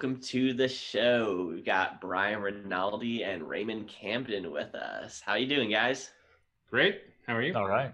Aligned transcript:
welcome 0.00 0.22
to 0.22 0.54
the 0.54 0.66
show. 0.66 1.50
We've 1.50 1.62
got 1.62 2.00
Brian 2.00 2.40
Rinaldi 2.40 3.22
and 3.22 3.46
Raymond 3.46 3.86
Camden 3.86 4.50
with 4.50 4.74
us. 4.74 5.20
How 5.20 5.34
you 5.34 5.46
doing, 5.46 5.68
guys? 5.68 6.10
Great. 6.70 7.02
How 7.26 7.36
are 7.36 7.42
you? 7.42 7.54
All 7.54 7.68
right. 7.68 7.92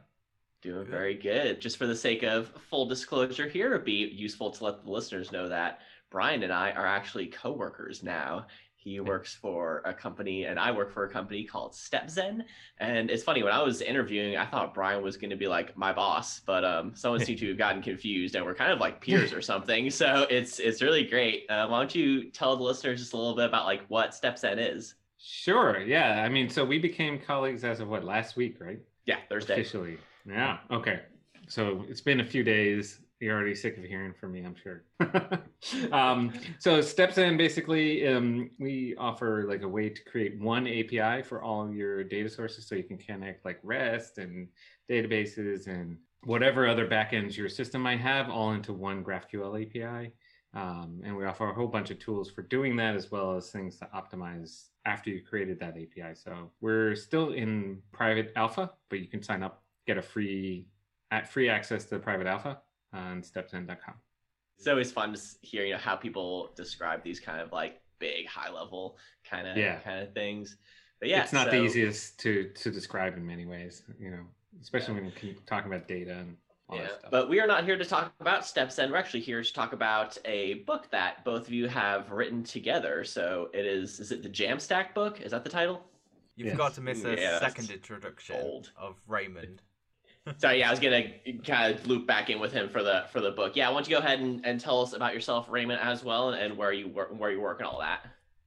Doing 0.63 0.87
very 0.87 1.15
good. 1.15 1.61
Just 1.61 1.79
for 1.79 1.89
the 1.89 1.97
sake 1.97 2.23
of 2.23 2.53
full 2.71 2.87
disclosure 2.87 3.49
here, 3.49 3.75
it'd 3.75 3.85
be 3.85 4.09
useful 4.15 4.53
to 4.53 4.63
let 4.63 4.85
the 4.85 4.91
listeners 4.93 5.33
know 5.33 5.49
that 5.49 5.81
Brian 6.09 6.45
and 6.45 6.53
I 6.53 6.71
are 6.71 6.87
actually 6.87 7.27
coworkers 7.27 8.05
now. 8.05 8.47
He 8.87 9.01
works 9.01 9.35
for 9.35 9.83
a 9.85 9.93
company, 9.93 10.45
and 10.45 10.61
I 10.61 10.71
work 10.71 10.93
for 10.93 11.03
a 11.03 11.09
company 11.09 11.43
called 11.43 11.73
StepZen. 11.73 12.45
And 12.79 13.11
it's 13.11 13.25
funny 13.25 13.43
when 13.43 13.53
I 13.53 13.61
was 13.61 13.83
interviewing, 13.83 14.37
I 14.37 14.47
thought 14.47 14.75
Brian 14.75 15.03
was 15.03 15.17
going 15.17 15.31
to 15.31 15.37
be 15.37 15.49
like 15.49 15.77
my 15.77 15.93
boss, 15.93 16.39
but 16.39 16.65
um, 16.65 16.93
someone 16.95 17.19
seemed 17.19 17.39
to 17.41 17.49
have 17.49 17.59
gotten 17.59 17.83
confused, 17.83 18.37
and 18.37 18.45
we're 18.45 18.55
kind 18.55 18.71
of 18.71 18.79
like 18.79 19.01
peers 19.01 19.33
or 19.33 19.43
something. 19.43 19.91
So 19.91 20.29
it's 20.31 20.61
it's 20.61 20.83
really 20.83 21.03
great. 21.03 21.51
Uh, 21.51 21.67
why 21.67 21.81
don't 21.81 21.97
you 21.97 22.31
tell 22.31 22.57
the 22.57 22.63
listeners 22.63 23.01
just 23.01 23.13
a 23.13 23.17
little 23.17 23.35
bit 23.35 23.47
about 23.47 23.67
like 23.67 23.83
what 23.89 24.13
StepZen 24.13 24.77
is? 24.77 24.95
Sure. 25.19 25.81
Yeah. 25.81 26.23
I 26.25 26.29
mean, 26.29 26.49
so 26.49 26.65
we 26.65 26.79
became 26.79 27.19
colleagues 27.19 27.65
as 27.65 27.81
of 27.81 27.89
what 27.89 28.05
last 28.05 28.37
week, 28.37 28.59
right? 28.61 28.79
Yeah, 29.05 29.17
Thursday. 29.29 29.55
Officially. 29.55 29.99
Yeah. 30.25 30.59
Okay. 30.71 31.01
So 31.49 31.85
it's 31.89 32.01
been 32.01 32.21
a 32.21 32.25
few 32.25 32.45
days. 32.45 33.01
You're 33.19 33.35
already 33.35 33.55
sick 33.55 33.79
of 33.79 33.85
hearing 33.85 34.13
from 34.13 34.33
me, 34.33 34.45
I'm 34.45 34.55
sure. 34.55 34.85
um, 35.93 36.33
so 36.59 36.81
StepZen 36.81 37.39
basically, 37.39 38.07
um, 38.07 38.51
we 38.59 38.95
offer 38.97 39.47
like 39.49 39.63
a 39.63 39.69
way 39.69 39.89
to 39.89 40.05
create 40.05 40.39
one 40.39 40.67
API 40.67 41.23
for 41.23 41.43
all 41.43 41.73
your 41.73 42.05
data 42.05 42.29
sources, 42.29 42.67
so 42.67 42.75
you 42.75 42.83
can 42.83 42.99
connect 42.99 43.47
like 43.47 43.59
REST 43.63 44.19
and 44.19 44.49
databases 44.91 45.67
and 45.67 45.97
whatever 46.25 46.69
other 46.69 46.87
backends 46.87 47.37
your 47.37 47.49
system 47.49 47.81
might 47.81 48.01
have, 48.01 48.29
all 48.29 48.53
into 48.53 48.75
one 48.75 49.03
GraphQL 49.03 49.63
API. 49.65 50.13
Um, 50.53 51.01
and 51.03 51.17
we 51.17 51.25
offer 51.25 51.49
a 51.49 51.55
whole 51.55 51.69
bunch 51.69 51.91
of 51.91 51.99
tools 51.99 52.31
for 52.31 52.43
doing 52.43 52.77
that, 52.77 52.97
as 52.97 53.11
well 53.11 53.35
as 53.35 53.51
things 53.51 53.79
to 53.79 53.89
optimize 53.95 54.67
after 54.85 55.09
you 55.09 55.23
created 55.23 55.59
that 55.61 55.77
API. 55.77 56.15
So 56.15 56.51
we're 56.61 56.95
still 56.95 57.33
in 57.33 57.81
private 57.93 58.33
alpha, 58.37 58.73
but 58.91 59.01
you 59.01 59.07
can 59.07 59.23
sign 59.23 59.43
up, 59.43 59.63
get 59.87 59.97
a 59.97 60.03
free 60.03 60.67
at 61.11 61.33
free 61.33 61.49
access 61.49 61.85
to 61.87 61.99
private 61.99 62.27
alpha 62.27 62.59
on 62.97 63.23
stepzen.com. 63.23 63.95
It's 64.59 64.67
always 64.67 64.91
fun 64.91 65.13
to 65.15 65.21
hear, 65.43 65.65
you 65.65 65.73
know, 65.75 65.79
how 65.79 65.97
people 65.97 66.51
describe 66.57 67.03
these 67.03 67.21
kind 67.21 67.41
of 67.41 67.53
like 67.53 67.81
big, 67.99 68.27
high 68.27 68.51
level 68.51 68.97
kind 69.29 69.47
of 69.47 69.57
Yeah. 69.57 69.81
kind 69.81 70.01
of 70.03 70.13
things. 70.15 70.57
But 70.99 71.11
yeah, 71.11 71.23
it's 71.23 71.33
not 71.33 71.51
the 71.51 71.61
easiest 71.63 72.19
to 72.21 72.51
to 72.55 72.71
describe 72.71 73.17
in 73.17 73.27
many 73.27 73.45
ways, 73.45 73.83
you 73.99 74.11
know, 74.11 74.25
especially 74.61 74.95
when 74.95 75.13
you're 75.23 75.35
talking 75.47 75.71
about 75.73 75.87
data 75.87 76.15
and 76.21 76.37
all 76.69 76.79
Yeah, 76.79 76.89
stuff. 76.99 77.11
but 77.11 77.29
we 77.29 77.39
are 77.39 77.47
not 77.47 77.65
here 77.65 77.77
to 77.77 77.85
talk 77.85 78.15
about 78.19 78.43
StepZen. 78.43 78.91
We're 78.91 78.97
actually 78.97 79.21
here 79.21 79.43
to 79.43 79.53
talk 79.53 79.75
about 79.75 80.17
a 80.25 80.55
book 80.65 80.91
that 80.91 81.23
both 81.23 81.47
of 81.47 81.53
you 81.53 81.69
have 81.69 82.11
written 82.11 82.43
together. 82.43 83.05
So 83.05 83.51
it 83.53 83.67
is, 83.67 84.01
is 84.01 84.11
it 84.11 84.23
the 84.23 84.29
Jamstack 84.31 84.95
book? 84.95 85.21
Is 85.21 85.31
that 85.33 85.45
the 85.45 85.51
title? 85.51 85.85
You 86.35 86.47
Yes. 86.47 86.53
forgot 86.55 86.75
to 86.75 86.81
miss 86.81 87.05
a 87.05 87.15
Yeah, 87.15 87.39
second 87.39 87.71
introduction 87.71 88.37
bold. 88.37 88.73
of 88.77 89.01
Raymond. 89.07 89.63
Sorry, 90.39 90.59
yeah, 90.59 90.69
I 90.69 90.71
was 90.71 90.81
gonna 90.81 91.05
kind 91.45 91.75
of 91.75 91.87
loop 91.87 92.07
back 92.07 92.31
in 92.31 92.41
with 92.41 92.53
him 92.53 92.69
for 92.69 92.83
the 92.83 93.05
for 93.13 93.21
the 93.21 93.31
book. 93.31 93.55
Yeah, 93.55 93.69
why 93.69 93.75
don't 93.75 93.89
you 93.89 93.97
go 93.97 94.03
ahead 94.03 94.21
and, 94.21 94.45
and 94.45 94.61
tell 94.61 94.83
us 94.83 94.93
about 94.93 95.15
yourself, 95.15 95.47
Raymond, 95.49 95.81
as 95.81 96.03
well, 96.03 96.31
and, 96.31 96.43
and 96.43 96.57
where 96.57 96.73
you 96.73 96.89
work, 96.89 97.11
where 97.17 97.31
you 97.31 97.41
work, 97.41 97.61
and 97.61 97.69
all 97.69 97.79
that. 97.81 98.01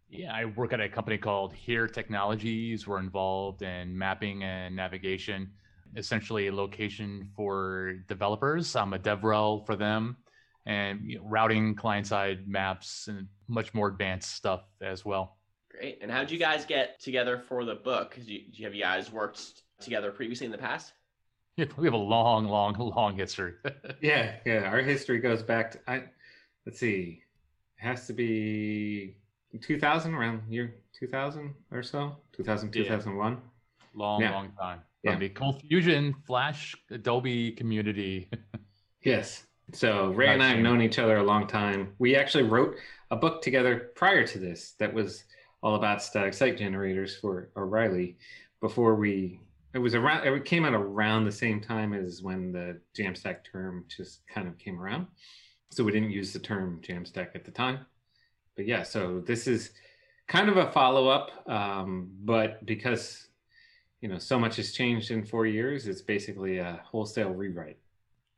Yeah, 0.10 0.34
I 0.34 0.46
work 0.46 0.74
at 0.74 0.82
a 0.82 0.90
company 0.90 1.18
called 1.18 1.54
Here 1.54 1.88
Technologies. 1.88 2.88
We're 2.88 3.00
involved 3.00 3.62
in 3.62 3.98
mapping 3.98 4.44
and 4.44 4.76
navigation, 4.76 5.52
essentially 5.96 6.48
a 6.48 6.54
location 6.54 7.30
for 7.36 7.94
developers. 8.08 8.76
I'm 8.76 8.94
a 8.94 9.00
DevRel 9.00 9.66
for 9.66 9.76
them, 9.76 10.18
and 10.66 11.00
you 11.10 11.20
know, 11.20 11.26
routing 11.26 11.76
client-side 11.76 12.48
maps 12.48 13.08
and 13.08 13.28
much 13.48 13.74
more 13.74 13.88
advanced 13.88 14.36
stuff 14.36 14.64
as 14.82 15.06
well. 15.06 15.38
Great. 15.72 16.00
And 16.02 16.12
how 16.12 16.20
did 16.20 16.32
you 16.32 16.40
guys 16.40 16.66
get 16.66 17.00
together 17.00 17.42
for 17.48 17.64
the 17.64 17.76
book? 17.76 18.18
you, 18.18 18.66
have 18.66 18.74
you 18.74 18.82
guys 18.82 19.12
worked 19.12 19.62
together 19.80 20.12
previously 20.12 20.46
in 20.46 20.52
the 20.52 20.58
past? 20.58 20.92
We 21.78 21.86
have 21.88 21.94
a 21.94 21.98
long, 21.98 22.46
long, 22.48 22.76
long 22.78 23.16
history. 23.18 23.54
yeah, 24.02 24.36
yeah, 24.46 24.64
our 24.70 24.82
history 24.82 25.20
goes 25.20 25.44
back 25.44 25.72
to 25.72 25.80
I 25.88 26.04
let's 26.66 26.80
see. 26.80 27.24
It 27.78 27.82
has 27.86 28.08
to 28.08 28.14
be 28.14 29.16
2000 29.62 30.14
around 30.14 30.42
year 30.50 30.76
2000 31.00 31.54
or 31.72 31.82
so, 31.84 32.18
2000 32.34 32.76
Yeah. 32.76 32.84
2001. 32.84 33.38
long, 33.94 34.22
Yeah. 34.22 34.32
long 34.32 34.52
time. 34.60 34.82
Yeah. 35.04 35.18
The 35.18 35.30
ColdFusion, 35.30 36.14
Flash, 36.26 36.76
Adobe 36.92 37.52
community. 37.54 38.30
Yes. 39.02 39.46
So 39.72 40.10
Ray 40.10 40.28
and 40.34 40.44
I 40.44 40.50
have 40.50 40.60
known 40.60 40.82
each 40.82 41.00
other 41.00 41.16
a 41.18 41.24
long 41.24 41.48
time. 41.48 41.94
We 42.00 42.18
actually 42.18 42.44
wrote 42.44 42.76
a 43.12 43.16
book 43.16 43.42
together 43.42 43.92
prior 43.96 44.28
to 44.28 44.38
this 44.40 44.74
that 44.80 44.94
was 44.94 45.24
all 45.64 45.76
about 45.76 46.04
static 46.04 46.34
site 46.34 46.58
generators 46.58 47.16
for 47.16 47.50
O'Reilly 47.56 48.18
before 48.60 48.96
we 48.96 49.40
it 49.74 49.80
was 49.80 49.96
around 49.96 50.28
it 50.28 50.46
came 50.46 50.66
out 50.66 50.74
around 50.74 51.26
the 51.26 51.32
same 51.32 51.62
time 51.62 51.94
as 51.94 52.22
when 52.22 52.52
the 52.52 52.80
Jamstack 52.98 53.38
term 53.50 53.86
just 53.88 54.22
kind 54.28 54.48
of 54.48 54.58
came 54.58 54.80
around. 54.80 55.08
So 55.72 55.84
we 55.84 55.92
didn't 55.92 56.12
use 56.12 56.34
the 56.34 56.40
term 56.40 56.82
Jamstack 56.84 57.36
at 57.36 57.46
the 57.46 57.52
time. 57.52 57.86
But 58.56 58.66
yeah, 58.66 58.84
so 58.84 59.22
this 59.26 59.48
is 59.48 59.72
kind 60.28 60.50
of 60.50 60.58
a 60.58 60.72
follow-up 60.72 61.32
um, 61.50 62.12
but 62.22 62.64
because 62.66 63.28
you 64.02 64.08
know 64.10 64.18
so 64.18 64.40
much 64.40 64.58
has 64.58 64.72
changed 64.72 65.12
in 65.12 65.24
4 65.24 65.46
years, 65.46 65.88
it's 65.88 66.02
basically 66.02 66.58
a 66.58 66.82
wholesale 66.84 67.32
rewrite. 67.32 67.78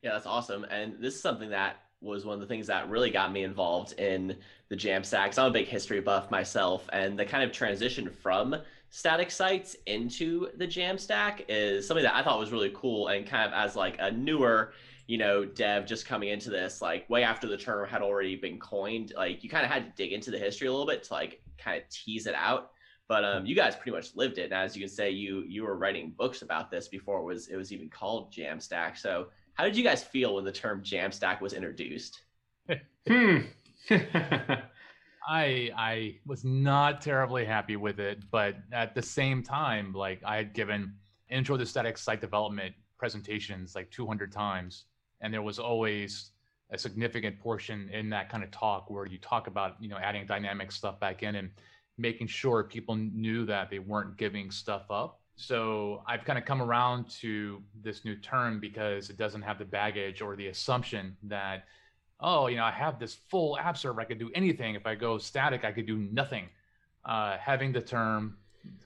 Yeah, 0.02 0.14
that's 0.14 0.26
awesome. 0.26 0.66
And 0.66 0.96
this 1.00 1.16
is 1.16 1.22
something 1.22 1.50
that 1.52 1.78
was 2.02 2.26
one 2.26 2.34
of 2.34 2.42
the 2.42 2.48
things 2.48 2.68
that 2.68 2.90
really 2.90 3.12
got 3.12 3.32
me 3.32 3.44
involved 3.44 3.94
in 4.00 4.36
the 4.70 4.76
Jamstack. 4.76 5.38
I'm 5.38 5.46
a 5.46 5.52
big 5.52 5.68
history 5.68 6.02
buff 6.02 6.32
myself, 6.32 6.90
and 6.92 7.18
the 7.18 7.26
kind 7.26 7.44
of 7.44 7.52
transition 7.52 8.10
from 8.10 8.56
static 8.92 9.32
sites 9.32 9.76
into 9.88 10.50
the 10.58 10.68
Jamstack 10.68 11.46
is 11.48 11.88
something 11.88 12.04
that 12.04 12.14
I 12.14 12.22
thought 12.22 12.38
was 12.38 12.52
really 12.52 12.72
cool. 12.76 13.08
And 13.08 13.26
kind 13.26 13.48
of 13.48 13.54
as 13.54 13.76
like 13.76 13.96
a 14.00 14.12
newer, 14.12 14.74
you 15.08 15.18
know, 15.18 15.46
dev 15.46 15.86
just 15.86 16.06
coming 16.06 16.30
into 16.30 16.50
this, 16.50 16.82
like 16.82 17.10
way 17.10 17.24
after 17.24 17.48
the 17.48 17.58
term 17.58 17.88
had 17.88 18.02
already 18.02 18.36
been 18.36 18.60
coined, 18.60 19.14
like 19.16 19.44
you 19.44 19.50
kind 19.50 19.66
of 19.66 19.72
had 19.72 19.86
to 19.86 20.04
dig 20.04 20.12
into 20.12 20.30
the 20.30 20.38
history 20.38 20.68
a 20.68 20.72
little 20.72 20.86
bit 20.86 21.04
to 21.04 21.14
like 21.14 21.42
kind 21.58 21.82
of 21.82 21.90
tease 21.90 22.28
it 22.28 22.36
out. 22.36 22.72
But 23.08 23.26
um, 23.26 23.46
you 23.46 23.56
guys 23.56 23.76
pretty 23.76 23.92
much 23.92 24.16
lived 24.16 24.38
it, 24.38 24.44
and 24.44 24.54
as 24.54 24.76
you 24.76 24.82
can 24.82 24.90
say, 24.90 25.10
you 25.10 25.44
you 25.46 25.64
were 25.64 25.76
writing 25.76 26.14
books 26.18 26.44
about 26.44 26.72
this 26.72 26.88
before 26.88 27.20
it 27.20 27.24
was 27.24 27.48
it 27.48 27.58
was 27.58 27.74
even 27.74 27.90
called 27.90 28.32
Jamstack. 28.32 28.98
So 28.98 29.28
how 29.54 29.66
did 29.66 29.76
you 29.76 29.84
guys 29.84 30.02
feel 30.02 30.36
when 30.36 30.46
the 30.46 30.52
term 30.52 30.82
Jamstack 30.82 31.42
was 31.42 31.52
introduced? 31.52 32.22
Hmm. 33.08 33.38
I 35.28 35.72
I 35.78 36.16
was 36.26 36.44
not 36.44 37.02
terribly 37.02 37.46
happy 37.46 37.76
with 37.76 38.00
it, 38.00 38.20
but 38.32 38.56
at 38.72 38.96
the 38.96 39.02
same 39.02 39.44
time, 39.44 39.94
like 39.94 40.22
I 40.26 40.38
had 40.38 40.54
given 40.54 40.96
intro 41.30 41.58
to 41.58 41.66
static 41.66 41.98
site 41.98 42.22
development 42.22 42.76
presentations 42.98 43.76
like 43.76 43.90
200 43.92 44.32
times, 44.32 44.86
and 45.22 45.34
there 45.34 45.42
was 45.42 45.60
always 45.60 46.32
a 46.72 46.78
significant 46.78 47.40
portion 47.40 47.90
in 47.90 48.10
that 48.10 48.30
kind 48.30 48.44
of 48.44 48.52
talk 48.52 48.90
where 48.90 49.06
you 49.06 49.18
talk 49.18 49.48
about 49.48 49.76
you 49.80 49.90
know 49.90 49.98
adding 49.98 50.26
dynamic 50.26 50.72
stuff 50.72 51.00
back 51.00 51.24
in 51.24 51.36
and 51.36 51.52
making 51.98 52.28
sure 52.28 52.64
people 52.64 52.96
knew 52.96 53.46
that 53.46 53.70
they 53.70 53.80
weren't 53.80 54.18
giving 54.18 54.50
stuff 54.50 54.90
up. 54.90 55.20
So 55.36 56.04
I've 56.08 56.24
kind 56.24 56.38
of 56.38 56.46
come 56.46 56.62
around 56.62 57.10
to 57.22 57.62
this 57.82 58.06
new 58.06 58.16
term 58.16 58.60
because 58.60 59.10
it 59.10 59.18
doesn't 59.18 59.42
have 59.42 59.60
the 59.60 59.66
baggage 59.66 60.22
or 60.22 60.36
the 60.36 60.48
assumption 60.48 61.16
that 61.24 61.66
oh, 62.22 62.48
you 62.48 62.58
know, 62.58 62.64
I 62.64 62.72
have 62.72 63.00
this 63.00 63.16
full 63.30 63.58
app 63.58 63.78
server. 63.78 64.02
I 64.02 64.06
could 64.06 64.20
do 64.20 64.32
anything. 64.36 64.76
If 64.76 64.86
I 64.86 64.96
go 64.96 65.18
static, 65.18 65.66
I 65.66 65.72
could 65.72 65.88
do 65.88 65.98
nothing. 65.98 66.50
Uh, 67.04 67.38
having 67.38 67.72
the 67.72 67.82
term 67.82 68.38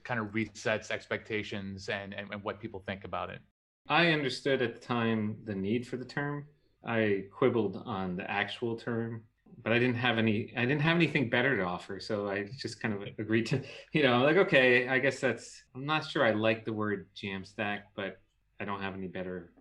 kind 0.03 0.19
of 0.19 0.27
resets 0.27 0.89
expectations 0.89 1.89
and, 1.89 2.13
and, 2.13 2.31
and 2.31 2.43
what 2.43 2.59
people 2.59 2.83
think 2.87 3.03
about 3.03 3.29
it. 3.29 3.39
I 3.87 4.11
understood 4.11 4.61
at 4.61 4.73
the 4.73 4.79
time 4.79 5.37
the 5.43 5.53
need 5.53 5.87
for 5.87 5.97
the 5.97 6.05
term. 6.05 6.45
I 6.85 7.25
quibbled 7.31 7.83
on 7.85 8.15
the 8.15 8.29
actual 8.29 8.75
term, 8.75 9.23
but 9.63 9.73
I 9.73 9.79
didn't 9.79 9.97
have 9.97 10.17
any. 10.17 10.53
I 10.55 10.61
didn't 10.61 10.81
have 10.81 10.95
anything 10.95 11.29
better 11.29 11.57
to 11.57 11.63
offer, 11.63 11.99
so 11.99 12.27
I 12.27 12.47
just 12.57 12.79
kind 12.79 12.93
of 12.93 13.01
agreed 13.19 13.47
to, 13.47 13.61
you 13.93 14.03
know, 14.03 14.23
like 14.23 14.37
okay, 14.37 14.87
I 14.87 14.99
guess 14.99 15.19
that's. 15.19 15.63
I'm 15.75 15.85
not 15.85 16.09
sure 16.09 16.23
I 16.23 16.31
like 16.31 16.65
the 16.65 16.73
word 16.73 17.07
Jamstack, 17.15 17.81
but 17.95 18.19
I 18.59 18.65
don't 18.65 18.81
have 18.81 18.93
any 18.93 19.07
better 19.07 19.51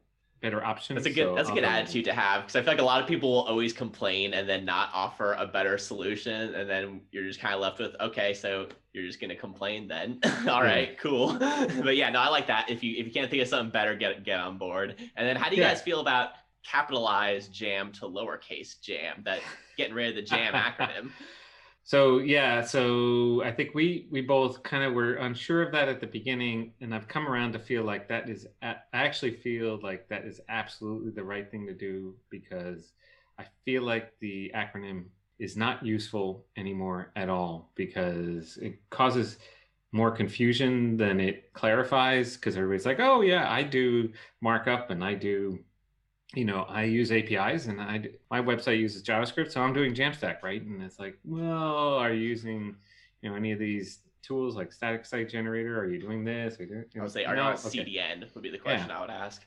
better 0.44 0.64
options. 0.64 0.96
That's 1.02 1.06
a 1.06 1.11
good 1.11 1.29
so 1.31 1.35
that's 1.35 1.49
a 1.49 1.52
good 1.52 1.62
go- 1.62 1.69
attitude 1.69 2.05
to 2.05 2.12
have 2.12 2.43
because 2.43 2.55
I 2.55 2.61
feel 2.61 2.73
like 2.75 2.81
a 2.81 2.85
lot 2.85 3.00
of 3.00 3.08
people 3.08 3.31
will 3.32 3.43
always 3.44 3.73
complain 3.73 4.35
and 4.35 4.49
then 4.49 4.64
not 4.64 4.91
offer 4.93 5.32
a 5.32 5.46
better 5.46 5.79
solution, 5.79 6.55
and 6.55 6.69
then 6.69 7.00
you're 7.12 7.25
just 7.25 7.41
kind 7.41 7.55
of 7.55 7.61
left 7.61 7.79
with 7.81 7.96
okay, 8.00 8.35
so 8.35 8.69
you're 8.93 9.06
just 9.06 9.20
gonna 9.20 9.35
complain 9.35 9.88
then. 9.88 10.20
All 10.49 10.62
right, 10.62 10.99
cool. 11.00 11.37
but 11.82 11.96
yeah, 11.96 12.11
no, 12.11 12.20
I 12.20 12.29
like 12.29 12.46
that. 12.49 12.70
If 12.70 12.85
you 12.85 12.94
if 12.99 13.06
you 13.06 13.12
can't 13.12 13.31
think 13.31 13.43
of 13.43 13.49
something 13.49 13.73
better, 13.73 13.94
get 13.96 14.23
get 14.23 14.38
on 14.38 14.58
board. 14.58 14.94
And 15.17 15.26
then 15.26 15.37
how 15.37 15.49
do 15.49 15.56
you 15.56 15.62
Yeah. 15.62 15.70
guys 15.70 15.81
feel 15.82 16.00
about 16.00 16.31
capitalized 16.70 17.52
jam 17.52 17.90
to 17.93 18.02
lowercase 18.02 18.81
jam? 18.82 19.23
That 19.25 19.40
getting 19.79 19.94
rid 19.94 20.11
of 20.11 20.14
the 20.17 20.23
jam 20.23 20.52
acronym. 20.52 21.11
So 21.86 22.19
yeah, 22.19 22.62
so 22.62 23.42
I 23.44 23.52
think 23.52 23.75
we 23.75 24.08
we 24.10 24.22
both 24.22 24.62
kind 24.62 24.82
of 24.84 24.94
were 24.94 25.14
unsure 25.16 25.62
of 25.62 25.70
that 25.72 25.88
at 25.88 26.00
the 26.00 26.06
beginning, 26.06 26.72
and 26.81 26.94
I've 26.94 27.08
come 27.08 27.28
around 27.28 27.52
to 27.52 27.58
feel 27.58 27.84
like 27.84 28.08
that 28.08 28.28
is 28.31 28.46
i 28.62 28.76
actually 28.94 29.32
feel 29.32 29.78
like 29.82 30.08
that 30.08 30.25
is 30.25 30.40
absolutely 30.48 31.10
the 31.10 31.22
right 31.22 31.50
thing 31.50 31.66
to 31.66 31.75
do 31.75 32.14
because 32.31 32.92
I 33.38 33.44
feel 33.66 33.82
like 33.82 34.12
the 34.20 34.50
acronym 34.54 35.06
is 35.38 35.56
not 35.56 35.84
useful 35.84 36.46
anymore 36.56 37.12
at 37.16 37.28
all 37.28 37.70
because 37.75 38.56
it 38.58 38.78
causes 38.90 39.38
more 39.92 40.10
confusion 40.10 40.96
than 40.96 41.20
it 41.20 41.52
clarifies 41.52 42.37
because 42.37 42.56
everybody's 42.56 42.87
like, 42.87 43.00
oh 43.00 43.20
yeah, 43.20 43.50
I 43.50 43.62
do 43.62 44.10
markup 44.40 44.90
and 44.90 45.04
I 45.04 45.14
do, 45.14 45.58
you 46.34 46.44
know, 46.44 46.62
I 46.69 46.84
use 46.84 47.12
APIs 47.12 47.66
and 47.66 47.81
I 47.81 48.08
my 48.31 48.40
website 48.40 48.78
uses 48.78 49.02
JavaScript, 49.02 49.52
so 49.52 49.60
I'm 49.62 49.72
doing 49.72 49.94
Jamstack, 49.94 50.42
right? 50.42 50.62
And 50.62 50.82
it's 50.82 50.98
like, 50.98 51.19
well, 51.25 51.94
are 51.94 52.12
you 52.12 52.28
using, 52.28 52.76
you 53.22 53.31
know, 53.31 53.36
any 53.36 53.52
of 53.52 53.58
these 53.58 54.00
tools 54.22 54.56
like 54.56 54.72
static 54.72 55.04
site 55.06 55.28
generator? 55.28 55.78
Are 55.78 55.86
you 55.88 56.00
doing 56.00 56.25
this? 56.25 56.58
Are 56.58 56.64
you 56.64 56.69
doing, 56.69 56.84
I 56.96 57.02
would 57.02 57.12
say, 57.12 57.25
are 57.25 57.36
no, 57.36 57.42
you 57.42 57.48
on 57.48 57.54
okay. 57.54 57.84
CDN? 57.84 58.34
Would 58.34 58.42
be 58.42 58.50
the 58.50 58.58
question 58.58 58.90
I 58.90 59.00
would 59.00 59.10
ask. 59.10 59.44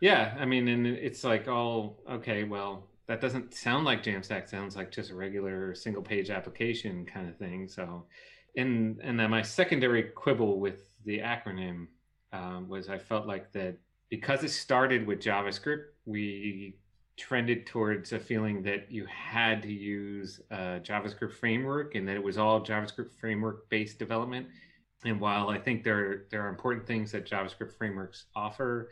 Yeah, 0.00 0.36
I 0.38 0.44
mean, 0.44 0.68
and 0.68 0.86
it's 0.86 1.24
like 1.24 1.48
all 1.48 1.98
okay. 2.08 2.44
Well, 2.44 2.86
that 3.08 3.20
doesn't 3.20 3.54
sound 3.54 3.84
like 3.84 4.04
Jamstack. 4.04 4.48
Sounds 4.48 4.76
like 4.76 4.92
just 4.92 5.10
a 5.10 5.14
regular 5.14 5.74
single 5.74 6.02
page 6.02 6.30
application 6.30 7.04
kind 7.04 7.28
of 7.28 7.36
thing. 7.36 7.68
So, 7.68 8.04
and 8.56 9.00
and 9.02 9.18
then 9.18 9.30
my 9.30 9.42
secondary 9.42 10.04
quibble 10.04 10.60
with 10.60 10.84
the 11.04 11.18
acronym 11.18 11.88
um, 12.32 12.68
was 12.68 12.88
I 12.88 12.98
felt 12.98 13.26
like 13.26 13.52
that 13.52 13.76
because 14.10 14.44
it 14.44 14.50
started 14.50 15.06
with 15.06 15.20
JavaScript, 15.20 15.84
we 16.04 16.76
trended 17.16 17.66
towards 17.66 18.12
a 18.12 18.18
feeling 18.18 18.62
that 18.62 18.90
you 18.90 19.04
had 19.06 19.62
to 19.62 19.72
use 19.72 20.40
a 20.50 20.80
JavaScript 20.80 21.32
framework 21.32 21.94
and 21.94 22.06
that 22.06 22.14
it 22.14 22.22
was 22.22 22.38
all 22.38 22.64
JavaScript 22.64 23.12
framework 23.20 23.68
based 23.68 23.98
development. 23.98 24.46
And 25.04 25.20
while 25.20 25.48
I 25.48 25.58
think 25.58 25.84
there 25.84 26.24
there 26.30 26.42
are 26.44 26.48
important 26.48 26.86
things 26.86 27.12
that 27.12 27.28
JavaScript 27.28 27.72
frameworks 27.72 28.26
offer 28.34 28.90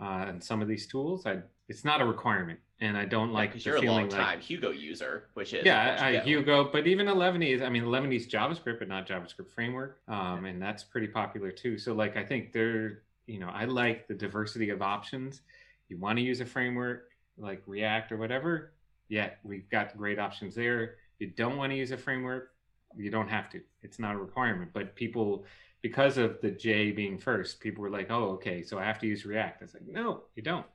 uh, 0.00 0.26
and 0.28 0.42
some 0.42 0.60
of 0.60 0.68
these 0.68 0.86
tools, 0.86 1.26
I 1.26 1.38
it's 1.68 1.84
not 1.84 2.00
a 2.00 2.04
requirement, 2.04 2.60
and 2.80 2.96
I 2.96 3.04
don't 3.04 3.32
like 3.32 3.50
because 3.50 3.64
the 3.64 3.70
you're 3.70 3.78
a 3.78 3.82
long 3.82 4.08
time 4.08 4.36
like 4.36 4.40
Hugo 4.40 4.70
user, 4.70 5.24
which 5.34 5.52
is 5.52 5.64
yeah, 5.64 5.96
I, 6.00 6.18
Hugo, 6.20 6.70
but 6.70 6.86
even 6.86 7.08
Eleventy 7.08 7.52
is, 7.52 7.62
I 7.62 7.68
mean, 7.68 7.82
Eleventy 7.82 8.16
is 8.16 8.28
JavaScript, 8.28 8.78
but 8.78 8.88
not 8.88 9.06
JavaScript 9.08 9.50
framework. 9.52 9.98
Um, 10.06 10.44
and 10.44 10.62
that's 10.62 10.84
pretty 10.84 11.08
popular 11.08 11.50
too. 11.50 11.76
So 11.76 11.92
like, 11.92 12.16
I 12.16 12.24
think 12.24 12.52
there, 12.52 13.02
you 13.26 13.38
know, 13.38 13.50
I 13.52 13.64
like 13.64 14.08
the 14.08 14.14
diversity 14.14 14.70
of 14.70 14.82
options. 14.82 15.42
You 15.88 15.98
want 15.98 16.18
to 16.18 16.22
use 16.22 16.40
a 16.40 16.46
framework 16.46 17.10
like 17.38 17.62
React 17.66 18.12
or 18.12 18.16
whatever. 18.16 18.72
Yeah, 19.08 19.30
we've 19.42 19.68
got 19.70 19.96
great 19.96 20.18
options 20.18 20.54
there. 20.54 20.96
You 21.18 21.28
don't 21.28 21.56
want 21.56 21.72
to 21.72 21.76
use 21.76 21.92
a 21.92 21.96
framework. 21.96 22.50
You 22.96 23.10
don't 23.10 23.28
have 23.28 23.50
to. 23.50 23.60
It's 23.82 23.98
not 23.98 24.14
a 24.14 24.18
requirement, 24.18 24.70
but 24.72 24.94
people, 24.96 25.44
because 25.82 26.18
of 26.18 26.40
the 26.40 26.50
J 26.50 26.92
being 26.92 27.18
first, 27.18 27.60
people 27.60 27.82
were 27.82 27.90
like, 27.90 28.10
oh, 28.10 28.30
okay, 28.30 28.62
so 28.62 28.78
I 28.78 28.84
have 28.84 28.98
to 29.00 29.06
use 29.06 29.24
React. 29.26 29.62
I 29.62 29.64
was 29.64 29.74
like, 29.74 29.86
no, 29.86 30.22
you 30.34 30.42
don't. 30.42 30.66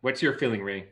What's 0.00 0.22
your 0.22 0.38
feeling, 0.38 0.62
Ray? 0.62 0.88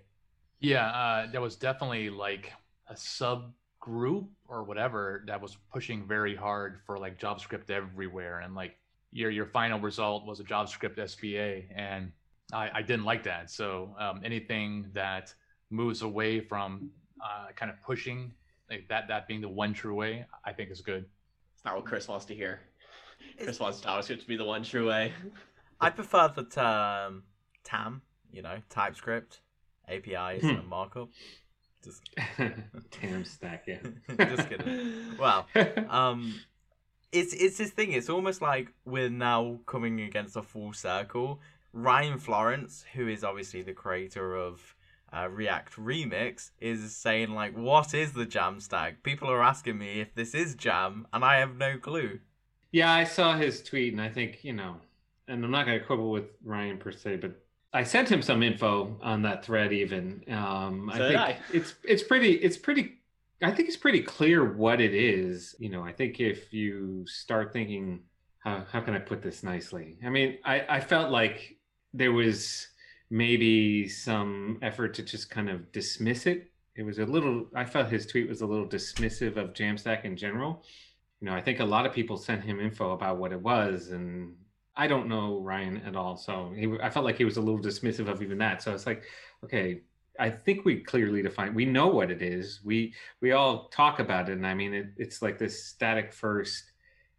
Yeah, 0.60 0.86
uh, 0.86 1.30
there 1.30 1.40
was 1.40 1.56
definitely 1.56 2.10
like 2.10 2.52
a 2.88 2.94
subgroup 2.94 4.28
or 4.46 4.64
whatever 4.64 5.24
that 5.26 5.40
was 5.40 5.56
pushing 5.72 6.06
very 6.06 6.34
hard 6.34 6.80
for 6.86 6.98
like 6.98 7.18
JavaScript 7.18 7.70
everywhere, 7.70 8.40
and 8.40 8.54
like 8.54 8.76
your 9.14 9.30
your 9.30 9.46
final 9.46 9.78
result 9.80 10.26
was 10.26 10.40
a 10.40 10.44
JavaScript 10.44 10.98
SPA, 11.08 11.72
and 11.74 12.12
I, 12.52 12.70
I 12.74 12.82
didn't 12.82 13.04
like 13.06 13.22
that. 13.22 13.50
So 13.50 13.94
um, 13.98 14.20
anything 14.22 14.86
that 14.92 15.32
moves 15.70 16.02
away 16.02 16.40
from 16.40 16.90
uh, 17.24 17.46
kind 17.56 17.70
of 17.70 17.80
pushing 17.82 18.32
like 18.68 18.86
that 18.88 19.08
that 19.08 19.26
being 19.26 19.40
the 19.40 19.48
one 19.48 19.72
true 19.72 19.94
way, 19.94 20.26
I 20.44 20.52
think 20.52 20.70
is 20.70 20.80
good. 20.82 21.06
It's 21.54 21.64
not 21.64 21.76
what 21.76 21.86
Chris 21.86 22.08
wants 22.08 22.26
to 22.26 22.34
hear. 22.34 22.60
Chris 23.42 23.58
wants 23.60 23.80
JavaScript 23.80 24.20
to 24.20 24.26
be 24.26 24.36
the 24.36 24.44
one 24.44 24.62
true 24.64 24.88
way. 24.88 25.12
I 25.80 25.90
prefer 25.90 26.32
the 26.34 26.44
term 26.44 27.22
TAM, 27.62 28.02
you 28.32 28.42
know, 28.42 28.58
TypeScript, 28.68 29.40
APIs, 29.88 30.42
Hmm. 30.42 30.48
and 30.48 30.68
markup. 30.68 31.08
Just, 31.84 32.02
Tam 32.90 33.24
stack, 33.24 33.64
yeah. 33.66 33.78
just 34.34 34.48
kidding. 34.48 35.16
Well, 35.18 35.46
um, 35.88 36.34
it's 37.14 37.32
it's 37.34 37.58
this 37.58 37.70
thing. 37.70 37.92
It's 37.92 38.08
almost 38.10 38.42
like 38.42 38.72
we're 38.84 39.10
now 39.10 39.60
coming 39.66 40.00
against 40.00 40.36
a 40.36 40.42
full 40.42 40.72
circle. 40.72 41.40
Ryan 41.72 42.18
Florence, 42.18 42.84
who 42.94 43.08
is 43.08 43.24
obviously 43.24 43.62
the 43.62 43.72
creator 43.72 44.36
of 44.36 44.74
uh, 45.12 45.28
React 45.30 45.76
Remix, 45.76 46.50
is 46.60 46.94
saying 46.96 47.30
like, 47.30 47.54
"What 47.56 47.94
is 47.94 48.12
the 48.12 48.26
Jam 48.26 48.60
stack?" 48.60 49.02
People 49.02 49.30
are 49.30 49.42
asking 49.42 49.78
me 49.78 50.00
if 50.00 50.14
this 50.14 50.34
is 50.34 50.54
Jam, 50.54 51.06
and 51.12 51.24
I 51.24 51.36
have 51.38 51.56
no 51.56 51.78
clue. 51.78 52.20
Yeah, 52.72 52.92
I 52.92 53.04
saw 53.04 53.36
his 53.36 53.62
tweet, 53.62 53.92
and 53.92 54.02
I 54.02 54.08
think 54.08 54.44
you 54.44 54.52
know, 54.52 54.76
and 55.28 55.44
I'm 55.44 55.50
not 55.50 55.66
going 55.66 55.78
to 55.78 55.84
quibble 55.84 56.10
with 56.10 56.24
Ryan 56.44 56.78
per 56.78 56.92
se, 56.92 57.16
but 57.16 57.40
I 57.72 57.82
sent 57.84 58.10
him 58.10 58.22
some 58.22 58.42
info 58.42 58.96
on 59.02 59.22
that 59.22 59.44
thread. 59.44 59.72
Even 59.72 60.24
um, 60.28 60.90
I 60.90 60.98
So 60.98 61.08
did 61.08 61.08
think 61.08 61.20
I. 61.20 61.38
it's 61.52 61.74
it's 61.84 62.02
pretty 62.02 62.32
it's 62.34 62.56
pretty. 62.56 62.98
I 63.44 63.50
think 63.52 63.68
it's 63.68 63.76
pretty 63.76 64.02
clear 64.02 64.54
what 64.54 64.80
it 64.80 64.94
is. 64.94 65.54
You 65.58 65.70
know, 65.70 65.82
I 65.82 65.92
think 65.92 66.20
if 66.20 66.52
you 66.52 67.04
start 67.06 67.52
thinking, 67.52 68.00
how 68.38 68.64
how 68.70 68.80
can 68.80 68.94
I 68.94 68.98
put 68.98 69.22
this 69.22 69.42
nicely? 69.42 69.98
I 70.04 70.10
mean, 70.10 70.38
I 70.44 70.64
I 70.68 70.80
felt 70.80 71.10
like 71.10 71.56
there 71.92 72.12
was 72.12 72.68
maybe 73.10 73.88
some 73.88 74.58
effort 74.62 74.94
to 74.94 75.02
just 75.02 75.30
kind 75.30 75.48
of 75.48 75.70
dismiss 75.72 76.26
it. 76.26 76.50
It 76.76 76.82
was 76.82 76.98
a 76.98 77.06
little. 77.06 77.46
I 77.54 77.64
felt 77.64 77.88
his 77.88 78.06
tweet 78.06 78.28
was 78.28 78.40
a 78.40 78.46
little 78.46 78.66
dismissive 78.66 79.36
of 79.36 79.52
Jamstack 79.52 80.04
in 80.04 80.16
general 80.16 80.64
you 81.24 81.30
know, 81.30 81.36
I 81.36 81.40
think 81.40 81.60
a 81.60 81.64
lot 81.64 81.86
of 81.86 81.92
people 81.94 82.18
sent 82.18 82.44
him 82.44 82.60
info 82.60 82.90
about 82.90 83.16
what 83.16 83.32
it 83.32 83.40
was, 83.40 83.92
and 83.92 84.34
I 84.76 84.86
don't 84.86 85.08
know 85.08 85.40
Ryan 85.40 85.78
at 85.86 85.96
all. 85.96 86.18
So 86.18 86.52
he, 86.54 86.70
I 86.82 86.90
felt 86.90 87.06
like 87.06 87.16
he 87.16 87.24
was 87.24 87.38
a 87.38 87.40
little 87.40 87.60
dismissive 87.60 88.08
of 88.08 88.20
even 88.20 88.36
that. 88.38 88.60
So 88.60 88.74
it's 88.74 88.86
like, 88.86 89.04
okay, 89.42 89.80
I 90.18 90.30
think 90.30 90.64
we 90.64 90.80
clearly 90.80 91.22
define. 91.22 91.54
We 91.54 91.64
know 91.64 91.88
what 91.88 92.10
it 92.10 92.22
is. 92.22 92.60
We 92.64 92.94
we 93.20 93.32
all 93.32 93.68
talk 93.68 93.98
about 93.98 94.28
it, 94.28 94.32
and 94.32 94.46
I 94.46 94.54
mean, 94.54 94.74
it, 94.74 94.86
it's 94.96 95.22
like 95.22 95.38
this 95.38 95.64
static 95.64 96.12
first 96.12 96.72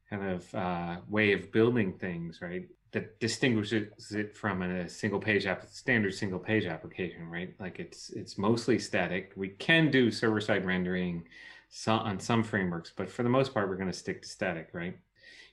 kind 0.10 0.32
of 0.32 0.56
uh, 0.56 0.98
way 1.10 1.34
of 1.34 1.52
building 1.52 1.94
things, 1.94 2.42
right? 2.42 2.68
That 2.92 3.20
distinguishes 3.20 4.12
it 4.12 4.36
from 4.36 4.62
a 4.62 4.88
single 4.88 5.20
page 5.20 5.46
app, 5.46 5.68
standard 5.70 6.14
single 6.14 6.40
page 6.40 6.66
application, 6.66 7.28
right? 7.30 7.54
Like 7.60 7.80
it's 7.80 8.10
it's 8.12 8.38
mostly 8.38 8.80
static. 8.80 9.34
We 9.36 9.50
can 9.50 9.92
do 9.92 10.12
server 10.12 10.42
side 10.42 10.66
rendering 10.66 11.26
on 11.88 12.20
some 12.20 12.44
frameworks, 12.44 12.94
but 12.96 13.10
for 13.10 13.24
the 13.24 13.30
most 13.30 13.54
part, 13.54 13.68
we're 13.68 13.76
going 13.76 13.92
to 13.92 13.98
stick 13.98 14.22
to 14.22 14.28
static, 14.28 14.70
right? 14.72 14.98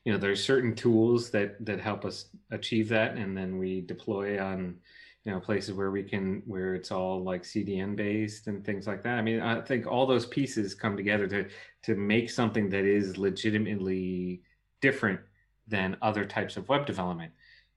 You 0.05 0.13
know, 0.13 0.19
there's 0.19 0.45
certain 0.45 0.75
tools 0.75 1.31
that 1.31 1.65
that 1.65 1.81
help 1.81 2.05
us 2.05 2.27
achieve 2.51 2.89
that, 2.91 3.17
and 3.17 3.37
then 3.37 3.59
we 3.59 3.81
deploy 3.81 4.41
on 4.43 4.77
you 5.25 5.33
know 5.33 5.41
places 5.41 5.75
where 5.75 5.91
we 5.91 6.03
can 6.03 6.43
where 6.47 6.75
it's 6.75 6.91
all 6.91 7.23
like 7.23 7.43
CDN 7.43 7.95
based 7.97 8.47
and 8.47 8.65
things 8.65 8.87
like 8.87 9.03
that. 9.03 9.19
I 9.19 9.23
mean, 9.23 9.41
I 9.41 9.61
think 9.61 9.87
all 9.87 10.07
those 10.07 10.27
pieces 10.27 10.75
come 10.75 10.97
together 10.97 11.27
to 11.29 11.49
to 11.85 11.95
make 11.95 12.31
something 12.31 12.69
that 12.71 12.85
is 12.85 13.19
legitimately 13.19 14.43
different 14.81 15.21
than 15.69 15.97
other 16.03 16.25
types 16.25 16.57
of 16.57 16.69
web 16.69 16.87
development. 16.87 17.33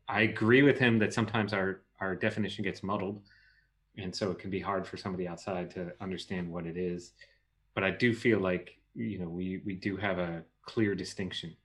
I 0.08 0.22
agree 0.22 0.64
with 0.64 0.80
him 0.80 1.00
that 1.00 1.14
sometimes 1.14 1.54
our 1.54 1.82
our 2.00 2.16
definition 2.16 2.64
gets 2.64 2.84
muddled, 2.84 3.22
and 3.98 4.16
so 4.16 4.32
it 4.32 4.40
can 4.40 4.50
be 4.50 4.60
hard 4.60 4.88
for 4.88 4.98
somebody 4.98 5.28
outside 5.28 5.70
to 5.72 5.94
understand 6.02 6.52
what 6.52 6.66
it 6.66 6.78
is 6.78 7.14
but 7.76 7.84
I 7.84 7.92
do 7.92 8.14
feel 8.14 8.40
like 8.40 8.80
you 8.96 9.20
know 9.20 9.30
we 9.30 9.62
we 9.66 9.76
do 9.76 9.96
have 9.98 10.18
a 10.18 10.44
clear 10.64 10.96
distinction. 10.96 11.56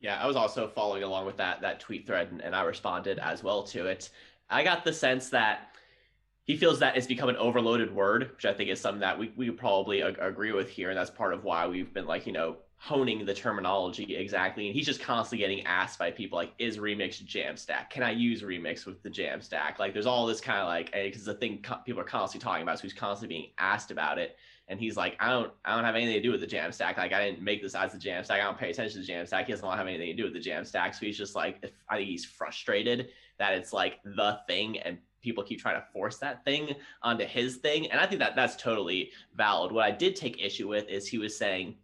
Yeah, 0.00 0.22
I 0.22 0.26
was 0.26 0.36
also 0.36 0.68
following 0.68 1.02
along 1.02 1.26
with 1.26 1.38
that 1.38 1.62
that 1.62 1.80
tweet 1.80 2.06
thread, 2.06 2.28
and, 2.30 2.40
and 2.42 2.54
I 2.54 2.62
responded 2.62 3.18
as 3.18 3.42
well 3.42 3.64
to 3.64 3.86
it. 3.86 4.10
I 4.50 4.62
got 4.64 4.84
the 4.84 4.92
sense 4.92 5.30
that 5.30 5.74
he 6.44 6.56
feels 6.56 6.78
that 6.80 6.96
it's 6.96 7.06
become 7.06 7.28
an 7.28 7.36
overloaded 7.36 7.94
word, 7.94 8.30
which 8.34 8.44
I 8.44 8.52
think 8.52 8.70
is 8.70 8.80
something 8.80 9.00
that 9.00 9.18
we 9.18 9.32
we 9.36 9.50
probably 9.50 10.02
ag- 10.02 10.18
agree 10.20 10.52
with 10.52 10.68
here, 10.68 10.90
and 10.90 10.98
that's 10.98 11.10
part 11.10 11.32
of 11.32 11.44
why 11.44 11.66
we've 11.66 11.92
been 11.92 12.06
like 12.06 12.26
you 12.26 12.32
know 12.32 12.56
honing 12.76 13.24
the 13.24 13.32
terminology 13.32 14.14
exactly. 14.16 14.66
And 14.66 14.74
he's 14.74 14.84
just 14.84 15.00
constantly 15.00 15.38
getting 15.38 15.64
asked 15.64 15.98
by 15.98 16.10
people 16.10 16.36
like, 16.36 16.52
"Is 16.58 16.76
Remix 16.78 17.22
Jamstack? 17.24 17.88
Can 17.90 18.02
I 18.02 18.10
use 18.10 18.42
Remix 18.42 18.84
with 18.84 19.02
the 19.02 19.10
Jamstack?" 19.10 19.78
Like, 19.78 19.94
there's 19.94 20.06
all 20.06 20.26
this 20.26 20.40
kind 20.40 20.58
of 20.58 20.66
like 20.66 20.90
eh, 20.92 21.04
because 21.04 21.24
the 21.24 21.34
thing 21.34 21.62
co- 21.62 21.78
people 21.86 22.02
are 22.02 22.04
constantly 22.04 22.44
talking 22.44 22.62
about, 22.62 22.78
so 22.78 22.82
he's 22.82 22.92
constantly 22.92 23.34
being 23.36 23.50
asked 23.58 23.90
about 23.90 24.18
it 24.18 24.36
and 24.68 24.80
he's 24.80 24.96
like, 24.96 25.16
I 25.20 25.30
don't, 25.30 25.52
I 25.64 25.74
don't 25.74 25.84
have 25.84 25.94
anything 25.94 26.14
to 26.14 26.22
do 26.22 26.30
with 26.30 26.40
the 26.40 26.46
Jamstack. 26.46 26.96
Like, 26.96 27.12
I 27.12 27.26
didn't 27.26 27.42
make 27.42 27.60
this 27.60 27.74
as 27.74 27.92
the 27.92 27.98
Jamstack. 27.98 28.30
I 28.30 28.38
don't 28.38 28.56
pay 28.56 28.70
attention 28.70 29.00
to 29.00 29.06
the 29.06 29.12
Jamstack. 29.12 29.44
He 29.44 29.52
doesn't 29.52 29.66
want 29.66 29.76
to 29.76 29.78
have 29.78 29.86
anything 29.86 30.06
to 30.06 30.14
do 30.14 30.24
with 30.24 30.32
the 30.32 30.50
Jamstack. 30.50 30.94
So 30.94 31.04
he's 31.04 31.18
just 31.18 31.34
like, 31.34 31.58
if, 31.62 31.72
I 31.88 31.96
think 31.96 32.08
he's 32.08 32.24
frustrated 32.24 33.10
that 33.38 33.54
it's 33.54 33.72
like 33.72 34.00
the 34.04 34.38
thing, 34.46 34.78
and 34.80 34.98
people 35.22 35.42
keep 35.42 35.60
trying 35.60 35.80
to 35.80 35.86
force 35.92 36.18
that 36.18 36.44
thing 36.44 36.74
onto 37.02 37.24
his 37.24 37.56
thing. 37.56 37.90
And 37.90 38.00
I 38.00 38.06
think 38.06 38.20
that 38.20 38.36
that's 38.36 38.56
totally 38.56 39.10
valid. 39.34 39.72
What 39.72 39.84
I 39.84 39.90
did 39.90 40.16
take 40.16 40.42
issue 40.42 40.68
with 40.68 40.88
is 40.88 41.06
he 41.06 41.18
was 41.18 41.36
saying. 41.36 41.76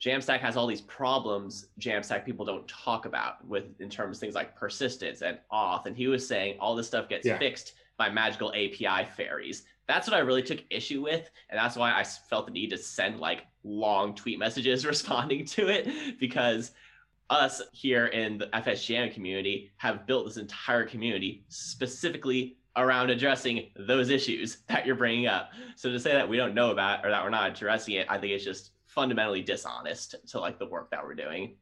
Jamstack 0.00 0.38
has 0.38 0.56
all 0.56 0.68
these 0.68 0.82
problems 0.82 1.66
Jamstack 1.80 2.24
people 2.24 2.46
don't 2.46 2.68
talk 2.68 3.04
about 3.04 3.44
with 3.44 3.64
in 3.80 3.90
terms 3.90 4.16
of 4.16 4.20
things 4.20 4.36
like 4.36 4.54
persistence 4.54 5.22
and 5.22 5.38
auth. 5.52 5.86
And 5.86 5.96
he 5.96 6.06
was 6.06 6.24
saying 6.24 6.56
all 6.60 6.76
this 6.76 6.86
stuff 6.86 7.08
gets 7.08 7.26
Yeah. 7.26 7.36
fixed 7.36 7.72
by 7.96 8.08
magical 8.08 8.50
API 8.50 9.06
fairies 9.16 9.64
that's 9.88 10.06
what 10.06 10.14
I 10.14 10.20
really 10.20 10.42
took 10.42 10.62
issue 10.70 11.02
with, 11.02 11.30
and 11.48 11.58
that's 11.58 11.74
why 11.74 11.92
I 11.98 12.04
felt 12.04 12.46
the 12.46 12.52
need 12.52 12.70
to 12.70 12.78
send 12.78 13.18
like 13.18 13.46
long 13.64 14.14
tweet 14.14 14.38
messages 14.38 14.86
responding 14.86 15.46
to 15.46 15.66
it 15.68 16.20
because 16.20 16.72
us 17.30 17.60
here 17.72 18.06
in 18.06 18.38
the 18.38 18.46
FSJam 18.46 19.12
community 19.12 19.70
have 19.76 20.06
built 20.06 20.26
this 20.26 20.36
entire 20.36 20.84
community 20.84 21.44
specifically 21.48 22.56
around 22.76 23.10
addressing 23.10 23.70
those 23.76 24.08
issues 24.08 24.58
that 24.68 24.86
you're 24.86 24.96
bringing 24.96 25.26
up. 25.26 25.50
So 25.76 25.90
to 25.90 26.00
say 26.00 26.12
that 26.12 26.28
we 26.28 26.36
don't 26.36 26.54
know 26.54 26.70
about 26.70 27.04
or 27.04 27.10
that 27.10 27.22
we're 27.22 27.30
not 27.30 27.50
addressing 27.50 27.94
it, 27.94 28.06
I 28.08 28.18
think 28.18 28.32
it's 28.32 28.44
just 28.44 28.70
fundamentally 28.86 29.42
dishonest 29.42 30.14
to 30.28 30.40
like 30.40 30.58
the 30.58 30.66
work 30.66 30.90
that 30.90 31.04
we're 31.04 31.14
doing. 31.14 31.56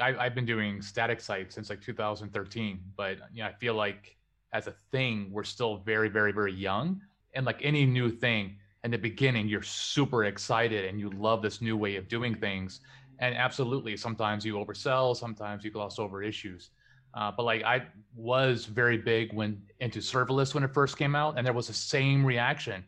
I, 0.00 0.16
I've 0.16 0.34
been 0.34 0.46
doing 0.46 0.80
static 0.82 1.20
sites 1.20 1.54
since 1.54 1.70
like 1.70 1.80
2013, 1.80 2.80
but 2.96 3.18
you 3.32 3.42
know, 3.42 3.48
I 3.48 3.52
feel 3.52 3.74
like 3.74 4.16
as 4.52 4.66
a 4.66 4.74
thing, 4.90 5.28
we're 5.30 5.44
still 5.44 5.78
very, 5.78 6.08
very, 6.08 6.32
very 6.32 6.52
young. 6.52 7.00
And 7.34 7.46
like 7.46 7.60
any 7.62 7.86
new 7.86 8.10
thing, 8.10 8.56
in 8.84 8.90
the 8.90 8.98
beginning, 8.98 9.48
you're 9.48 9.62
super 9.62 10.24
excited 10.24 10.86
and 10.86 10.98
you 10.98 11.10
love 11.10 11.40
this 11.40 11.60
new 11.60 11.76
way 11.76 11.96
of 11.96 12.08
doing 12.08 12.34
things. 12.34 12.80
And 13.18 13.36
absolutely, 13.36 13.96
sometimes 13.96 14.44
you 14.44 14.54
oversell, 14.54 15.16
sometimes 15.16 15.64
you 15.64 15.70
gloss 15.70 15.98
over 15.98 16.22
issues. 16.22 16.70
Uh, 17.14 17.30
but 17.30 17.42
like 17.44 17.62
I 17.62 17.82
was 18.16 18.64
very 18.64 18.96
big 18.96 19.32
when 19.32 19.62
into 19.80 19.98
serverless 19.98 20.54
when 20.54 20.64
it 20.64 20.72
first 20.72 20.96
came 20.96 21.14
out, 21.14 21.36
and 21.36 21.46
there 21.46 21.52
was 21.52 21.66
the 21.66 21.74
same 21.74 22.24
reaction. 22.24 22.84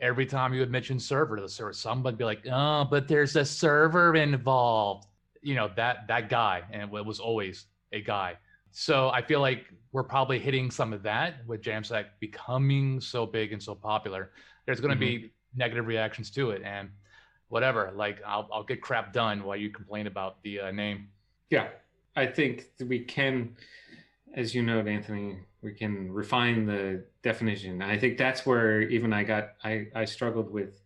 Every 0.00 0.26
time 0.26 0.52
you 0.52 0.60
would 0.60 0.70
mention 0.70 0.98
server, 0.98 1.40
the 1.40 1.48
server, 1.48 1.72
somebody 1.72 2.16
be 2.16 2.24
like, 2.24 2.46
"Oh, 2.50 2.84
but 2.90 3.06
there's 3.06 3.36
a 3.36 3.44
server 3.44 4.16
involved." 4.16 5.06
You 5.42 5.54
know 5.54 5.70
that 5.76 6.08
that 6.08 6.28
guy, 6.28 6.62
and 6.72 6.82
it 6.82 7.04
was 7.04 7.20
always 7.20 7.66
a 7.92 8.00
guy. 8.00 8.36
So 8.72 9.10
I 9.10 9.22
feel 9.22 9.40
like 9.40 9.66
we're 9.92 10.04
probably 10.04 10.38
hitting 10.38 10.70
some 10.70 10.92
of 10.92 11.02
that 11.02 11.46
with 11.46 11.62
Jamstack 11.62 12.06
becoming 12.18 13.00
so 13.00 13.26
big 13.26 13.52
and 13.52 13.62
so 13.62 13.74
popular. 13.74 14.30
There's 14.66 14.80
going 14.80 14.96
to 14.96 15.04
mm-hmm. 15.04 15.22
be 15.22 15.32
negative 15.54 15.86
reactions 15.86 16.30
to 16.32 16.50
it, 16.50 16.62
and 16.64 16.88
whatever. 17.50 17.92
Like 17.94 18.20
I'll 18.26 18.48
I'll 18.52 18.64
get 18.64 18.80
crap 18.80 19.12
done 19.12 19.44
while 19.44 19.56
you 19.56 19.68
complain 19.70 20.06
about 20.06 20.42
the 20.42 20.60
uh, 20.60 20.70
name. 20.70 21.08
Yeah, 21.50 21.68
I 22.16 22.26
think 22.26 22.70
we 22.80 23.00
can, 23.00 23.56
as 24.34 24.54
you 24.54 24.62
know, 24.62 24.80
Anthony, 24.80 25.40
we 25.62 25.74
can 25.74 26.10
refine 26.10 26.64
the 26.64 27.04
definition. 27.22 27.82
I 27.82 27.98
think 27.98 28.16
that's 28.16 28.46
where 28.46 28.80
even 28.82 29.12
I 29.12 29.24
got 29.24 29.50
I 29.62 29.88
I 29.94 30.06
struggled 30.06 30.50
with 30.50 30.80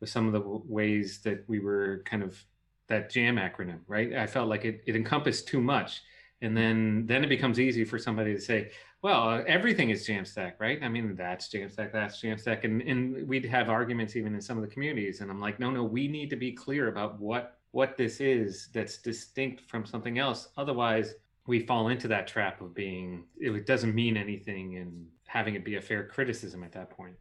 with 0.00 0.10
some 0.10 0.26
of 0.26 0.32
the 0.32 0.42
ways 0.66 1.20
that 1.22 1.44
we 1.48 1.60
were 1.60 2.02
kind 2.04 2.22
of 2.22 2.42
that 2.88 3.10
jam 3.10 3.36
acronym 3.36 3.80
right 3.88 4.14
i 4.14 4.26
felt 4.26 4.48
like 4.48 4.64
it, 4.64 4.82
it 4.86 4.96
encompassed 4.96 5.48
too 5.48 5.60
much 5.60 6.02
and 6.42 6.56
then 6.56 7.04
then 7.06 7.24
it 7.24 7.28
becomes 7.28 7.58
easy 7.58 7.84
for 7.84 7.98
somebody 7.98 8.34
to 8.34 8.40
say 8.40 8.70
well 9.02 9.42
everything 9.46 9.90
is 9.90 10.06
jamstack 10.06 10.54
right? 10.58 10.82
I 10.82 10.88
mean 10.88 11.14
that's 11.16 11.48
jamstack 11.48 11.92
that's 11.92 12.20
jamstack 12.20 12.64
and 12.64 12.82
and 12.82 13.26
we'd 13.28 13.44
have 13.46 13.68
arguments 13.68 14.16
even 14.16 14.34
in 14.34 14.40
some 14.40 14.58
of 14.58 14.62
the 14.62 14.70
communities 14.70 15.20
and 15.20 15.30
i'm 15.30 15.40
like 15.40 15.58
no 15.58 15.70
no 15.70 15.84
we 15.84 16.08
need 16.08 16.30
to 16.30 16.36
be 16.36 16.52
clear 16.52 16.88
about 16.88 17.18
what 17.18 17.56
what 17.76 17.94
this 17.98 18.20
is 18.20 18.70
that's 18.72 18.96
distinct 18.96 19.60
from 19.68 19.84
something 19.84 20.18
else. 20.18 20.48
Otherwise 20.56 21.12
we 21.46 21.60
fall 21.60 21.88
into 21.88 22.08
that 22.08 22.26
trap 22.26 22.62
of 22.62 22.74
being 22.74 23.24
it 23.38 23.66
doesn't 23.66 23.94
mean 23.94 24.16
anything 24.16 24.78
and 24.78 25.06
having 25.26 25.54
it 25.54 25.62
be 25.62 25.76
a 25.76 25.80
fair 25.82 26.02
criticism 26.06 26.64
at 26.64 26.72
that 26.72 26.88
point. 26.88 27.14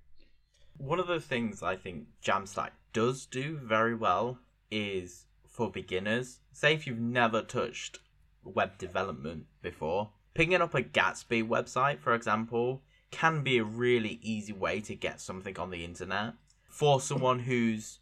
One 0.78 0.98
of 1.00 1.08
the 1.08 1.20
things 1.20 1.62
i 1.62 1.76
think 1.76 2.06
jamstack 2.24 2.72
does 2.94 3.26
do 3.26 3.60
very 3.62 3.96
well 3.96 4.40
is 4.72 5.26
for 5.46 5.70
beginners 5.70 6.40
say 6.54 6.74
if 6.74 6.88
you've 6.88 7.00
never 7.00 7.42
touched 7.42 8.00
web 8.46 8.78
development 8.78 9.46
before. 9.62 10.12
Picking 10.34 10.56
up 10.56 10.76
a 10.76 10.82
Gatsby 10.84 11.48
website, 11.48 12.00
for 12.00 12.14
example, 12.14 12.82
can 13.12 13.44
be 13.44 13.58
a 13.58 13.64
really 13.64 14.20
easy 14.22 14.54
way 14.54 14.82
to 14.82 14.96
get 14.96 15.22
something 15.22 15.58
on 15.58 15.70
the 15.70 15.84
internet. 15.84 16.34
For 16.70 17.00
someone 17.00 17.40
who's 17.40 18.00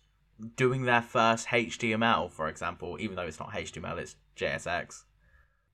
doing 0.56 0.84
their 0.84 1.02
first 1.02 1.48
HTML, 1.48 2.32
for 2.32 2.50
example, 2.50 2.98
even 3.00 3.16
though 3.16 3.24
it's 3.24 3.40
not 3.40 3.52
HTML, 3.52 4.00
it's 4.00 4.16
JSX. 4.36 5.04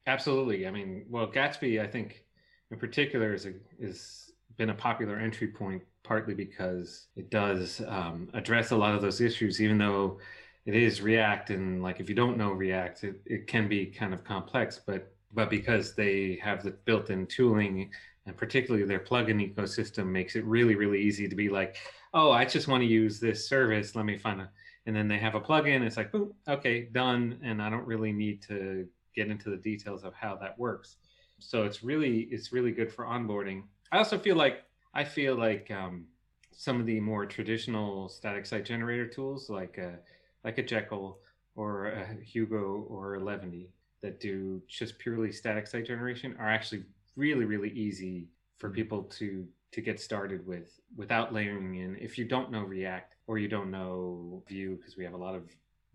Absolutely. 0.05 0.67
I 0.67 0.71
mean, 0.71 1.05
well, 1.09 1.27
Gatsby, 1.27 1.81
I 1.81 1.87
think, 1.87 2.25
in 2.71 2.77
particular, 2.77 3.33
is 3.33 3.45
a, 3.45 3.53
is 3.79 4.31
been 4.57 4.69
a 4.69 4.75
popular 4.75 5.17
entry 5.17 5.47
point 5.47 5.81
partly 6.03 6.33
because 6.33 7.07
it 7.15 7.29
does 7.31 7.81
um, 7.87 8.29
address 8.33 8.71
a 8.71 8.75
lot 8.75 8.93
of 8.93 9.01
those 9.01 9.21
issues, 9.21 9.61
even 9.61 9.77
though 9.77 10.19
it 10.65 10.75
is 10.75 11.01
React, 11.01 11.51
and 11.51 11.83
like 11.83 11.99
if 11.99 12.09
you 12.09 12.15
don't 12.15 12.37
know 12.37 12.51
React, 12.51 13.03
it, 13.03 13.21
it 13.25 13.47
can 13.47 13.67
be 13.67 13.85
kind 13.85 14.13
of 14.13 14.23
complex. 14.23 14.79
But 14.85 15.11
but 15.33 15.49
because 15.49 15.95
they 15.95 16.39
have 16.43 16.63
the 16.63 16.71
built-in 16.71 17.27
tooling, 17.27 17.91
and 18.25 18.35
particularly 18.35 18.85
their 18.85 18.99
plugin 18.99 19.53
ecosystem, 19.53 20.07
makes 20.07 20.35
it 20.35 20.43
really 20.45 20.75
really 20.75 21.01
easy 21.01 21.27
to 21.27 21.35
be 21.35 21.49
like, 21.49 21.77
oh, 22.13 22.31
I 22.31 22.45
just 22.45 22.67
want 22.67 22.81
to 22.81 22.87
use 22.87 23.19
this 23.19 23.47
service. 23.47 23.95
Let 23.95 24.05
me 24.05 24.17
find 24.17 24.41
a, 24.41 24.49
and 24.85 24.95
then 24.95 25.07
they 25.07 25.17
have 25.19 25.35
a 25.35 25.41
plugin. 25.41 25.81
It's 25.81 25.97
like, 25.97 26.11
boom, 26.11 26.33
okay, 26.47 26.89
done, 26.91 27.39
and 27.43 27.61
I 27.61 27.69
don't 27.69 27.85
really 27.85 28.11
need 28.11 28.41
to 28.43 28.87
get 29.15 29.29
into 29.29 29.49
the 29.49 29.57
details 29.57 30.03
of 30.03 30.13
how 30.13 30.35
that 30.37 30.57
works. 30.57 30.97
So 31.39 31.63
it's 31.63 31.83
really 31.83 32.27
it's 32.31 32.51
really 32.51 32.71
good 32.71 32.91
for 32.91 33.05
onboarding. 33.05 33.63
I 33.91 33.97
also 33.97 34.19
feel 34.19 34.35
like 34.35 34.63
I 34.93 35.03
feel 35.03 35.35
like 35.35 35.71
um, 35.71 36.05
some 36.51 36.79
of 36.79 36.85
the 36.85 36.99
more 36.99 37.25
traditional 37.25 38.09
static 38.09 38.45
site 38.45 38.65
generator 38.65 39.07
tools 39.07 39.49
like 39.49 39.79
uh, 39.79 39.97
like 40.43 40.57
a 40.57 40.63
Jekyll 40.63 41.19
or 41.55 41.87
a 41.87 42.15
Hugo 42.23 42.85
or 42.89 43.15
a 43.15 43.19
Eleventy 43.19 43.69
that 44.01 44.19
do 44.19 44.61
just 44.67 44.97
purely 44.97 45.31
static 45.31 45.67
site 45.67 45.85
generation 45.85 46.35
are 46.39 46.49
actually 46.49 46.83
really 47.15 47.45
really 47.45 47.71
easy 47.71 48.27
for 48.57 48.67
mm-hmm. 48.67 48.75
people 48.75 49.03
to 49.03 49.47
to 49.71 49.81
get 49.81 49.99
started 49.99 50.45
with 50.47 50.79
without 50.95 51.33
layering 51.33 51.75
in. 51.75 51.95
If 51.97 52.17
you 52.17 52.25
don't 52.25 52.51
know 52.51 52.61
react 52.61 53.15
or 53.27 53.37
you 53.37 53.47
don't 53.47 53.69
know 53.69 54.43
vue 54.47 54.75
because 54.77 54.97
we 54.97 55.03
have 55.03 55.13
a 55.13 55.17
lot 55.17 55.35
of 55.35 55.43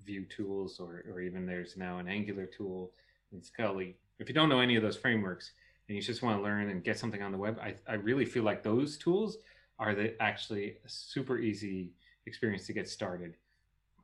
vue 0.04 0.24
tools 0.26 0.78
or, 0.78 1.02
or 1.10 1.20
even 1.20 1.46
there's 1.46 1.76
now 1.76 1.98
an 1.98 2.06
angular 2.06 2.46
tool 2.46 2.92
in 3.32 3.42
scully. 3.42 3.96
If 4.18 4.28
you 4.28 4.34
don't 4.34 4.48
know 4.48 4.60
any 4.60 4.76
of 4.76 4.82
those 4.82 4.96
frameworks 4.96 5.50
and 5.88 5.96
you 5.96 6.02
just 6.02 6.22
want 6.22 6.38
to 6.38 6.42
learn 6.42 6.70
and 6.70 6.82
get 6.82 6.98
something 6.98 7.22
on 7.22 7.32
the 7.32 7.38
web 7.38 7.58
i, 7.60 7.74
I 7.88 7.94
really 7.94 8.24
feel 8.24 8.42
like 8.42 8.62
those 8.62 8.96
tools 8.96 9.38
are 9.78 9.94
the 9.94 10.20
actually 10.22 10.76
a 10.84 10.88
super 10.88 11.38
easy 11.38 11.92
experience 12.26 12.66
to 12.66 12.72
get 12.72 12.88
started 12.88 13.36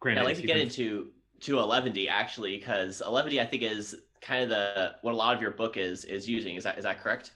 Granted, 0.00 0.23
I'd 0.23 0.25
like 0.25 0.37
to 0.37 0.47
get 0.47 0.57
into 0.57 1.09
to 1.40 1.59
Eleventy 1.59 2.09
actually, 2.09 2.57
because 2.59 3.02
Eleventy 3.07 3.40
I 3.40 3.47
think 3.47 3.62
is 3.62 3.97
kind 4.21 4.42
of 4.42 4.49
the 4.49 4.95
what 5.02 5.12
a 5.12 5.16
lot 5.16 5.35
of 5.35 5.42
your 5.42 5.50
book 5.50 5.76
is 5.76 6.04
is 6.04 6.28
using. 6.28 6.57
Is 6.57 6.64
that 6.64 6.78
is 6.78 6.85
that 6.85 7.02
correct? 7.02 7.33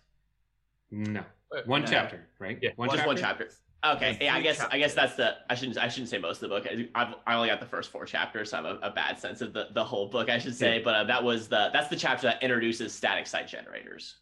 No, 0.90 1.24
one 1.66 1.82
no. 1.82 1.86
chapter, 1.86 2.26
right? 2.38 2.58
Yeah, 2.60 2.70
one 2.76 2.88
just 2.88 2.98
chapter? 2.98 3.08
one 3.08 3.16
chapter. 3.16 3.48
Okay, 3.84 4.16
yeah, 4.18 4.34
I 4.34 4.40
guess 4.40 4.58
chapters. 4.58 4.74
I 4.74 4.78
guess 4.78 4.94
that's 4.94 5.14
the 5.14 5.36
I 5.50 5.54
shouldn't 5.54 5.76
I 5.76 5.88
shouldn't 5.88 6.08
say 6.08 6.16
most 6.16 6.42
of 6.42 6.48
the 6.48 6.56
book. 6.56 6.66
I've 6.94 7.14
I 7.26 7.34
only 7.34 7.48
got 7.48 7.60
the 7.60 7.66
first 7.66 7.90
four 7.90 8.06
chapters, 8.06 8.50
so 8.50 8.58
I 8.58 8.62
have 8.62 8.76
a, 8.82 8.86
a 8.86 8.90
bad 8.90 9.18
sense 9.18 9.42
of 9.42 9.52
the, 9.52 9.68
the 9.74 9.84
whole 9.84 10.08
book, 10.08 10.30
I 10.30 10.38
should 10.38 10.54
say. 10.54 10.78
Yeah. 10.78 10.84
But 10.84 10.94
uh, 10.94 11.04
that 11.04 11.22
was 11.22 11.48
the 11.48 11.70
that's 11.72 11.88
the 11.88 11.96
chapter 11.96 12.28
that 12.28 12.42
introduces 12.42 12.94
static 12.94 13.26
site 13.26 13.46
generators. 13.46 14.16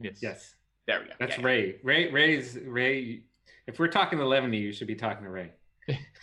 Yes. 0.00 0.18
Yes. 0.20 0.54
There 0.86 1.00
we 1.00 1.06
go. 1.06 1.12
That's 1.18 1.38
yeah, 1.38 1.44
Ray. 1.44 1.66
Yeah. 1.66 1.72
Ray. 1.82 2.10
Ray's 2.10 2.58
Ray. 2.62 3.22
If 3.66 3.78
we're 3.78 3.88
talking 3.88 4.20
Eleventy, 4.20 4.58
you 4.58 4.72
should 4.72 4.86
be 4.86 4.94
talking 4.94 5.24
to 5.24 5.30
Ray 5.30 5.50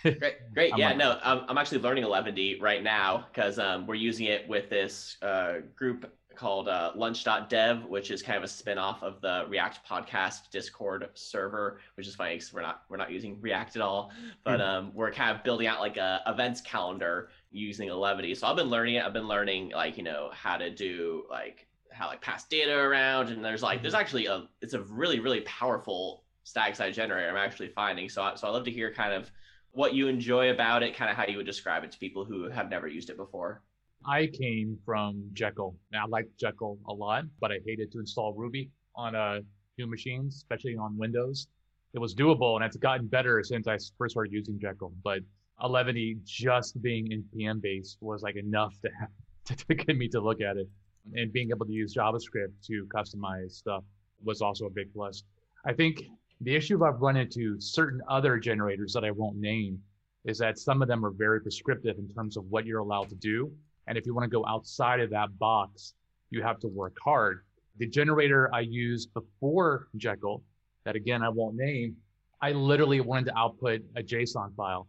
great, 0.03 0.53
great. 0.53 0.77
Yeah, 0.77 0.93
no, 0.93 1.19
I'm, 1.23 1.45
I'm 1.47 1.57
actually 1.57 1.79
learning 1.79 2.03
Eleventy 2.03 2.59
right 2.59 2.83
now 2.83 3.25
because 3.31 3.59
um, 3.59 3.87
we're 3.87 3.95
using 3.95 4.27
it 4.27 4.47
with 4.47 4.69
this 4.69 5.17
uh, 5.21 5.55
group 5.75 6.11
called 6.35 6.67
uh, 6.67 6.91
Lunch.dev, 6.95 7.85
which 7.85 8.11
is 8.11 8.21
kind 8.21 8.37
of 8.37 8.43
a 8.43 8.47
spin-off 8.47 9.03
of 9.03 9.21
the 9.21 9.45
React 9.47 9.79
podcast 9.87 10.49
Discord 10.51 11.07
server, 11.13 11.79
which 11.95 12.07
is 12.07 12.15
funny 12.15 12.35
because 12.35 12.53
we're 12.53 12.61
not 12.61 12.83
we're 12.89 12.97
not 12.97 13.11
using 13.11 13.39
React 13.39 13.77
at 13.77 13.81
all, 13.81 14.11
but 14.43 14.59
hmm. 14.59 14.65
um, 14.65 14.91
we're 14.93 15.11
kind 15.11 15.35
of 15.35 15.43
building 15.43 15.67
out 15.67 15.79
like 15.79 15.97
a 15.97 16.21
events 16.27 16.61
calendar 16.61 17.29
using 17.51 17.89
Eleventy. 17.89 18.35
So 18.35 18.47
I've 18.47 18.55
been 18.55 18.69
learning 18.69 18.95
it. 18.95 19.05
I've 19.05 19.13
been 19.13 19.27
learning 19.27 19.71
like 19.71 19.97
you 19.97 20.03
know 20.03 20.29
how 20.33 20.57
to 20.57 20.69
do 20.69 21.23
like 21.29 21.67
how 21.91 22.07
like 22.07 22.21
pass 22.21 22.45
data 22.45 22.75
around, 22.75 23.29
and 23.29 23.43
there's 23.43 23.63
like 23.63 23.81
there's 23.81 23.93
mm-hmm. 23.93 24.01
actually 24.01 24.25
a 24.25 24.47
it's 24.61 24.73
a 24.73 24.81
really 24.81 25.19
really 25.19 25.41
powerful 25.41 26.23
static 26.43 26.75
site 26.75 26.93
generator. 26.93 27.29
I'm 27.29 27.37
actually 27.37 27.69
finding 27.69 28.09
so 28.09 28.21
I, 28.21 28.35
so 28.35 28.47
I 28.47 28.51
love 28.51 28.65
to 28.65 28.71
hear 28.71 28.91
kind 28.91 29.13
of 29.13 29.31
what 29.73 29.93
you 29.93 30.07
enjoy 30.07 30.51
about 30.51 30.83
it, 30.83 30.95
kind 30.95 31.11
of 31.11 31.17
how 31.17 31.25
you 31.25 31.37
would 31.37 31.45
describe 31.45 31.83
it 31.83 31.91
to 31.91 31.97
people 31.97 32.23
who 32.23 32.49
have 32.49 32.69
never 32.69 32.87
used 32.87 33.09
it 33.09 33.17
before. 33.17 33.61
I 34.05 34.27
came 34.27 34.77
from 34.85 35.29
Jekyll. 35.33 35.75
Now, 35.91 36.05
I 36.05 36.07
liked 36.07 36.37
Jekyll 36.37 36.77
a 36.87 36.93
lot, 36.93 37.25
but 37.39 37.51
I 37.51 37.59
hated 37.65 37.91
to 37.93 37.99
install 37.99 38.33
Ruby 38.33 38.69
on 38.95 39.15
uh, 39.15 39.39
new 39.77 39.87
machines, 39.87 40.35
especially 40.35 40.75
on 40.75 40.97
Windows. 40.97 41.47
It 41.93 41.99
was 41.99 42.13
doable, 42.13 42.55
and 42.55 42.65
it's 42.65 42.77
gotten 42.77 43.07
better 43.07 43.43
since 43.43 43.67
I 43.67 43.77
first 43.97 44.13
started 44.13 44.31
using 44.31 44.59
Jekyll. 44.59 44.93
But 45.03 45.19
Eleventy 45.61 46.17
just 46.25 46.81
being 46.81 47.07
npm 47.09 47.61
based 47.61 47.97
was 48.01 48.23
like 48.23 48.35
enough 48.35 48.73
to 48.81 48.89
have 48.99 49.57
to 49.67 49.75
get 49.75 49.95
me 49.95 50.07
to 50.09 50.19
look 50.19 50.41
at 50.41 50.57
it, 50.57 50.67
and 51.13 51.31
being 51.31 51.49
able 51.51 51.65
to 51.65 51.71
use 51.71 51.95
JavaScript 51.95 52.53
to 52.67 52.87
customize 52.93 53.51
stuff 53.51 53.83
was 54.23 54.41
also 54.41 54.65
a 54.65 54.69
big 54.69 54.91
plus. 54.93 55.23
I 55.65 55.73
think 55.73 56.03
the 56.41 56.55
issue 56.55 56.83
I've 56.83 57.01
run 57.01 57.15
into 57.15 57.59
certain 57.59 58.01
other 58.07 58.37
generators 58.37 58.93
that 58.93 59.05
I 59.05 59.11
won't 59.11 59.37
name 59.37 59.81
is 60.25 60.37
that 60.39 60.57
some 60.57 60.81
of 60.81 60.87
them 60.87 61.05
are 61.05 61.11
very 61.11 61.41
prescriptive 61.41 61.97
in 61.97 62.07
terms 62.13 62.37
of 62.37 62.45
what 62.45 62.65
you're 62.65 62.79
allowed 62.79 63.09
to 63.09 63.15
do. 63.15 63.51
And 63.87 63.97
if 63.97 64.05
you 64.05 64.13
want 64.13 64.29
to 64.29 64.29
go 64.29 64.45
outside 64.45 64.99
of 64.99 65.09
that 65.09 65.37
box, 65.37 65.93
you 66.29 66.41
have 66.41 66.59
to 66.59 66.67
work 66.67 66.97
hard. 67.03 67.43
The 67.77 67.87
generator 67.87 68.53
I 68.53 68.61
used 68.61 69.13
before 69.13 69.87
Jekyll, 69.97 70.43
that 70.85 70.95
again 70.95 71.23
I 71.23 71.29
won't 71.29 71.55
name, 71.55 71.95
I 72.41 72.51
literally 72.51 73.01
wanted 73.01 73.25
to 73.25 73.37
output 73.37 73.81
a 73.95 74.03
JSON 74.03 74.55
file. 74.55 74.87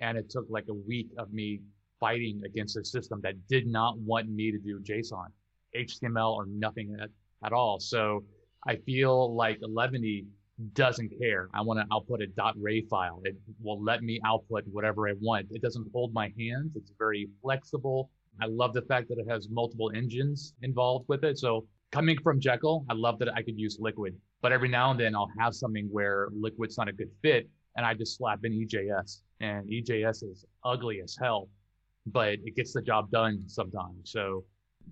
And 0.00 0.18
it 0.18 0.28
took 0.28 0.46
like 0.48 0.66
a 0.68 0.74
week 0.74 1.08
of 1.18 1.32
me 1.32 1.60
fighting 2.00 2.42
against 2.44 2.76
a 2.76 2.84
system 2.84 3.20
that 3.22 3.34
did 3.48 3.66
not 3.66 3.98
want 3.98 4.28
me 4.28 4.50
to 4.50 4.58
do 4.58 4.80
JSON, 4.80 5.26
HTML 5.76 6.34
or 6.34 6.46
nothing 6.46 6.96
at, 7.00 7.10
at 7.44 7.52
all. 7.52 7.78
So 7.80 8.24
I 8.66 8.76
feel 8.76 9.34
like 9.34 9.60
Eleventy 9.62 10.26
doesn't 10.74 11.10
care. 11.18 11.48
I 11.52 11.60
want 11.62 11.80
to 11.80 11.86
output 11.94 12.20
a 12.20 12.52
.ray 12.56 12.82
file. 12.82 13.20
It 13.24 13.36
will 13.60 13.82
let 13.82 14.02
me 14.02 14.20
output 14.24 14.64
whatever 14.70 15.08
I 15.08 15.14
want. 15.20 15.46
It 15.50 15.62
doesn't 15.62 15.86
hold 15.92 16.12
my 16.12 16.32
hands. 16.38 16.76
It's 16.76 16.92
very 16.98 17.28
flexible. 17.42 18.10
I 18.40 18.46
love 18.46 18.72
the 18.72 18.82
fact 18.82 19.08
that 19.08 19.18
it 19.18 19.28
has 19.28 19.48
multiple 19.50 19.90
engines 19.94 20.54
involved 20.62 21.06
with 21.08 21.24
it. 21.24 21.38
So 21.38 21.66
coming 21.92 22.16
from 22.22 22.40
Jekyll, 22.40 22.84
I 22.88 22.94
love 22.94 23.18
that 23.20 23.28
I 23.34 23.42
could 23.42 23.58
use 23.58 23.78
Liquid. 23.80 24.14
But 24.42 24.52
every 24.52 24.68
now 24.68 24.90
and 24.90 25.00
then 25.00 25.14
I'll 25.14 25.30
have 25.38 25.54
something 25.54 25.88
where 25.90 26.28
Liquid's 26.32 26.76
not 26.76 26.88
a 26.88 26.92
good 26.92 27.10
fit, 27.22 27.48
and 27.76 27.86
I 27.86 27.94
just 27.94 28.16
slap 28.16 28.40
in 28.44 28.52
EJS. 28.52 29.22
And 29.40 29.68
EJS 29.68 30.22
is 30.30 30.44
ugly 30.64 31.00
as 31.02 31.16
hell, 31.20 31.48
but 32.06 32.34
it 32.44 32.56
gets 32.56 32.72
the 32.72 32.82
job 32.82 33.10
done 33.10 33.42
sometimes. 33.46 34.10
So 34.10 34.44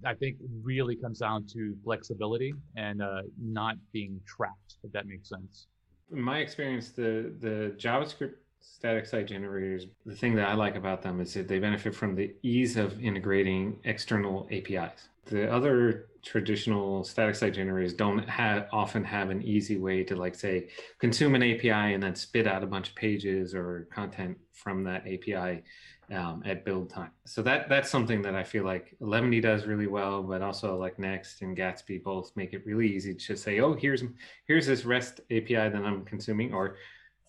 I 0.05 0.15
think 0.15 0.37
really 0.63 0.97
comes 0.97 1.19
down 1.19 1.47
to 1.53 1.77
flexibility 1.85 2.55
and 2.77 3.03
uh, 3.03 3.23
not 3.41 3.77
being 3.93 4.21
trapped, 4.27 4.77
if 4.83 4.93
that 4.93 5.07
makes 5.07 5.29
sense. 5.29 5.67
In 6.11 6.21
my 6.21 6.39
experience, 6.39 6.91
the 6.91 7.33
the 7.41 7.75
JavaScript 7.79 8.35
static 8.61 9.07
site 9.07 9.27
generators, 9.27 9.87
the 10.07 10.15
thing 10.15 10.35
that 10.37 10.49
I 10.49 10.55
like 10.55 10.77
about 10.77 11.03
them 11.03 11.21
is 11.21 11.35
that 11.35 11.49
they 11.49 11.59
benefit 11.59 11.95
from 11.95 12.15
the 12.15 12.35
ease 12.43 12.77
of 12.77 13.01
integrating 13.03 13.79
external 13.85 14.49
APIs. 14.51 15.09
The 15.27 15.53
other 15.53 16.07
traditional 16.23 17.05
static 17.05 17.35
site 17.35 17.55
generators 17.55 17.95
don't 17.95 18.29
have 18.29 18.69
often 18.73 19.03
have 19.05 19.31
an 19.31 19.43
easy 19.43 19.77
way 19.77 20.05
to 20.05 20.17
like 20.17 20.35
say 20.35 20.69
consume 21.01 21.35
an 21.35 21.43
API 21.43 21.95
and 21.95 22.03
then 22.03 22.15
spit 22.15 22.47
out 22.47 22.63
a 22.63 22.67
bunch 22.67 22.91
of 22.91 22.95
pages 22.95 23.55
or 23.55 23.89
content 23.93 24.39
from 24.53 24.85
that 24.85 25.03
API 25.03 25.63
um, 26.11 26.42
at 26.44 26.64
build 26.64 26.90
time. 26.90 27.11
So 27.25 27.42
that 27.42 27.68
that's 27.68 27.90
something 27.90 28.23
that 28.23 28.35
I 28.35 28.44
feel 28.44 28.64
like 28.64 28.94
Eleventy 29.00 29.40
does 29.40 29.66
really 29.66 29.87
well, 29.87 30.23
but 30.23 30.42
also 30.42 30.76
like 30.76 30.99
Next 30.99 31.42
and 31.42 31.56
Gatsby 31.56 32.02
both 32.02 32.32
make 32.37 32.52
it 32.52 32.66
really 32.66 32.88
easy 32.88 33.14
to 33.14 33.37
say, 33.37 33.61
oh, 33.61 33.75
here's 33.75 34.02
here's 34.47 34.66
this 34.66 34.85
REST 34.85 35.21
API 35.30 35.54
that 35.54 35.76
I'm 35.76 36.04
consuming, 36.04 36.52
or 36.52 36.76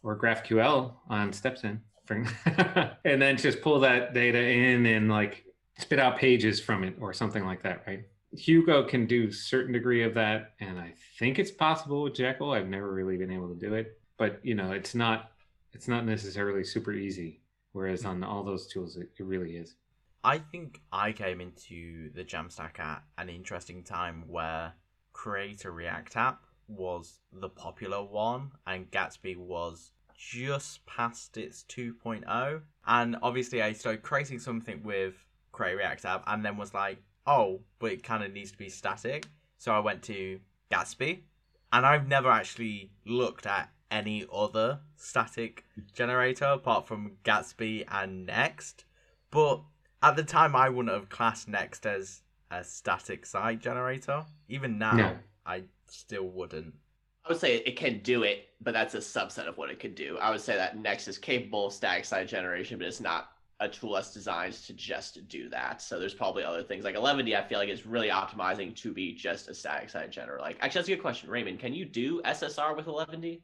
or 0.02 0.18
GraphQL 0.18 0.94
on 1.10 1.32
StepZen, 1.32 1.80
and 3.06 3.22
then 3.22 3.38
just 3.38 3.62
pull 3.62 3.80
that 3.82 4.14
data 4.14 4.40
in 4.40 4.86
and 4.86 5.10
like 5.10 5.46
spit 5.78 6.00
out 6.00 6.18
pages 6.18 6.60
from 6.60 6.84
it 6.84 6.96
or 7.00 7.14
something 7.14 7.46
like 7.46 7.64
that, 7.64 7.84
right? 7.88 8.04
Hugo 8.36 8.84
can 8.84 9.06
do 9.06 9.32
certain 9.32 9.72
degree 9.72 10.04
of 10.04 10.16
that, 10.16 10.54
and 10.60 10.80
I 10.80 10.94
think 11.20 11.38
it's 11.40 11.52
possible 11.52 12.04
with 12.04 12.16
Jekyll. 12.16 12.52
I've 12.52 12.68
never 12.68 12.92
really 12.92 13.16
been 13.16 13.32
able 13.32 13.50
to 13.50 13.56
do 13.56 13.76
it, 13.76 14.00
but 14.18 14.40
you 14.44 14.56
know, 14.56 14.72
it's 14.72 14.96
not 14.96 15.32
it's 15.72 15.88
not 15.88 16.06
necessarily 16.06 16.64
super 16.64 16.92
easy 16.92 17.43
Whereas 17.74 18.04
hmm. 18.04 18.10
on 18.10 18.24
all 18.24 18.44
those 18.44 18.68
tools, 18.68 18.96
it, 18.98 19.10
it 19.18 19.24
really 19.24 19.58
is. 19.58 19.76
I 20.24 20.38
think 20.38 20.80
I 20.92 21.12
came 21.12 21.42
into 21.42 22.10
the 22.14 22.24
Jamstack 22.24 22.80
at 22.80 23.04
an 23.18 23.28
interesting 23.28 23.84
time 23.84 24.24
where 24.28 24.74
Create 25.12 25.66
a 25.66 25.72
React 25.72 26.16
App 26.16 26.46
was 26.70 27.20
the 27.34 27.50
popular 27.50 28.02
one, 28.02 28.52
and 28.66 28.90
Gatsby 28.90 29.36
was 29.36 29.92
just 30.16 30.86
past 30.86 31.36
its 31.36 31.64
2.0. 31.64 32.62
And 32.88 33.18
obviously, 33.22 33.62
I 33.62 33.74
started 33.74 34.02
creating 34.02 34.40
something 34.40 34.82
with 34.84 35.16
Create 35.52 35.76
React 35.76 36.06
App, 36.06 36.24
and 36.28 36.46
then 36.46 36.56
was 36.56 36.74
like, 36.74 37.00
oh, 37.28 37.60
but 37.80 37.92
it 37.92 38.04
kind 38.04 38.24
of 38.24 38.32
needs 38.32 38.52
to 38.52 38.58
be 38.58 38.70
static. 38.70 39.28
So 39.58 39.74
I 39.74 39.80
went 39.80 40.04
to 40.04 40.40
Gatsby, 40.72 41.24
and 41.74 41.86
I've 41.86 42.08
never 42.08 42.32
actually 42.32 42.92
looked 43.06 43.46
at 43.46 43.70
any 43.94 44.26
other 44.34 44.80
static 44.98 45.64
generator 45.94 46.46
apart 46.46 46.88
from 46.88 47.12
Gatsby 47.24 47.86
and 47.90 48.26
Next. 48.26 48.86
But 49.30 49.62
at 50.02 50.16
the 50.16 50.24
time, 50.24 50.56
I 50.56 50.68
wouldn't 50.68 50.94
have 50.94 51.10
classed 51.10 51.48
Next 51.48 51.86
as 51.86 52.22
a 52.50 52.64
static 52.64 53.26
site 53.26 53.60
generator. 53.60 54.26
Even 54.50 54.78
now, 54.78 54.94
no. 54.94 55.16
I 55.46 55.64
still 55.88 56.28
wouldn't. 56.28 56.74
I 57.26 57.30
would 57.30 57.40
say 57.40 57.58
it 57.58 57.78
can 57.78 58.00
do 58.00 58.24
it, 58.24 58.50
but 58.62 58.74
that's 58.74 58.96
a 58.96 58.98
subset 58.98 59.48
of 59.48 59.58
what 59.58 59.70
it 59.70 59.80
could 59.80 59.96
do. 59.96 60.18
I 60.18 60.30
would 60.32 60.42
say 60.42 60.56
that 60.56 60.78
Next 60.78 61.08
is 61.08 61.18
capable 61.18 61.68
of 61.68 61.74
static 61.74 62.04
site 62.04 62.28
generation, 62.28 62.78
but 62.78 62.88
it's 62.88 63.00
not 63.00 63.30
a 63.60 63.70
tool 63.70 63.94
that's 63.94 64.12
designed 64.14 64.54
to 64.54 64.74
just 64.74 65.26
do 65.30 65.48
that. 65.50 65.82
So 65.82 66.00
there's 66.00 66.14
probably 66.14 66.44
other 66.44 66.64
things 66.64 66.84
like 66.84 66.96
Eleventy. 66.96 67.36
I 67.36 67.44
feel 67.44 67.60
like 67.60 67.70
is 67.70 67.86
really 67.86 68.10
optimizing 68.10 68.76
to 68.78 68.92
be 68.92 69.14
just 69.14 69.48
a 69.48 69.54
static 69.54 69.90
site 69.90 70.12
generator. 70.12 70.42
Like 70.42 70.58
actually, 70.62 70.80
that's 70.80 70.90
a 70.90 70.96
good 70.96 71.02
question, 71.02 71.30
Raymond. 71.30 71.60
Can 71.60 71.74
you 71.74 71.86
do 71.86 72.22
SSR 72.24 72.76
with 72.76 72.88
Eleventy? 72.88 73.44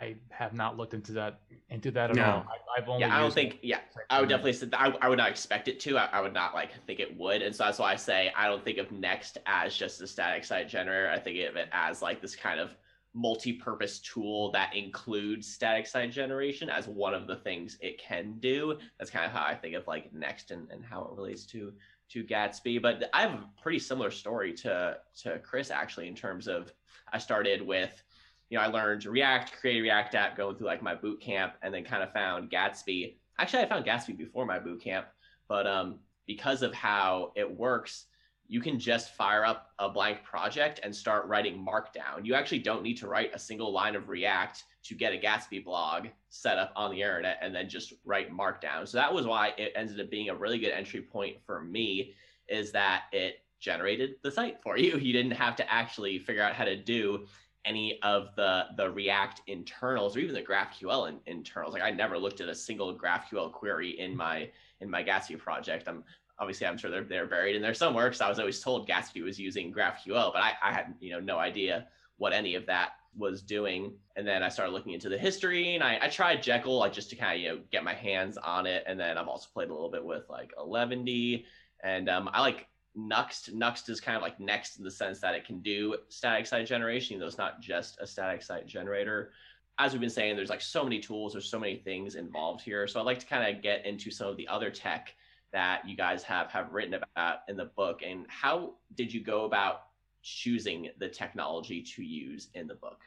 I 0.00 0.16
have 0.30 0.52
not 0.52 0.76
looked 0.76 0.94
into 0.94 1.12
that 1.12 1.40
into 1.70 1.90
that 1.92 2.10
at 2.10 2.16
no. 2.16 2.24
all. 2.24 2.46
I, 2.76 2.80
have 2.80 2.88
only 2.88 3.00
yeah, 3.00 3.16
I 3.16 3.20
don't 3.20 3.32
think 3.32 3.58
yeah. 3.62 3.80
I 4.10 4.20
would 4.20 4.28
definitely 4.28 4.52
say 4.52 4.68
I, 4.74 4.94
I 5.00 5.08
would 5.08 5.18
not 5.18 5.30
expect 5.30 5.68
it 5.68 5.80
to. 5.80 5.96
I, 5.96 6.06
I, 6.12 6.20
would 6.20 6.34
not 6.34 6.54
like 6.54 6.70
think 6.86 7.00
it 7.00 7.16
would, 7.16 7.40
and 7.40 7.54
so 7.54 7.64
that's 7.64 7.78
why 7.78 7.92
I 7.92 7.96
say 7.96 8.30
I 8.36 8.46
don't 8.46 8.62
think 8.62 8.78
of 8.78 8.92
Next 8.92 9.38
as 9.46 9.74
just 9.74 10.00
a 10.02 10.06
static 10.06 10.44
site 10.44 10.68
generator. 10.68 11.10
I 11.10 11.18
think 11.18 11.38
of 11.48 11.56
it 11.56 11.68
as 11.72 12.02
like 12.02 12.20
this 12.20 12.36
kind 12.36 12.60
of 12.60 12.76
multi-purpose 13.14 14.00
tool 14.00 14.50
that 14.52 14.76
includes 14.76 15.48
static 15.48 15.86
site 15.86 16.12
generation 16.12 16.68
as 16.68 16.86
one 16.86 17.14
of 17.14 17.26
the 17.26 17.36
things 17.36 17.78
it 17.80 17.98
can 17.98 18.34
do. 18.40 18.78
That's 18.98 19.10
kind 19.10 19.24
of 19.24 19.32
how 19.32 19.44
I 19.44 19.54
think 19.54 19.74
of 19.74 19.86
like 19.86 20.12
Next 20.12 20.50
and, 20.50 20.70
and 20.70 20.84
how 20.84 21.04
it 21.04 21.16
relates 21.16 21.46
to 21.46 21.72
to 22.10 22.22
Gatsby. 22.22 22.82
But 22.82 23.08
I 23.14 23.22
have 23.22 23.32
a 23.32 23.48
pretty 23.62 23.78
similar 23.78 24.10
story 24.10 24.52
to 24.54 24.98
to 25.22 25.38
Chris 25.38 25.70
actually 25.70 26.08
in 26.08 26.14
terms 26.14 26.48
of 26.48 26.70
I 27.12 27.18
started 27.18 27.62
with 27.62 28.02
you 28.50 28.58
know, 28.58 28.64
I 28.64 28.68
learned 28.68 29.04
React, 29.04 29.52
create 29.60 29.78
a 29.78 29.82
React 29.82 30.14
app 30.14 30.36
going 30.36 30.56
through 30.56 30.68
like 30.68 30.82
my 30.82 30.94
boot 30.94 31.20
camp, 31.20 31.54
and 31.62 31.74
then 31.74 31.84
kind 31.84 32.02
of 32.02 32.12
found 32.12 32.50
Gatsby. 32.50 33.16
Actually, 33.38 33.62
I 33.62 33.68
found 33.68 33.84
Gatsby 33.84 34.16
before 34.16 34.46
my 34.46 34.58
boot 34.58 34.80
camp, 34.80 35.06
but 35.48 35.66
um, 35.66 35.98
because 36.26 36.62
of 36.62 36.72
how 36.72 37.32
it 37.36 37.50
works, 37.50 38.06
you 38.48 38.60
can 38.60 38.78
just 38.78 39.14
fire 39.14 39.44
up 39.44 39.70
a 39.78 39.88
blank 39.88 40.22
project 40.22 40.80
and 40.82 40.94
start 40.94 41.26
writing 41.26 41.64
Markdown. 41.66 42.24
You 42.24 42.34
actually 42.34 42.60
don't 42.60 42.82
need 42.82 42.96
to 42.98 43.08
write 43.08 43.34
a 43.34 43.38
single 43.38 43.72
line 43.72 43.96
of 43.96 44.08
React 44.08 44.62
to 44.84 44.94
get 44.94 45.12
a 45.12 45.16
Gatsby 45.16 45.64
blog 45.64 46.06
set 46.28 46.58
up 46.58 46.72
on 46.76 46.92
the 46.92 47.02
internet 47.02 47.38
and 47.42 47.54
then 47.54 47.68
just 47.68 47.94
write 48.04 48.32
Markdown. 48.32 48.86
So 48.86 48.98
that 48.98 49.12
was 49.12 49.26
why 49.26 49.52
it 49.58 49.72
ended 49.74 50.00
up 50.00 50.10
being 50.10 50.28
a 50.28 50.34
really 50.34 50.58
good 50.58 50.70
entry 50.70 51.00
point 51.00 51.38
for 51.44 51.60
me, 51.60 52.14
is 52.48 52.70
that 52.72 53.04
it 53.12 53.40
generated 53.58 54.16
the 54.22 54.30
site 54.30 54.62
for 54.62 54.78
you. 54.78 54.96
You 55.06 55.12
didn't 55.12 55.32
have 55.32 55.56
to 55.56 55.72
actually 55.72 56.18
figure 56.18 56.42
out 56.42 56.54
how 56.54 56.64
to 56.64 56.76
do 56.76 57.26
any 57.66 58.00
of 58.02 58.34
the 58.36 58.66
the 58.76 58.90
React 58.90 59.42
internals 59.46 60.16
or 60.16 60.20
even 60.20 60.34
the 60.34 60.42
GraphQL 60.42 61.08
in, 61.08 61.18
internals. 61.26 61.74
Like 61.74 61.82
I 61.82 61.90
never 61.90 62.16
looked 62.18 62.40
at 62.40 62.48
a 62.48 62.54
single 62.54 62.96
GraphQL 62.96 63.52
query 63.52 63.98
in 63.98 64.16
my 64.16 64.48
in 64.80 64.90
my 64.90 65.02
Gatsby 65.02 65.38
project. 65.38 65.88
I'm 65.88 66.04
obviously 66.38 66.66
I'm 66.66 66.78
sure 66.78 66.90
they're 66.90 67.04
they're 67.04 67.26
buried 67.26 67.56
in 67.56 67.62
there 67.62 67.74
somewhere 67.74 68.06
because 68.06 68.20
I 68.20 68.28
was 68.28 68.38
always 68.38 68.60
told 68.60 68.88
Gatsby 68.88 69.22
was 69.22 69.38
using 69.38 69.72
GraphQL, 69.72 70.32
but 70.32 70.42
I, 70.42 70.52
I 70.62 70.72
had 70.72 70.94
you 71.00 71.10
know 71.12 71.20
no 71.20 71.38
idea 71.38 71.88
what 72.18 72.32
any 72.32 72.54
of 72.54 72.64
that 72.66 72.92
was 73.16 73.42
doing. 73.42 73.92
And 74.16 74.26
then 74.26 74.42
I 74.42 74.48
started 74.48 74.72
looking 74.72 74.92
into 74.92 75.08
the 75.08 75.18
history 75.18 75.74
and 75.74 75.82
I, 75.82 75.98
I 76.02 76.08
tried 76.08 76.42
Jekyll 76.42 76.78
like 76.78 76.92
just 76.92 77.10
to 77.10 77.16
kind 77.16 77.34
of 77.34 77.42
you 77.42 77.48
know 77.48 77.60
get 77.70 77.84
my 77.84 77.94
hands 77.94 78.36
on 78.38 78.66
it. 78.66 78.84
And 78.86 78.98
then 78.98 79.18
I've 79.18 79.28
also 79.28 79.48
played 79.52 79.68
a 79.68 79.72
little 79.72 79.90
bit 79.90 80.04
with 80.04 80.28
like 80.28 80.52
Eleventy 80.58 81.46
and 81.82 82.08
um, 82.08 82.28
I 82.32 82.40
like 82.40 82.66
Nuxt. 82.96 83.52
Nuxt 83.54 83.88
is 83.88 84.00
kind 84.00 84.16
of 84.16 84.22
like 84.22 84.40
next 84.40 84.78
in 84.78 84.84
the 84.84 84.90
sense 84.90 85.20
that 85.20 85.34
it 85.34 85.44
can 85.44 85.60
do 85.60 85.96
static 86.08 86.46
site 86.46 86.66
generation, 86.66 87.18
though 87.18 87.26
it's 87.26 87.38
not 87.38 87.60
just 87.60 87.98
a 88.00 88.06
static 88.06 88.42
site 88.42 88.66
generator. 88.66 89.32
As 89.78 89.92
we've 89.92 90.00
been 90.00 90.08
saying, 90.08 90.36
there's 90.36 90.48
like 90.48 90.62
so 90.62 90.82
many 90.82 90.98
tools, 90.98 91.32
there's 91.32 91.50
so 91.50 91.58
many 91.58 91.76
things 91.76 92.14
involved 92.14 92.62
here. 92.62 92.86
So 92.86 92.98
I'd 92.98 93.06
like 93.06 93.18
to 93.18 93.26
kind 93.26 93.54
of 93.54 93.62
get 93.62 93.84
into 93.84 94.10
some 94.10 94.28
of 94.28 94.36
the 94.36 94.48
other 94.48 94.70
tech 94.70 95.14
that 95.52 95.88
you 95.88 95.96
guys 95.96 96.22
have 96.22 96.50
have 96.50 96.72
written 96.72 96.94
about 96.94 97.38
in 97.48 97.56
the 97.56 97.66
book 97.76 98.00
and 98.04 98.26
how 98.28 98.74
did 98.94 99.12
you 99.12 99.22
go 99.22 99.44
about 99.44 99.82
choosing 100.22 100.88
the 100.98 101.08
technology 101.08 101.82
to 101.82 102.02
use 102.02 102.48
in 102.54 102.66
the 102.66 102.74
book? 102.74 103.00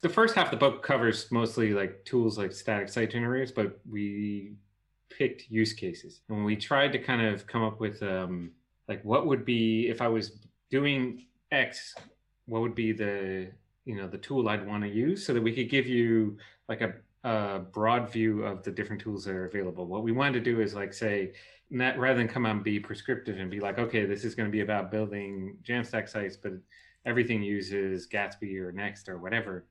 The 0.00 0.08
first 0.08 0.34
half 0.34 0.46
of 0.46 0.50
the 0.52 0.56
book 0.56 0.82
covers 0.82 1.30
mostly 1.30 1.72
like 1.72 2.04
tools 2.04 2.38
like 2.38 2.52
static 2.52 2.88
site 2.88 3.10
generators, 3.10 3.52
but 3.52 3.80
we 3.88 4.54
picked 5.10 5.50
use 5.50 5.72
cases 5.72 6.20
and 6.28 6.44
we 6.44 6.56
tried 6.56 6.92
to 6.92 6.98
kind 6.98 7.22
of 7.22 7.46
come 7.46 7.62
up 7.62 7.80
with 7.80 8.02
um, 8.02 8.50
like 8.88 9.04
what 9.04 9.26
would 9.26 9.44
be 9.44 9.88
if 9.88 10.00
I 10.00 10.08
was 10.08 10.38
doing 10.70 11.26
X, 11.50 11.94
what 12.46 12.60
would 12.62 12.74
be 12.74 12.92
the 12.92 13.50
you 13.84 13.96
know 13.96 14.06
the 14.06 14.18
tool 14.18 14.48
I'd 14.48 14.66
want 14.66 14.82
to 14.82 14.88
use 14.88 15.24
so 15.24 15.34
that 15.34 15.42
we 15.42 15.54
could 15.54 15.68
give 15.68 15.86
you 15.86 16.36
like 16.68 16.80
a, 16.80 16.94
a 17.24 17.60
broad 17.60 18.10
view 18.10 18.44
of 18.44 18.62
the 18.62 18.70
different 18.70 19.02
tools 19.02 19.24
that 19.24 19.34
are 19.34 19.46
available. 19.46 19.86
What 19.86 20.02
we 20.02 20.12
wanted 20.12 20.44
to 20.44 20.52
do 20.52 20.60
is 20.60 20.74
like 20.74 20.92
say 20.92 21.32
not, 21.70 21.98
rather 21.98 22.18
than 22.18 22.28
come 22.28 22.46
out 22.46 22.56
and 22.56 22.64
be 22.64 22.78
prescriptive 22.78 23.38
and 23.38 23.50
be 23.50 23.60
like, 23.60 23.78
okay, 23.78 24.04
this 24.04 24.24
is 24.24 24.34
going 24.34 24.48
to 24.48 24.52
be 24.52 24.60
about 24.60 24.90
building 24.90 25.56
Jamstack 25.62 26.08
sites, 26.08 26.36
but 26.36 26.52
everything 27.06 27.42
uses 27.42 28.06
Gatsby 28.06 28.58
or 28.58 28.72
Next 28.72 29.08
or 29.08 29.18
whatever 29.18 29.66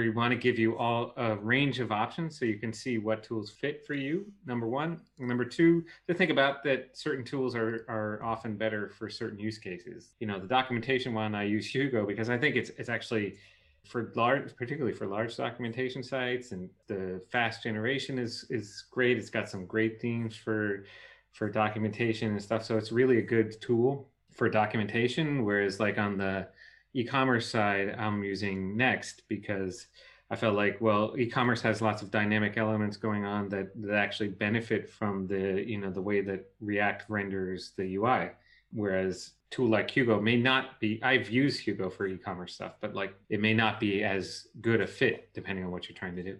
we 0.00 0.10
want 0.10 0.30
to 0.32 0.36
give 0.36 0.58
you 0.58 0.76
all 0.76 1.12
a 1.16 1.36
range 1.36 1.80
of 1.80 1.90
options 1.90 2.38
so 2.38 2.44
you 2.44 2.58
can 2.58 2.72
see 2.72 2.98
what 2.98 3.22
tools 3.22 3.50
fit 3.50 3.86
for 3.86 3.94
you 3.94 4.26
number 4.44 4.66
one. 4.66 5.00
And 5.18 5.28
number 5.28 5.44
two 5.44 5.84
to 6.08 6.14
think 6.14 6.30
about 6.30 6.62
that 6.64 6.90
certain 6.96 7.24
tools 7.24 7.54
are, 7.54 7.84
are 7.88 8.20
often 8.22 8.56
better 8.56 8.90
for 8.90 9.08
certain 9.08 9.38
use 9.38 9.58
cases. 9.58 10.10
You 10.20 10.26
know 10.26 10.38
the 10.38 10.46
documentation 10.46 11.14
one 11.14 11.34
i 11.34 11.44
use 11.44 11.66
hugo 11.66 12.06
because 12.06 12.30
i 12.30 12.38
think 12.38 12.56
it's 12.56 12.70
it's 12.78 12.88
actually 12.88 13.36
for 13.84 14.12
large 14.16 14.54
particularly 14.56 14.96
for 14.96 15.06
large 15.06 15.36
documentation 15.36 16.02
sites 16.02 16.52
and 16.52 16.68
the 16.88 17.22
fast 17.30 17.62
generation 17.62 18.18
is 18.18 18.44
is 18.50 18.84
great. 18.90 19.16
It's 19.16 19.30
got 19.30 19.48
some 19.48 19.66
great 19.66 20.00
themes 20.00 20.36
for 20.36 20.84
for 21.32 21.50
documentation 21.50 22.32
and 22.32 22.42
stuff. 22.42 22.64
So 22.64 22.76
it's 22.76 22.92
really 22.92 23.18
a 23.18 23.22
good 23.22 23.60
tool 23.60 24.08
for 24.32 24.48
documentation 24.48 25.44
whereas 25.44 25.80
like 25.80 25.98
on 25.98 26.18
the 26.18 26.48
e-commerce 26.96 27.48
side, 27.48 27.94
I'm 27.98 28.24
using 28.24 28.76
Next 28.76 29.22
because 29.28 29.86
I 30.30 30.36
felt 30.36 30.56
like, 30.56 30.80
well, 30.80 31.14
e-commerce 31.18 31.60
has 31.60 31.82
lots 31.82 32.00
of 32.00 32.10
dynamic 32.10 32.56
elements 32.56 32.96
going 32.96 33.24
on 33.24 33.48
that, 33.50 33.70
that 33.82 33.94
actually 33.94 34.30
benefit 34.30 34.88
from 34.88 35.26
the, 35.26 35.62
you 35.64 35.78
know, 35.78 35.90
the 35.90 36.00
way 36.00 36.22
that 36.22 36.50
React 36.60 37.04
renders 37.08 37.72
the 37.76 37.96
UI. 37.96 38.30
Whereas 38.72 39.32
tool 39.50 39.68
like 39.68 39.90
Hugo 39.90 40.20
may 40.20 40.36
not 40.36 40.80
be, 40.80 40.98
I've 41.02 41.28
used 41.28 41.60
Hugo 41.60 41.90
for 41.90 42.06
e-commerce 42.06 42.54
stuff, 42.54 42.72
but 42.80 42.94
like 42.94 43.14
it 43.28 43.40
may 43.40 43.54
not 43.54 43.78
be 43.78 44.02
as 44.02 44.48
good 44.62 44.80
a 44.80 44.86
fit 44.86 45.28
depending 45.34 45.64
on 45.64 45.70
what 45.70 45.88
you're 45.88 45.98
trying 45.98 46.16
to 46.16 46.22
do. 46.22 46.38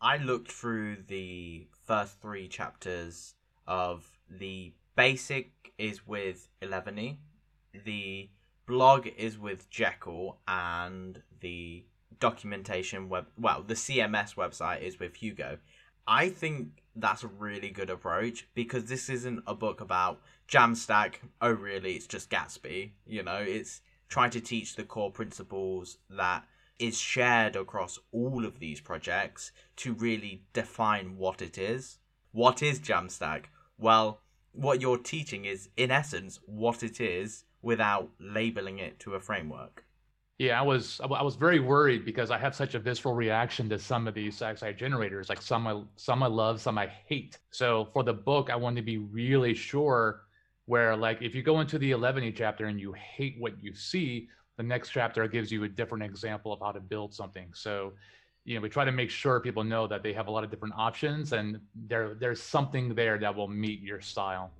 I 0.00 0.18
looked 0.18 0.52
through 0.52 0.98
the 1.08 1.66
first 1.86 2.20
three 2.20 2.48
chapters 2.48 3.34
of 3.66 4.06
the 4.30 4.74
basic 4.94 5.72
is 5.78 6.06
with 6.06 6.48
Eleventy, 6.62 7.18
the 7.84 8.28
blog 8.66 9.06
is 9.06 9.38
with 9.38 9.70
Jekyll, 9.70 10.38
and 10.46 11.22
the 11.40 11.84
documentation 12.18 13.10
web 13.10 13.26
well 13.36 13.62
the 13.62 13.74
cms 13.74 14.34
website 14.36 14.82
is 14.82 14.98
with 14.98 15.16
hugo. 15.16 15.58
I 16.06 16.28
think 16.28 16.82
that's 16.94 17.24
a 17.24 17.28
really 17.28 17.68
good 17.68 17.90
approach 17.90 18.48
because 18.54 18.86
this 18.86 19.08
isn't 19.10 19.42
a 19.46 19.54
book 19.54 19.80
about 19.80 20.22
jamstack. 20.48 21.16
Oh 21.40 21.52
really? 21.52 21.94
It's 21.94 22.06
just 22.06 22.30
gatsby 22.30 22.92
you 23.06 23.22
know? 23.22 23.38
It's 23.38 23.82
trying 24.08 24.30
to 24.30 24.40
teach 24.40 24.76
the 24.76 24.84
core 24.84 25.10
principles 25.10 25.98
that 26.10 26.44
is 26.78 26.98
shared 26.98 27.56
across 27.56 27.98
all 28.12 28.44
of 28.44 28.58
these 28.58 28.80
projects 28.80 29.50
to 29.76 29.94
really 29.94 30.44
define 30.52 31.16
what 31.16 31.42
it 31.42 31.58
is. 31.58 31.98
What 32.32 32.62
is 32.62 32.80
jamstack? 32.80 33.46
Well 33.78 34.20
what 34.52 34.80
you're 34.80 34.96
teaching 34.96 35.44
is 35.44 35.68
in 35.76 35.90
essence 35.90 36.40
what 36.46 36.82
it 36.82 36.98
is 36.98 37.44
without 37.70 38.08
labeling 38.20 38.78
it 38.78 38.98
to 39.00 39.14
a 39.14 39.20
framework 39.20 39.86
yeah, 40.38 40.60
I 40.60 40.62
was 40.62 41.00
I 41.00 41.22
was 41.22 41.36
very 41.36 41.60
worried 41.60 42.04
because 42.04 42.30
I 42.30 42.36
have 42.36 42.54
such 42.54 42.74
a 42.74 42.78
visceral 42.78 43.14
reaction 43.14 43.70
to 43.70 43.78
some 43.78 44.06
of 44.06 44.12
these 44.12 44.36
XI 44.36 44.74
generators. 44.74 45.30
Like 45.30 45.40
some 45.40 45.66
I 45.66 45.82
some 45.96 46.22
I 46.22 46.26
love, 46.26 46.60
some 46.60 46.76
I 46.76 46.88
hate. 46.88 47.38
So 47.50 47.88
for 47.94 48.02
the 48.02 48.12
book, 48.12 48.50
I 48.50 48.56
wanted 48.56 48.76
to 48.76 48.84
be 48.84 48.98
really 48.98 49.54
sure 49.54 50.24
where 50.66 50.94
like 50.94 51.22
if 51.22 51.34
you 51.34 51.42
go 51.42 51.60
into 51.60 51.78
the 51.78 51.92
Eleventy 51.92 52.32
chapter 52.32 52.66
and 52.66 52.78
you 52.78 52.92
hate 52.92 53.36
what 53.38 53.62
you 53.62 53.74
see, 53.74 54.28
the 54.58 54.62
next 54.62 54.90
chapter 54.90 55.26
gives 55.26 55.50
you 55.50 55.64
a 55.64 55.68
different 55.68 56.04
example 56.04 56.52
of 56.52 56.60
how 56.60 56.72
to 56.72 56.80
build 56.80 57.14
something. 57.14 57.48
So 57.54 57.94
you 58.44 58.56
know, 58.56 58.60
we 58.60 58.68
try 58.68 58.84
to 58.84 58.92
make 58.92 59.10
sure 59.10 59.40
people 59.40 59.64
know 59.64 59.86
that 59.86 60.02
they 60.02 60.12
have 60.12 60.28
a 60.28 60.30
lot 60.30 60.44
of 60.44 60.50
different 60.50 60.74
options 60.76 61.32
and 61.32 61.58
there 61.88 62.14
there's 62.14 62.42
something 62.42 62.94
there 62.94 63.16
that 63.18 63.34
will 63.34 63.48
meet 63.48 63.80
your 63.80 64.02
style. 64.02 64.50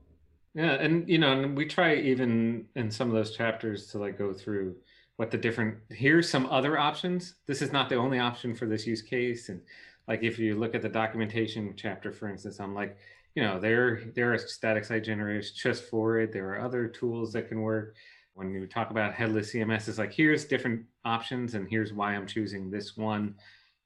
Yeah, 0.56 0.72
and 0.72 1.06
you 1.06 1.18
know, 1.18 1.32
and 1.32 1.54
we 1.54 1.66
try 1.66 1.96
even 1.96 2.64
in 2.76 2.90
some 2.90 3.08
of 3.08 3.14
those 3.14 3.36
chapters 3.36 3.88
to 3.88 3.98
like 3.98 4.16
go 4.16 4.32
through 4.32 4.76
what 5.18 5.30
the 5.30 5.36
different 5.36 5.76
here's 5.90 6.30
some 6.30 6.46
other 6.46 6.78
options. 6.78 7.34
This 7.46 7.60
is 7.60 7.72
not 7.72 7.90
the 7.90 7.96
only 7.96 8.18
option 8.18 8.54
for 8.54 8.64
this 8.64 8.86
use 8.86 9.02
case 9.02 9.50
and 9.50 9.60
like 10.08 10.22
if 10.22 10.38
you 10.38 10.54
look 10.54 10.74
at 10.74 10.80
the 10.80 10.88
documentation 10.88 11.74
chapter 11.76 12.12
for 12.12 12.28
instance 12.28 12.60
i'm 12.60 12.74
like 12.74 12.96
you 13.34 13.42
know 13.42 13.58
there 13.60 14.00
there 14.14 14.32
are 14.32 14.38
static 14.38 14.84
site 14.84 15.04
generators 15.04 15.50
just 15.52 15.84
for 15.90 16.20
it. 16.20 16.32
There 16.32 16.48
are 16.54 16.60
other 16.60 16.88
tools 16.88 17.32
that 17.34 17.48
can 17.48 17.60
work. 17.60 17.96
When 18.34 18.50
you 18.52 18.66
talk 18.66 18.90
about 18.90 19.14
headless 19.14 19.52
cms 19.52 19.88
it's 19.88 19.98
like 19.98 20.12
here's 20.12 20.46
different 20.46 20.86
options 21.04 21.54
and 21.54 21.68
here's 21.68 21.92
why 21.92 22.14
i'm 22.14 22.26
choosing 22.26 22.70
this 22.70 22.96
one 22.96 23.34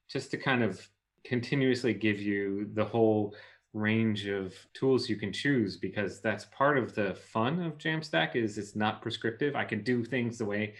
just 0.09 0.31
to 0.31 0.37
kind 0.37 0.63
of 0.63 0.87
continuously 1.25 1.93
give 1.93 2.19
you 2.21 2.69
the 2.73 2.83
whole 2.83 3.33
range 3.73 4.27
of 4.27 4.53
tools 4.73 5.09
you 5.09 5.15
can 5.15 5.31
choose 5.31 5.77
because 5.77 6.19
that's 6.19 6.45
part 6.45 6.77
of 6.77 6.93
the 6.93 7.13
fun 7.13 7.61
of 7.61 7.77
jamstack 7.77 8.35
is 8.35 8.57
it's 8.57 8.75
not 8.75 9.01
prescriptive 9.01 9.55
i 9.55 9.63
can 9.63 9.81
do 9.81 10.03
things 10.03 10.37
the 10.37 10.43
way 10.43 10.73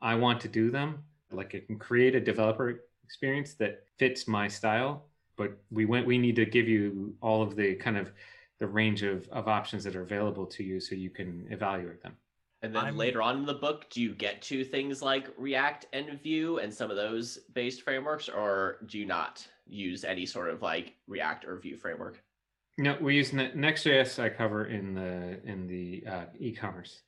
I 0.00 0.14
want 0.14 0.40
to 0.42 0.48
do 0.48 0.70
them. 0.70 1.02
Like 1.30 1.54
I 1.54 1.60
can 1.60 1.78
create 1.78 2.14
a 2.14 2.20
developer 2.20 2.84
experience 3.04 3.54
that 3.54 3.84
fits 3.98 4.28
my 4.28 4.48
style, 4.48 5.06
but 5.36 5.58
we 5.70 5.84
went 5.84 6.06
we 6.06 6.18
need 6.18 6.36
to 6.36 6.46
give 6.46 6.68
you 6.68 7.14
all 7.20 7.42
of 7.42 7.56
the 7.56 7.74
kind 7.74 7.96
of 7.96 8.12
the 8.58 8.66
range 8.66 9.02
of, 9.02 9.28
of 9.28 9.46
options 9.46 9.84
that 9.84 9.94
are 9.94 10.02
available 10.02 10.44
to 10.44 10.64
you 10.64 10.80
so 10.80 10.94
you 10.94 11.10
can 11.10 11.46
evaluate 11.50 12.02
them. 12.02 12.16
And 12.62 12.74
then 12.74 12.86
I'm... 12.86 12.96
later 12.96 13.22
on 13.22 13.36
in 13.36 13.46
the 13.46 13.54
book, 13.54 13.88
do 13.90 14.02
you 14.02 14.14
get 14.14 14.42
to 14.42 14.64
things 14.64 15.00
like 15.00 15.28
React 15.36 15.86
and 15.92 16.20
Vue 16.20 16.58
and 16.58 16.74
some 16.74 16.90
of 16.90 16.96
those 16.96 17.38
based 17.54 17.82
frameworks, 17.82 18.28
or 18.28 18.78
do 18.86 18.98
you 18.98 19.06
not 19.06 19.46
use 19.66 20.02
any 20.02 20.26
sort 20.26 20.50
of 20.50 20.60
like 20.60 20.94
React 21.06 21.44
or 21.44 21.56
Vue 21.58 21.76
framework? 21.76 22.20
No, 22.78 22.96
we 23.00 23.16
use 23.16 23.32
Next.js. 23.32 24.22
I 24.22 24.28
cover 24.28 24.66
in 24.66 24.94
the 24.94 25.40
in 25.44 25.66
the 25.66 26.04
uh, 26.08 26.24
e-commerce. 26.38 27.02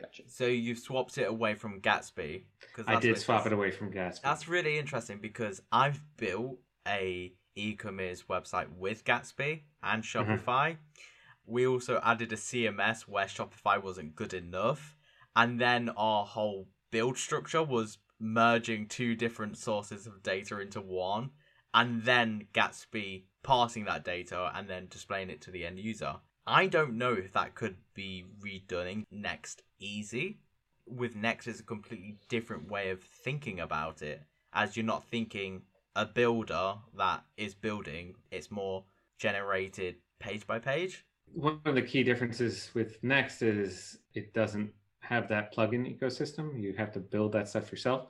Gotcha. 0.00 0.22
So 0.26 0.46
you've 0.46 0.78
swapped 0.78 1.18
it 1.18 1.28
away 1.28 1.54
from 1.54 1.80
Gatsby. 1.80 2.44
Cause 2.74 2.86
I 2.88 2.98
did 2.98 3.18
swap 3.18 3.46
it 3.46 3.52
away 3.52 3.70
from 3.70 3.92
Gatsby. 3.92 4.22
That's 4.22 4.48
really 4.48 4.78
interesting 4.78 5.18
because 5.20 5.62
I've 5.70 6.00
built 6.16 6.58
a 6.88 7.32
e-commerce 7.54 8.24
website 8.28 8.68
with 8.76 9.04
Gatsby 9.04 9.60
and 9.82 10.02
mm-hmm. 10.02 10.32
Shopify. 10.32 10.70
Mm-hmm. 10.70 11.46
We 11.46 11.66
also 11.66 12.00
added 12.02 12.32
a 12.32 12.36
CMS 12.36 13.02
where 13.02 13.26
Shopify 13.26 13.80
wasn't 13.82 14.16
good 14.16 14.32
enough, 14.32 14.96
and 15.36 15.60
then 15.60 15.90
our 15.90 16.24
whole 16.24 16.68
build 16.90 17.18
structure 17.18 17.62
was 17.62 17.98
merging 18.18 18.88
two 18.88 19.14
different 19.14 19.58
sources 19.58 20.06
of 20.06 20.22
data 20.22 20.60
into 20.60 20.80
one, 20.80 21.30
and 21.74 22.04
then 22.04 22.46
Gatsby 22.54 23.24
parsing 23.42 23.84
that 23.84 24.04
data 24.04 24.50
and 24.54 24.68
then 24.68 24.86
displaying 24.88 25.28
it 25.28 25.42
to 25.42 25.50
the 25.50 25.66
end 25.66 25.78
user. 25.78 26.14
I 26.46 26.66
don't 26.66 26.96
know 26.96 27.12
if 27.12 27.32
that 27.32 27.54
could 27.54 27.76
be 27.94 28.24
redone 28.40 28.90
in 28.90 29.06
next 29.10 29.62
easy. 29.80 30.38
With 30.86 31.16
Next, 31.16 31.46
it's 31.46 31.60
a 31.60 31.64
completely 31.64 32.18
different 32.28 32.70
way 32.70 32.90
of 32.90 33.02
thinking 33.02 33.60
about 33.60 34.02
it, 34.02 34.22
as 34.52 34.76
you're 34.76 34.84
not 34.84 35.04
thinking 35.04 35.62
a 35.96 36.04
builder 36.04 36.74
that 36.96 37.24
is 37.36 37.54
building, 37.54 38.14
it's 38.30 38.50
more 38.50 38.84
generated 39.18 39.96
page 40.20 40.46
by 40.46 40.58
page. 40.58 41.04
One 41.32 41.60
of 41.64 41.74
the 41.74 41.82
key 41.82 42.02
differences 42.02 42.70
with 42.74 43.02
Next 43.02 43.42
is 43.42 43.98
it 44.12 44.34
doesn't 44.34 44.70
have 45.00 45.28
that 45.28 45.54
plugin 45.54 45.98
ecosystem. 45.98 46.60
You 46.60 46.74
have 46.76 46.92
to 46.92 47.00
build 47.00 47.32
that 47.32 47.48
stuff 47.48 47.70
yourself. 47.70 48.08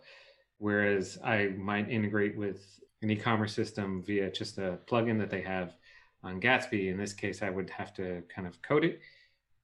Whereas 0.58 1.18
I 1.24 1.48
might 1.56 1.90
integrate 1.90 2.36
with 2.36 2.80
an 3.04 3.10
e 3.10 3.16
commerce 3.16 3.52
system 3.52 4.02
via 4.02 4.30
just 4.30 4.58
a 4.58 4.78
plugin 4.86 5.18
that 5.18 5.30
they 5.30 5.42
have 5.42 5.76
on 6.22 6.40
Gatsby. 6.40 6.90
In 6.90 6.98
this 6.98 7.12
case, 7.12 7.42
I 7.42 7.50
would 7.50 7.70
have 7.70 7.94
to 7.94 8.22
kind 8.34 8.48
of 8.48 8.60
code 8.62 8.84
it. 8.84 9.00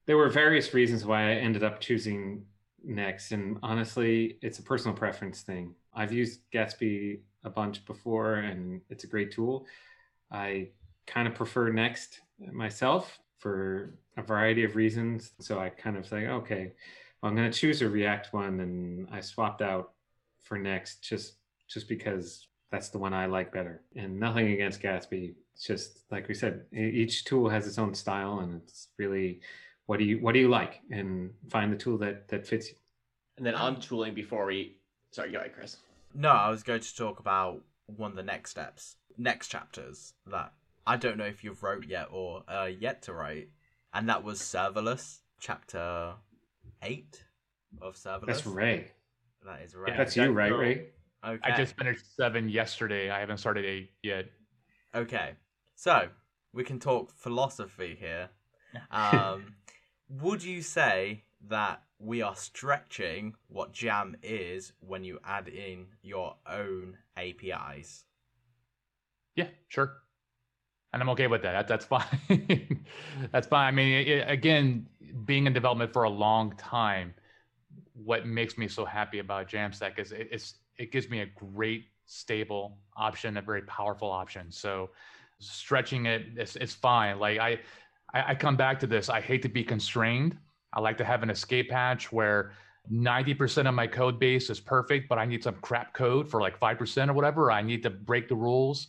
There 0.05 0.17
were 0.17 0.29
various 0.29 0.73
reasons 0.73 1.05
why 1.05 1.31
I 1.31 1.33
ended 1.33 1.63
up 1.63 1.81
choosing 1.81 2.45
Next, 2.83 3.31
and 3.31 3.59
honestly, 3.61 4.39
it's 4.41 4.57
a 4.57 4.63
personal 4.63 4.97
preference 4.97 5.41
thing. 5.41 5.75
I've 5.93 6.11
used 6.11 6.39
Gatsby 6.51 7.19
a 7.43 7.49
bunch 7.49 7.85
before, 7.85 8.35
and 8.35 8.81
it's 8.89 9.03
a 9.03 9.07
great 9.07 9.31
tool. 9.31 9.67
I 10.31 10.69
kind 11.05 11.27
of 11.27 11.35
prefer 11.35 11.69
Next 11.71 12.21
myself 12.51 13.19
for 13.37 13.93
a 14.17 14.23
variety 14.23 14.63
of 14.63 14.75
reasons. 14.75 15.33
So 15.39 15.59
I 15.59 15.69
kind 15.69 15.95
of 15.95 16.07
say, 16.07 16.27
okay, 16.27 16.73
well, 17.21 17.29
I'm 17.29 17.35
going 17.35 17.51
to 17.51 17.57
choose 17.57 17.83
a 17.83 17.89
React 17.89 18.33
one, 18.33 18.59
and 18.61 19.07
I 19.11 19.19
swapped 19.19 19.61
out 19.61 19.91
for 20.43 20.57
Next 20.57 21.03
just 21.03 21.33
just 21.67 21.87
because 21.87 22.47
that's 22.71 22.89
the 22.89 22.97
one 22.97 23.13
I 23.13 23.25
like 23.25 23.51
better. 23.51 23.81
And 23.95 24.19
nothing 24.19 24.51
against 24.51 24.81
Gatsby. 24.81 25.33
It's 25.53 25.65
just 25.65 25.99
like 26.09 26.27
we 26.27 26.33
said, 26.33 26.65
each 26.73 27.25
tool 27.25 27.49
has 27.49 27.67
its 27.67 27.77
own 27.77 27.93
style, 27.93 28.39
and 28.39 28.61
it's 28.61 28.87
really 28.97 29.41
what 29.85 29.99
do 29.99 30.05
you 30.05 30.19
what 30.19 30.33
do 30.33 30.39
you 30.39 30.49
like, 30.49 30.79
and 30.89 31.31
find 31.49 31.71
the 31.71 31.77
tool 31.77 31.97
that 31.99 32.29
that 32.29 32.47
fits 32.47 32.69
you. 32.69 32.75
And 33.37 33.45
then 33.45 33.55
on 33.55 33.79
tooling, 33.79 34.13
before 34.13 34.45
we 34.45 34.77
sorry, 35.11 35.31
go 35.31 35.39
ahead, 35.39 35.53
Chris. 35.53 35.77
No, 36.13 36.29
I 36.29 36.49
was 36.49 36.63
going 36.63 36.81
to 36.81 36.95
talk 36.95 37.19
about 37.19 37.61
one 37.85 38.11
of 38.11 38.17
the 38.17 38.23
next 38.23 38.51
steps, 38.51 38.95
next 39.17 39.49
chapters 39.49 40.13
that 40.27 40.53
I 40.87 40.97
don't 40.97 41.17
know 41.17 41.25
if 41.25 41.43
you've 41.43 41.61
wrote 41.63 41.85
yet 41.85 42.07
or 42.11 42.43
uh, 42.47 42.69
yet 42.79 43.01
to 43.03 43.13
write, 43.13 43.49
and 43.93 44.07
that 44.09 44.23
was 44.23 44.39
serverless, 44.39 45.19
chapter 45.39 46.13
eight 46.81 47.23
of 47.81 47.95
serverless. 47.95 48.27
That's 48.27 48.45
Ray. 48.45 48.91
That 49.45 49.61
is 49.61 49.75
Ray. 49.75 49.93
That's 49.95 50.15
you, 50.15 50.31
right, 50.31 50.55
Ray? 50.55 50.85
Okay. 51.25 51.51
I 51.51 51.55
just 51.55 51.75
finished 51.75 52.15
seven 52.15 52.49
yesterday. 52.49 53.11
I 53.11 53.19
haven't 53.19 53.37
started 53.37 53.65
eight 53.65 53.91
yet. 54.01 54.25
Okay, 54.95 55.33
so 55.75 56.07
we 56.53 56.63
can 56.63 56.79
talk 56.79 57.11
philosophy 57.11 57.97
here. 57.99 58.29
Um, 58.89 59.55
would 60.07 60.41
you 60.41 60.61
say 60.61 61.23
that 61.49 61.83
we 61.99 62.21
are 62.21 62.35
stretching 62.37 63.35
what 63.47 63.73
Jam 63.73 64.15
is 64.23 64.71
when 64.79 65.03
you 65.03 65.19
add 65.25 65.49
in 65.49 65.87
your 66.01 66.35
own 66.47 66.97
APIs? 67.17 68.05
Yeah, 69.35 69.47
sure. 69.67 69.97
And 70.93 71.01
I'm 71.01 71.09
okay 71.09 71.27
with 71.27 71.41
that. 71.43 71.51
that 71.51 71.67
that's 71.67 71.85
fine. 71.85 72.85
that's 73.31 73.47
fine. 73.47 73.67
I 73.67 73.71
mean, 73.71 74.07
it, 74.07 74.29
again, 74.29 74.87
being 75.25 75.47
in 75.47 75.53
development 75.53 75.93
for 75.93 76.03
a 76.03 76.09
long 76.09 76.53
time, 76.57 77.13
what 77.93 78.25
makes 78.25 78.57
me 78.57 78.67
so 78.67 78.83
happy 78.83 79.19
about 79.19 79.47
Jamstack 79.47 79.99
is 79.99 80.11
it, 80.11 80.27
it's 80.31 80.55
it 80.77 80.91
gives 80.91 81.09
me 81.09 81.21
a 81.21 81.25
great 81.25 81.85
stable 82.05 82.77
option, 82.95 83.37
a 83.37 83.41
very 83.41 83.61
powerful 83.63 84.09
option. 84.09 84.51
So 84.51 84.89
stretching 85.39 86.05
it, 86.05 86.27
it 86.35 86.41
is, 86.41 86.55
is 86.57 86.73
fine. 86.73 87.19
Like 87.19 87.39
I, 87.39 87.59
I, 88.13 88.31
I 88.31 88.35
come 88.35 88.55
back 88.55 88.79
to 88.81 88.87
this. 88.87 89.09
I 89.09 89.21
hate 89.21 89.41
to 89.43 89.49
be 89.49 89.63
constrained. 89.63 90.37
I 90.73 90.79
like 90.79 90.97
to 90.97 91.05
have 91.05 91.23
an 91.23 91.29
escape 91.29 91.71
hatch 91.71 92.11
where 92.11 92.53
90% 92.91 93.67
of 93.67 93.75
my 93.75 93.87
code 93.87 94.19
base 94.19 94.49
is 94.49 94.59
perfect, 94.59 95.07
but 95.09 95.17
I 95.17 95.25
need 95.25 95.43
some 95.43 95.55
crap 95.55 95.93
code 95.93 96.29
for 96.29 96.41
like 96.41 96.59
5% 96.59 97.09
or 97.09 97.13
whatever. 97.13 97.51
I 97.51 97.61
need 97.61 97.83
to 97.83 97.89
break 97.89 98.27
the 98.27 98.35
rules. 98.35 98.87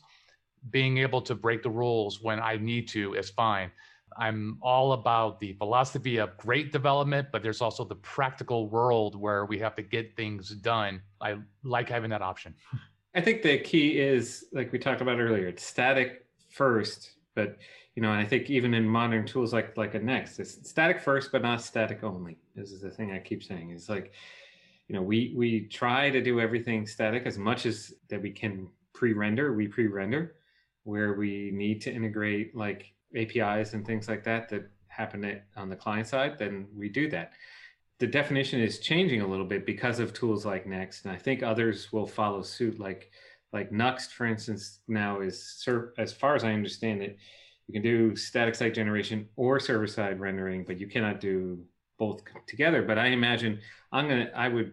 Being 0.71 0.99
able 0.99 1.21
to 1.23 1.35
break 1.35 1.63
the 1.63 1.71
rules 1.71 2.21
when 2.23 2.41
I 2.41 2.57
need 2.57 2.89
to 2.89 3.15
is 3.15 3.31
fine. 3.31 3.71
I'm 4.19 4.59
all 4.61 4.93
about 4.93 5.41
the 5.41 5.53
philosophy 5.55 6.19
of 6.19 6.37
great 6.37 6.73
development, 6.73 7.29
but 7.33 7.43
there's 7.43 7.61
also 7.61 7.85
the 7.85 7.97
practical 7.97 8.69
world 8.69 9.15
where 9.17 9.45
we 9.47 9.59
have 9.59 9.75
to 9.77 9.83
get 9.83 10.17
things 10.17 10.51
done. 10.51 11.03
I 11.21 11.37
like 11.63 11.89
having 11.89 12.11
that 12.11 12.23
option. 12.23 12.55
I 13.15 13.21
think 13.21 13.43
the 13.43 13.59
key 13.59 13.99
is, 13.99 14.47
like 14.53 14.73
we 14.73 14.79
talked 14.79 15.01
about 15.01 15.19
earlier, 15.19 15.47
it's 15.47 15.65
static 15.65 16.27
first, 16.51 17.13
but 17.35 17.59
you 17.95 18.03
know, 18.03 18.11
I 18.11 18.25
think 18.25 18.49
even 18.49 18.73
in 18.73 18.89
modern 18.89 19.27
tools 19.27 19.53
like 19.53 19.77
like 19.77 19.95
a 19.95 19.99
Next, 19.99 20.39
it's 20.39 20.69
static 20.69 21.01
first, 21.01 21.31
but 21.31 21.43
not 21.43 21.61
static 21.61 22.03
only. 22.03 22.39
This 22.55 22.73
is 22.73 22.81
the 22.81 22.91
thing 22.91 23.13
I 23.13 23.19
keep 23.19 23.43
saying. 23.43 23.71
It's 23.71 23.89
like, 23.89 24.13
you 24.89 24.95
know, 24.95 25.03
we 25.03 25.35
we 25.37 25.67
try 25.67 26.09
to 26.09 26.23
do 26.23 26.41
everything 26.41 26.87
static 26.87 27.27
as 27.27 27.37
much 27.37 27.67
as 27.67 27.93
that 28.09 28.23
we 28.23 28.31
can 28.31 28.69
pre-render. 28.95 29.53
We 29.53 29.69
pre-render 29.69 30.37
where 30.85 31.15
we 31.15 31.51
need 31.53 31.81
to 31.83 31.93
integrate 31.93 32.57
like 32.57 32.93
APIs 33.17 33.75
and 33.75 33.87
things 33.87 34.09
like 34.09 34.25
that 34.25 34.49
that 34.49 34.71
happen 34.89 35.41
on 35.57 35.69
the 35.69 35.77
client 35.77 36.07
side, 36.07 36.39
then 36.39 36.67
we 36.77 36.89
do 36.89 37.09
that. 37.11 37.33
The 37.99 38.07
definition 38.07 38.61
is 38.61 38.79
changing 38.79 39.21
a 39.21 39.27
little 39.27 39.47
bit 39.47 39.65
because 39.65 40.01
of 40.01 40.13
tools 40.13 40.45
like 40.45 40.67
Next, 40.67 41.05
and 41.05 41.15
I 41.15 41.19
think 41.19 41.43
others 41.43 41.93
will 41.93 42.07
follow 42.07 42.43
suit. 42.43 42.79
Like 42.81 43.11
like 43.53 43.71
Nuxt, 43.71 44.11
for 44.13 44.27
instance, 44.27 44.81
now 44.89 45.21
is 45.21 45.67
as 45.99 46.13
far 46.13 46.35
as 46.35 46.45
I 46.45 46.53
understand 46.53 47.03
it, 47.03 47.19
you 47.69 47.73
can 47.75 47.83
do 47.83 48.17
static 48.17 48.55
site 48.55 48.75
generation 48.75 49.29
or 49.37 49.61
server 49.61 49.87
side 49.87 50.21
rendering, 50.21 50.65
but 50.65 50.79
you 50.79 50.87
cannot 50.87 51.21
do 51.21 51.63
both 51.99 52.23
together. 52.47 52.83
But 52.83 52.99
I 52.99 53.09
imagine 53.09 53.61
I'm 53.93 54.09
gonna 54.09 54.31
I 54.35 54.49
would 54.49 54.73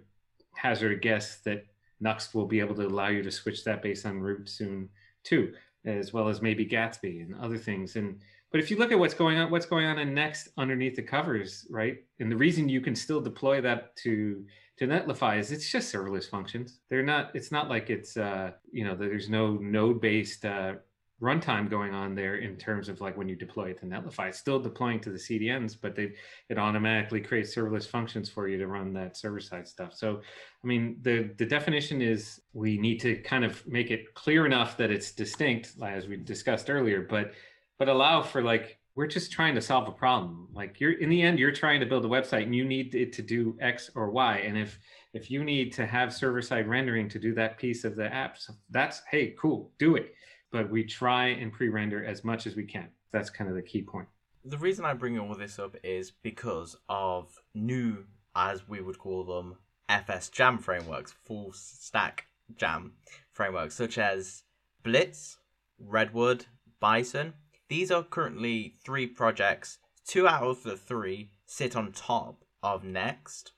hazard 0.55 0.91
a 0.93 0.99
guess 0.99 1.37
that 1.41 1.65
Nuxt 2.01 2.33
will 2.33 2.47
be 2.47 2.59
able 2.59 2.75
to 2.75 2.87
allow 2.87 3.09
you 3.09 3.21
to 3.21 3.31
switch 3.31 3.63
that 3.65 3.83
based 3.83 4.05
on 4.05 4.19
route 4.19 4.49
soon 4.49 4.89
too 5.23 5.53
as 5.85 6.13
well 6.13 6.27
as 6.27 6.41
maybe 6.41 6.65
Gatsby 6.65 7.21
and 7.21 7.35
other 7.35 7.57
things. 7.57 7.95
And 7.95 8.19
but 8.51 8.59
if 8.59 8.71
you 8.71 8.77
look 8.77 8.91
at 8.91 8.99
what's 8.99 9.13
going 9.13 9.37
on, 9.37 9.51
what's 9.51 9.65
going 9.65 9.85
on 9.85 9.99
in 9.99 10.13
Next 10.13 10.49
underneath 10.57 10.95
the 10.95 11.03
covers, 11.03 11.67
right? 11.69 11.97
And 12.19 12.31
the 12.31 12.37
reason 12.37 12.67
you 12.67 12.81
can 12.81 12.95
still 12.95 13.21
deploy 13.21 13.61
that 13.61 13.95
to 13.97 14.45
to 14.77 14.87
Netlify 14.87 15.37
is 15.37 15.51
it's 15.51 15.69
just 15.69 15.93
serverless 15.93 16.29
functions. 16.29 16.79
They're 16.89 17.03
not. 17.03 17.31
It's 17.35 17.51
not 17.51 17.69
like 17.69 17.89
it's 17.89 18.17
uh, 18.17 18.51
you 18.71 18.85
know 18.85 18.95
there's 18.95 19.29
no 19.29 19.55
node 19.55 20.01
based 20.01 20.45
uh, 20.45 20.75
runtime 21.21 21.69
going 21.69 21.93
on 21.93 22.15
there 22.15 22.35
in 22.35 22.55
terms 22.55 22.87
of 22.87 23.01
like 23.01 23.17
when 23.17 23.27
you 23.27 23.35
deploy 23.35 23.69
it 23.71 23.79
to 23.79 23.85
Netlify. 23.85 24.29
It's 24.29 24.39
still 24.39 24.59
deploying 24.59 24.99
to 25.01 25.09
the 25.09 25.17
CDNs, 25.17 25.75
but 25.79 25.95
they, 25.95 26.13
it 26.47 26.57
automatically 26.57 27.19
creates 27.19 27.53
serverless 27.53 27.87
functions 27.87 28.29
for 28.29 28.47
you 28.47 28.57
to 28.57 28.67
run 28.67 28.93
that 28.93 29.17
server 29.17 29.41
side 29.41 29.67
stuff. 29.67 29.93
So, 29.93 30.21
I 30.63 30.67
mean, 30.67 30.97
the, 31.01 31.31
the 31.37 31.45
definition 31.45 32.01
is 32.01 32.41
we 32.53 32.77
need 32.77 32.99
to 33.01 33.17
kind 33.17 33.43
of 33.43 33.65
make 33.67 33.91
it 33.91 34.13
clear 34.13 34.45
enough 34.45 34.77
that 34.77 34.91
it's 34.91 35.11
distinct, 35.11 35.73
as 35.83 36.07
we 36.07 36.17
discussed 36.17 36.69
earlier, 36.69 37.01
but 37.01 37.33
but 37.77 37.87
allow 37.87 38.21
for 38.21 38.41
like 38.41 38.77
we're 38.95 39.07
just 39.07 39.31
trying 39.31 39.55
to 39.55 39.61
solve 39.61 39.87
a 39.87 39.91
problem. 39.91 40.49
Like 40.53 40.81
you're 40.81 40.91
in 40.91 41.09
the 41.09 41.21
end, 41.21 41.39
you're 41.39 41.53
trying 41.53 41.79
to 41.79 41.85
build 41.85 42.03
a 42.03 42.09
website 42.09 42.43
and 42.43 42.53
you 42.53 42.65
need 42.65 42.93
it 42.95 43.13
to 43.13 43.21
do 43.21 43.57
X 43.61 43.89
or 43.95 44.09
Y. 44.09 44.39
And 44.39 44.57
if 44.57 44.77
if 45.13 45.31
you 45.31 45.43
need 45.43 45.71
to 45.73 45.85
have 45.85 46.13
server 46.13 46.41
side 46.41 46.67
rendering 46.67 47.07
to 47.09 47.19
do 47.19 47.33
that 47.35 47.57
piece 47.57 47.85
of 47.85 47.95
the 47.95 48.13
app, 48.13 48.37
so 48.37 48.53
that's 48.69 49.01
hey, 49.09 49.35
cool, 49.39 49.71
do 49.79 49.95
it 49.95 50.13
but 50.51 50.69
we 50.69 50.83
try 50.83 51.27
and 51.27 51.51
pre-render 51.51 52.03
as 52.03 52.23
much 52.23 52.47
as 52.47 52.55
we 52.55 52.63
can. 52.63 52.89
That's 53.11 53.29
kind 53.29 53.49
of 53.49 53.55
the 53.55 53.61
key 53.61 53.81
point. 53.81 54.07
The 54.45 54.57
reason 54.57 54.85
I 54.85 54.93
bring 54.93 55.19
all 55.19 55.35
this 55.35 55.59
up 55.59 55.75
is 55.83 56.11
because 56.11 56.75
of 56.87 57.27
new, 57.53 58.05
as 58.35 58.67
we 58.67 58.81
would 58.81 58.97
call 58.97 59.23
them, 59.23 59.57
FS 59.89 60.29
Jam 60.29 60.57
frameworks, 60.57 61.13
full 61.25 61.51
stack 61.53 62.27
Jam 62.55 62.93
frameworks, 63.31 63.75
such 63.75 63.97
as 63.97 64.43
Blitz, 64.83 65.37
Redwood, 65.77 66.45
Bison. 66.79 67.33
These 67.67 67.91
are 67.91 68.03
currently 68.03 68.75
three 68.83 69.07
projects. 69.07 69.79
Two 70.05 70.27
out 70.27 70.43
of 70.43 70.63
the 70.63 70.77
three 70.77 71.31
sit 71.45 71.75
on 71.75 71.91
top 71.91 72.43
of 72.63 72.83
Next, 72.83 73.51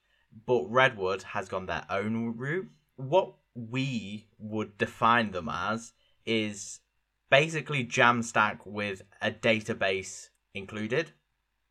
but 0.46 0.66
Redwood 0.70 1.24
has 1.24 1.48
gone 1.48 1.66
their 1.66 1.86
own 1.90 2.36
route. 2.38 2.70
What 2.96 3.36
we 3.56 4.28
would 4.40 4.78
define 4.78 5.32
them 5.32 5.50
as 5.50 5.94
is 6.26 6.80
basically 7.30 7.86
Jamstack 7.86 8.60
with 8.66 9.02
a 9.22 9.32
database 9.32 10.30
included, 10.54 11.12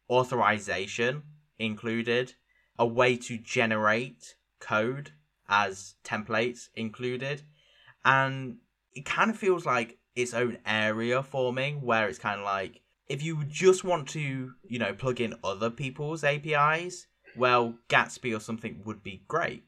authorization 0.08 1.22
included, 1.58 2.34
a 2.78 2.86
way 2.86 3.16
to 3.16 3.36
generate 3.38 4.34
code 4.58 5.12
as 5.48 5.94
templates 6.04 6.68
included, 6.74 7.42
and 8.04 8.56
it 8.92 9.04
kind 9.04 9.30
of 9.30 9.36
feels 9.36 9.66
like 9.66 9.98
its 10.16 10.34
own 10.34 10.58
area 10.66 11.22
forming 11.22 11.80
where 11.82 12.08
it's 12.08 12.18
kind 12.18 12.40
of 12.40 12.44
like 12.44 12.80
if 13.10 13.24
you 13.24 13.42
just 13.44 13.82
want 13.82 14.08
to, 14.08 14.52
you 14.68 14.78
know, 14.78 14.94
plug 14.94 15.20
in 15.20 15.34
other 15.42 15.68
people's 15.68 16.22
APIs, 16.22 17.08
well, 17.36 17.74
Gatsby 17.88 18.36
or 18.36 18.40
something 18.40 18.82
would 18.84 19.02
be 19.02 19.24
great. 19.26 19.64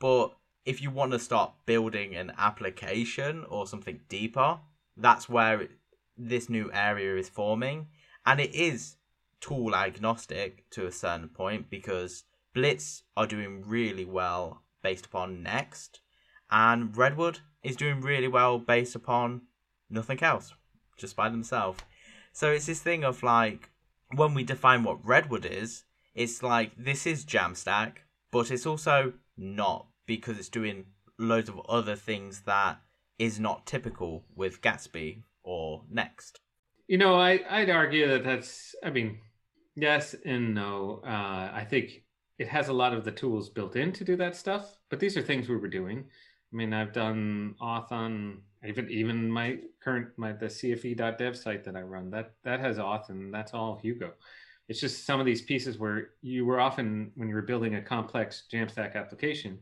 But 0.00 0.32
if 0.70 0.80
you 0.80 0.88
want 0.88 1.10
to 1.10 1.18
start 1.18 1.52
building 1.66 2.14
an 2.14 2.32
application 2.38 3.44
or 3.48 3.66
something 3.66 3.98
deeper, 4.08 4.60
that's 4.96 5.28
where 5.28 5.62
it, 5.62 5.72
this 6.16 6.48
new 6.48 6.70
area 6.72 7.16
is 7.16 7.28
forming. 7.28 7.88
And 8.24 8.38
it 8.38 8.54
is 8.54 8.94
tool 9.40 9.74
agnostic 9.74 10.70
to 10.70 10.86
a 10.86 10.92
certain 10.92 11.28
point 11.28 11.68
because 11.68 12.22
Blitz 12.54 13.02
are 13.16 13.26
doing 13.26 13.64
really 13.66 14.04
well 14.04 14.62
based 14.80 15.06
upon 15.06 15.42
Next, 15.42 16.00
and 16.52 16.96
Redwood 16.96 17.40
is 17.64 17.74
doing 17.74 18.00
really 18.00 18.28
well 18.28 18.60
based 18.60 18.94
upon 18.94 19.42
nothing 19.88 20.22
else, 20.22 20.54
just 20.96 21.16
by 21.16 21.28
themselves. 21.28 21.80
So 22.32 22.52
it's 22.52 22.66
this 22.66 22.80
thing 22.80 23.02
of 23.02 23.24
like, 23.24 23.70
when 24.14 24.34
we 24.34 24.44
define 24.44 24.84
what 24.84 25.04
Redwood 25.04 25.46
is, 25.46 25.82
it's 26.14 26.44
like 26.44 26.70
this 26.76 27.08
is 27.08 27.24
Jamstack, 27.24 28.04
but 28.30 28.52
it's 28.52 28.66
also 28.66 29.14
not 29.36 29.86
because 30.16 30.38
it's 30.38 30.48
doing 30.48 30.86
loads 31.18 31.48
of 31.48 31.60
other 31.68 31.94
things 31.94 32.40
that 32.40 32.80
is 33.18 33.38
not 33.38 33.64
typical 33.64 34.24
with 34.34 34.60
Gatsby 34.60 35.22
or 35.44 35.84
Next. 35.88 36.40
You 36.88 36.98
know, 36.98 37.14
I, 37.14 37.40
I'd 37.48 37.70
argue 37.70 38.08
that 38.08 38.24
that's, 38.24 38.74
I 38.84 38.90
mean, 38.90 39.18
yes 39.76 40.16
and 40.24 40.52
no. 40.52 41.00
Uh, 41.06 41.50
I 41.52 41.64
think 41.68 42.02
it 42.40 42.48
has 42.48 42.66
a 42.68 42.72
lot 42.72 42.92
of 42.92 43.04
the 43.04 43.12
tools 43.12 43.50
built 43.50 43.76
in 43.76 43.92
to 43.92 44.04
do 44.04 44.16
that 44.16 44.34
stuff, 44.34 44.78
but 44.88 44.98
these 44.98 45.16
are 45.16 45.22
things 45.22 45.48
we 45.48 45.56
were 45.56 45.68
doing. 45.68 46.04
I 46.52 46.56
mean, 46.56 46.72
I've 46.72 46.92
done 46.92 47.54
auth 47.62 47.92
on 47.92 48.38
even 48.66 48.90
even 48.90 49.30
my 49.30 49.58
current 49.80 50.08
my 50.16 50.32
the 50.32 50.46
CFE.dev 50.46 51.36
site 51.36 51.62
that 51.64 51.76
I 51.76 51.82
run 51.82 52.10
that 52.10 52.32
that 52.42 52.58
has 52.58 52.78
auth 52.78 53.10
and 53.10 53.32
that's 53.32 53.54
all 53.54 53.78
Hugo. 53.80 54.12
It's 54.68 54.80
just 54.80 55.06
some 55.06 55.20
of 55.20 55.26
these 55.26 55.42
pieces 55.42 55.78
where 55.78 56.10
you 56.20 56.44
were 56.44 56.58
often 56.58 57.12
when 57.14 57.28
you 57.28 57.36
were 57.36 57.42
building 57.42 57.76
a 57.76 57.82
complex 57.82 58.44
Jamstack 58.52 58.96
application, 58.96 59.60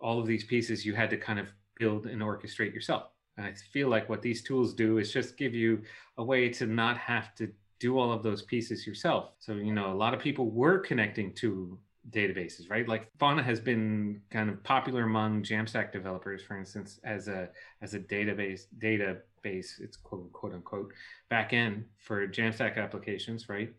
all 0.00 0.20
of 0.20 0.26
these 0.26 0.44
pieces 0.44 0.84
you 0.84 0.94
had 0.94 1.10
to 1.10 1.16
kind 1.16 1.38
of 1.38 1.48
build 1.78 2.06
and 2.06 2.22
orchestrate 2.22 2.74
yourself. 2.74 3.10
And 3.36 3.46
I 3.46 3.54
feel 3.72 3.88
like 3.88 4.08
what 4.08 4.22
these 4.22 4.42
tools 4.42 4.74
do 4.74 4.98
is 4.98 5.12
just 5.12 5.36
give 5.36 5.54
you 5.54 5.82
a 6.18 6.24
way 6.24 6.48
to 6.50 6.66
not 6.66 6.96
have 6.98 7.34
to 7.36 7.52
do 7.80 7.98
all 7.98 8.12
of 8.12 8.22
those 8.22 8.42
pieces 8.42 8.86
yourself. 8.86 9.32
So, 9.40 9.54
you 9.54 9.72
know, 9.72 9.92
a 9.92 9.94
lot 9.94 10.14
of 10.14 10.20
people 10.20 10.50
were 10.50 10.78
connecting 10.78 11.32
to 11.34 11.78
databases, 12.10 12.70
right? 12.70 12.86
Like 12.88 13.08
Fauna 13.18 13.42
has 13.42 13.60
been 13.60 14.20
kind 14.30 14.50
of 14.50 14.62
popular 14.62 15.04
among 15.04 15.42
Jamstack 15.42 15.92
developers, 15.92 16.42
for 16.42 16.56
instance, 16.56 17.00
as 17.04 17.28
a 17.28 17.48
as 17.82 17.94
a 17.94 18.00
database 18.00 18.62
database, 18.78 19.80
it's 19.80 19.96
quote 19.96 20.32
quote 20.32 20.52
unquote 20.52 20.92
backend 21.30 21.84
for 21.98 22.26
Jamstack 22.28 22.76
applications, 22.76 23.48
right? 23.48 23.72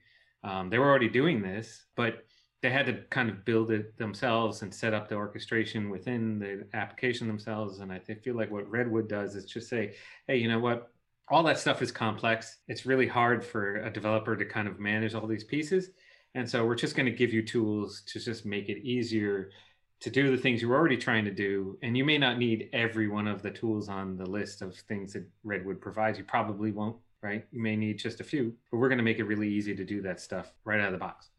Um, 0.44 0.70
they 0.70 0.80
were 0.80 0.90
already 0.90 1.10
doing 1.10 1.42
this, 1.42 1.86
but 1.96 2.26
they 2.66 2.72
had 2.72 2.88
to 2.88 2.94
kind 3.12 3.30
of 3.30 3.46
build 3.46 3.70
it 3.70 3.96
themselves 4.00 4.64
and 4.64 4.74
set 4.74 4.92
up 4.92 5.08
the 5.08 5.14
orchestration 5.14 5.88
within 5.92 6.40
the 6.40 6.66
application 6.74 7.28
themselves. 7.28 7.78
And 7.78 7.92
I 7.92 8.00
feel 8.00 8.36
like 8.36 8.50
what 8.50 8.68
Redwood 8.68 9.08
does 9.08 9.36
is 9.36 9.46
just 9.46 9.70
say, 9.70 9.94
hey, 10.28 10.38
you 10.38 10.48
know 10.48 10.58
what? 10.58 10.92
All 11.30 11.44
that 11.44 11.60
stuff 11.60 11.84
is 11.84 11.92
complex. 11.92 12.58
It's 12.68 12.88
really 12.88 13.06
hard 13.06 13.46
for 13.46 13.76
a 13.84 13.94
developer 13.94 14.36
to 14.36 14.46
kind 14.46 14.68
of 14.68 14.80
manage 14.80 15.14
all 15.14 15.28
these 15.28 15.44
pieces. 15.44 15.92
And 16.34 16.50
so 16.50 16.66
we're 16.66 16.74
just 16.74 16.96
going 16.96 17.06
to 17.06 17.12
give 17.12 17.32
you 17.32 17.44
tools 17.44 18.02
to 18.08 18.20
just 18.20 18.48
make 18.48 18.68
it 18.68 18.80
easier 18.80 19.52
to 20.00 20.10
do 20.10 20.36
the 20.36 20.42
things 20.42 20.60
you're 20.60 20.76
already 20.76 20.98
trying 20.98 21.26
to 21.26 21.32
do. 21.32 21.78
And 21.84 21.96
you 21.96 22.04
may 22.04 22.18
not 22.18 22.40
need 22.40 22.70
every 22.74 23.08
one 23.08 23.28
of 23.28 23.44
the 23.44 23.52
tools 23.52 23.90
on 23.90 24.18
the 24.18 24.26
list 24.26 24.64
of 24.64 24.76
things 24.76 25.14
that 25.14 25.30
Redwood 25.44 25.80
provides. 25.80 26.18
You 26.18 26.24
probably 26.24 26.72
won't, 26.72 26.98
right? 27.22 27.46
You 27.52 27.62
may 27.62 27.76
need 27.76 28.00
just 28.00 28.22
a 28.22 28.24
few, 28.24 28.56
but 28.72 28.78
we're 28.78 28.90
going 28.90 28.98
to 28.98 29.04
make 29.04 29.20
it 29.20 29.26
really 29.26 29.50
easy 29.50 29.76
to 29.76 29.86
do 29.86 30.02
that 30.02 30.20
stuff 30.20 30.52
right 30.64 30.80
out 30.80 30.88
of 30.88 30.94
the 30.94 30.98
box. 30.98 31.30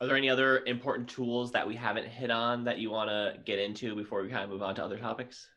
Are 0.00 0.06
there 0.06 0.16
any 0.16 0.28
other 0.28 0.62
important 0.66 1.08
tools 1.08 1.52
that 1.52 1.66
we 1.66 1.74
haven't 1.74 2.06
hit 2.06 2.30
on 2.30 2.64
that 2.64 2.78
you 2.78 2.90
want 2.90 3.08
to 3.08 3.38
get 3.44 3.58
into 3.58 3.94
before 3.94 4.22
we 4.22 4.28
kind 4.28 4.44
of 4.44 4.50
move 4.50 4.62
on 4.62 4.74
to 4.74 4.84
other 4.84 4.98
topics? 4.98 5.48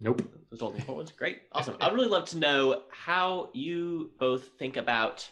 Nope. 0.00 0.22
Those 0.50 0.62
are 0.62 0.64
all 0.64 0.70
the 0.70 0.78
important 0.78 0.96
ones. 0.96 1.12
Great. 1.12 1.42
Awesome. 1.52 1.76
I'd 1.80 1.92
really 1.92 2.08
love 2.08 2.26
to 2.30 2.38
know 2.38 2.82
how 2.90 3.50
you 3.52 4.10
both 4.18 4.48
think 4.58 4.76
about 4.76 5.28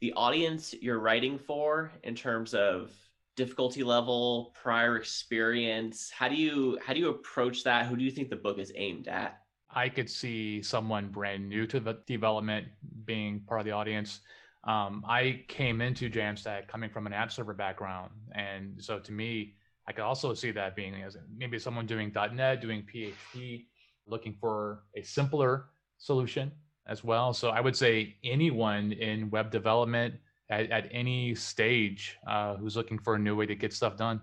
the 0.00 0.12
audience 0.12 0.74
you're 0.80 0.98
writing 0.98 1.38
for 1.38 1.90
in 2.02 2.14
terms 2.14 2.52
of 2.52 2.92
difficulty 3.36 3.82
level, 3.82 4.54
prior 4.60 4.96
experience? 4.96 6.10
How 6.10 6.28
do 6.28 6.34
you 6.34 6.78
how 6.84 6.92
do 6.92 7.00
you 7.00 7.10
approach 7.10 7.64
that? 7.64 7.86
Who 7.86 7.96
do 7.96 8.04
you 8.04 8.10
think 8.10 8.30
the 8.30 8.36
book 8.36 8.58
is 8.58 8.72
aimed 8.74 9.08
at? 9.08 9.40
I 9.70 9.88
could 9.88 10.08
see 10.08 10.62
someone 10.62 11.08
brand 11.08 11.48
new 11.48 11.66
to 11.66 11.80
the 11.80 11.98
development 12.06 12.68
being 13.04 13.40
part 13.40 13.60
of 13.60 13.66
the 13.66 13.72
audience. 13.72 14.20
Um, 14.66 15.04
I 15.06 15.44
came 15.48 15.80
into 15.80 16.08
Jamstack 16.08 16.68
coming 16.68 16.90
from 16.90 17.06
an 17.06 17.12
app 17.12 17.30
server 17.30 17.54
background, 17.54 18.10
and 18.34 18.82
so 18.82 18.98
to 18.98 19.12
me, 19.12 19.54
I 19.86 19.92
could 19.92 20.04
also 20.04 20.32
see 20.32 20.50
that 20.52 20.74
being 20.74 20.94
as 21.02 21.16
maybe 21.36 21.58
someone 21.58 21.86
doing 21.86 22.12
.NET, 22.14 22.60
doing 22.60 22.82
PHP, 22.82 23.66
looking 24.06 24.34
for 24.40 24.84
a 24.96 25.02
simpler 25.02 25.66
solution 25.98 26.50
as 26.86 27.04
well. 27.04 27.32
So 27.32 27.50
I 27.50 27.60
would 27.60 27.76
say 27.76 28.16
anyone 28.24 28.92
in 28.92 29.30
web 29.30 29.50
development 29.50 30.14
at, 30.50 30.70
at 30.70 30.88
any 30.90 31.34
stage 31.34 32.16
uh, 32.26 32.56
who's 32.56 32.76
looking 32.76 32.98
for 32.98 33.14
a 33.14 33.18
new 33.18 33.36
way 33.36 33.46
to 33.46 33.54
get 33.54 33.72
stuff 33.72 33.96
done. 33.96 34.20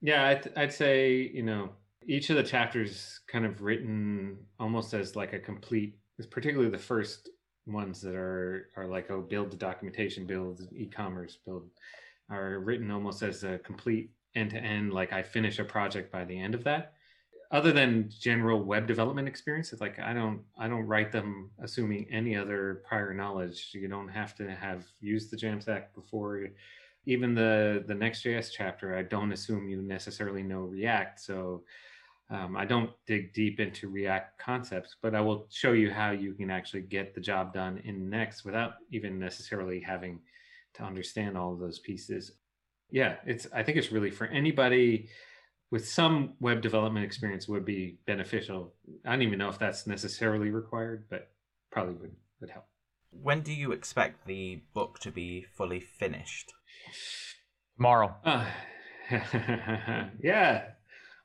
Yeah, 0.00 0.26
I'd, 0.26 0.52
I'd 0.56 0.72
say, 0.72 1.30
you 1.32 1.42
know, 1.42 1.70
each 2.06 2.30
of 2.30 2.36
the 2.36 2.42
chapters 2.42 3.20
kind 3.28 3.46
of 3.46 3.62
written 3.62 4.38
almost 4.58 4.94
as 4.94 5.14
like 5.14 5.32
a 5.32 5.38
complete, 5.38 5.96
particularly 6.30 6.70
the 6.70 6.78
first 6.78 7.28
ones 7.66 8.00
that 8.00 8.14
are 8.14 8.68
are 8.76 8.86
like 8.86 9.10
oh 9.10 9.20
build 9.20 9.50
the 9.50 9.56
documentation 9.56 10.26
build 10.26 10.60
e-commerce 10.74 11.38
build 11.46 11.68
are 12.28 12.58
written 12.60 12.90
almost 12.90 13.22
as 13.22 13.44
a 13.44 13.58
complete 13.58 14.10
end 14.34 14.50
to 14.50 14.56
end 14.56 14.92
like 14.92 15.12
i 15.12 15.22
finish 15.22 15.58
a 15.58 15.64
project 15.64 16.10
by 16.10 16.24
the 16.24 16.38
end 16.38 16.54
of 16.54 16.64
that. 16.64 16.94
Other 17.50 17.70
than 17.70 18.08
general 18.08 18.62
web 18.62 18.86
development 18.86 19.28
experience 19.28 19.72
it's 19.72 19.80
like 19.80 19.98
i 19.98 20.12
don't 20.12 20.40
i 20.58 20.66
don't 20.66 20.86
write 20.86 21.12
them 21.12 21.50
assuming 21.62 22.06
any 22.10 22.34
other 22.34 22.82
prior 22.88 23.12
knowledge. 23.12 23.70
You 23.72 23.88
don't 23.88 24.08
have 24.08 24.34
to 24.36 24.50
have 24.50 24.86
used 25.00 25.30
the 25.30 25.36
jamstack 25.36 25.94
before. 25.94 26.48
Even 27.04 27.34
the 27.34 27.84
the 27.86 27.94
next.js 27.94 28.50
chapter 28.52 28.96
i 28.96 29.02
don't 29.02 29.32
assume 29.32 29.68
you 29.68 29.82
necessarily 29.82 30.42
know 30.42 30.60
react 30.60 31.20
so 31.20 31.62
um, 32.32 32.56
I 32.56 32.64
don't 32.64 32.90
dig 33.06 33.34
deep 33.34 33.60
into 33.60 33.88
React 33.88 34.38
concepts, 34.38 34.96
but 35.02 35.14
I 35.14 35.20
will 35.20 35.46
show 35.50 35.72
you 35.72 35.90
how 35.90 36.12
you 36.12 36.32
can 36.32 36.50
actually 36.50 36.80
get 36.80 37.14
the 37.14 37.20
job 37.20 37.52
done 37.52 37.82
in 37.84 38.08
Next 38.08 38.42
without 38.42 38.72
even 38.90 39.18
necessarily 39.18 39.80
having 39.80 40.18
to 40.74 40.82
understand 40.82 41.36
all 41.36 41.52
of 41.52 41.58
those 41.58 41.78
pieces. 41.80 42.32
Yeah, 42.90 43.16
it's. 43.26 43.46
I 43.54 43.62
think 43.62 43.76
it's 43.76 43.92
really 43.92 44.10
for 44.10 44.26
anybody 44.28 45.08
with 45.70 45.86
some 45.86 46.32
web 46.40 46.62
development 46.62 47.04
experience 47.04 47.48
would 47.48 47.66
be 47.66 47.98
beneficial. 48.06 48.72
I 49.04 49.10
don't 49.10 49.22
even 49.22 49.38
know 49.38 49.50
if 49.50 49.58
that's 49.58 49.86
necessarily 49.86 50.50
required, 50.50 51.04
but 51.10 51.30
probably 51.70 51.94
would 51.94 52.16
would 52.40 52.50
help. 52.50 52.64
When 53.10 53.42
do 53.42 53.52
you 53.52 53.72
expect 53.72 54.26
the 54.26 54.62
book 54.72 54.98
to 55.00 55.10
be 55.10 55.44
fully 55.54 55.80
finished? 55.80 56.54
Tomorrow. 57.76 58.14
Uh, 58.24 58.46
yeah, 60.22 60.62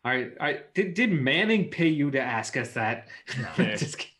I, 0.08 0.30
I 0.39 0.60
did. 0.74 0.93
Did 0.93 1.12
Manning 1.12 1.70
pay 1.70 1.89
you 1.89 2.10
to 2.12 2.20
ask 2.20 2.56
us 2.56 2.72
that? 2.74 3.08
just 3.58 4.08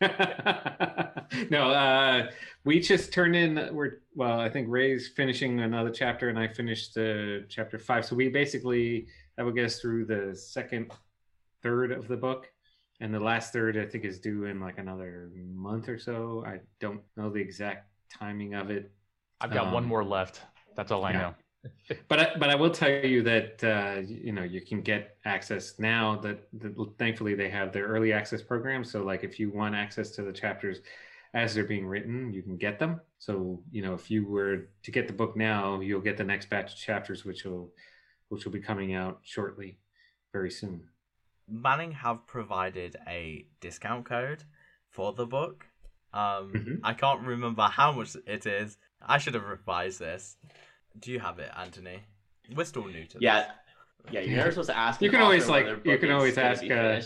no. 1.50 1.70
Uh, 1.70 2.30
we 2.64 2.80
just 2.80 3.12
turned 3.12 3.34
in. 3.34 3.70
We're 3.72 4.00
well. 4.14 4.38
I 4.38 4.50
think 4.50 4.66
Ray's 4.68 5.08
finishing 5.08 5.60
another 5.60 5.90
chapter, 5.90 6.28
and 6.28 6.38
I 6.38 6.48
finished 6.48 6.96
uh, 6.98 7.40
chapter 7.48 7.78
five. 7.78 8.04
So 8.04 8.16
we 8.16 8.28
basically 8.28 9.06
that 9.36 9.46
would 9.46 9.54
get 9.54 9.64
us 9.64 9.80
through 9.80 10.04
the 10.04 10.36
second 10.36 10.92
third 11.62 11.90
of 11.90 12.06
the 12.06 12.16
book, 12.16 12.50
and 13.00 13.12
the 13.12 13.20
last 13.20 13.52
third 13.54 13.78
I 13.78 13.86
think 13.86 14.04
is 14.04 14.18
due 14.18 14.44
in 14.44 14.60
like 14.60 14.78
another 14.78 15.30
month 15.34 15.88
or 15.88 15.98
so. 15.98 16.44
I 16.46 16.60
don't 16.80 17.00
know 17.16 17.30
the 17.30 17.40
exact 17.40 17.90
timing 18.12 18.54
of 18.54 18.70
it. 18.70 18.92
I've 19.40 19.52
got 19.52 19.68
um, 19.68 19.72
one 19.72 19.84
more 19.84 20.04
left. 20.04 20.42
That's 20.76 20.92
all 20.92 21.04
I 21.04 21.12
yeah. 21.12 21.18
know 21.18 21.34
but 22.08 22.20
I, 22.20 22.30
but 22.38 22.50
I 22.50 22.54
will 22.54 22.70
tell 22.70 22.90
you 22.90 23.22
that 23.22 23.64
uh, 23.64 24.00
you 24.06 24.32
know 24.32 24.42
you 24.42 24.60
can 24.60 24.80
get 24.80 25.16
access 25.24 25.78
now 25.78 26.16
that, 26.16 26.48
that, 26.60 26.74
thankfully 26.98 27.34
they 27.34 27.48
have 27.50 27.72
their 27.72 27.86
early 27.86 28.12
access 28.12 28.42
program. 28.42 28.84
So 28.84 29.02
like 29.02 29.24
if 29.24 29.38
you 29.38 29.50
want 29.50 29.74
access 29.74 30.10
to 30.12 30.22
the 30.22 30.32
chapters 30.32 30.78
as 31.34 31.54
they're 31.54 31.64
being 31.64 31.86
written, 31.86 32.32
you 32.32 32.42
can 32.42 32.56
get 32.56 32.78
them. 32.78 33.00
So 33.18 33.60
you 33.70 33.82
know 33.82 33.94
if 33.94 34.10
you 34.10 34.26
were 34.26 34.68
to 34.82 34.90
get 34.90 35.06
the 35.06 35.12
book 35.12 35.36
now, 35.36 35.80
you'll 35.80 36.00
get 36.00 36.16
the 36.16 36.24
next 36.24 36.48
batch 36.50 36.72
of 36.72 36.78
chapters, 36.78 37.24
which 37.24 37.44
will 37.44 37.72
which 38.28 38.44
will 38.44 38.52
be 38.52 38.60
coming 38.60 38.94
out 38.94 39.20
shortly, 39.22 39.78
very 40.32 40.50
soon. 40.50 40.82
Manning 41.48 41.92
have 41.92 42.26
provided 42.26 42.96
a 43.06 43.46
discount 43.60 44.04
code 44.04 44.44
for 44.90 45.12
the 45.12 45.26
book. 45.26 45.64
Um, 46.12 46.52
mm-hmm. 46.52 46.74
I 46.84 46.94
can't 46.94 47.22
remember 47.22 47.62
how 47.62 47.92
much 47.92 48.16
it 48.26 48.46
is. 48.46 48.76
I 49.00 49.18
should 49.18 49.34
have 49.34 49.44
revised 49.44 49.98
this. 49.98 50.36
Do 51.00 51.12
you 51.12 51.20
have 51.20 51.38
it, 51.38 51.50
Anthony? 51.56 52.02
We're 52.54 52.64
still 52.64 52.86
new 52.86 53.04
to 53.06 53.18
yeah. 53.20 53.40
this. 53.40 53.48
Yeah, 54.10 54.20
yeah. 54.20 54.26
you're 54.26 54.36
never 54.36 54.50
supposed 54.50 54.70
to 54.70 54.76
ask. 54.76 55.02
You 55.02 55.10
can 55.10 55.20
always 55.20 55.48
like 55.48 55.66
you 55.84 55.98
can 55.98 56.10
always 56.10 56.38
ask. 56.38 56.62
Uh, 56.64 57.00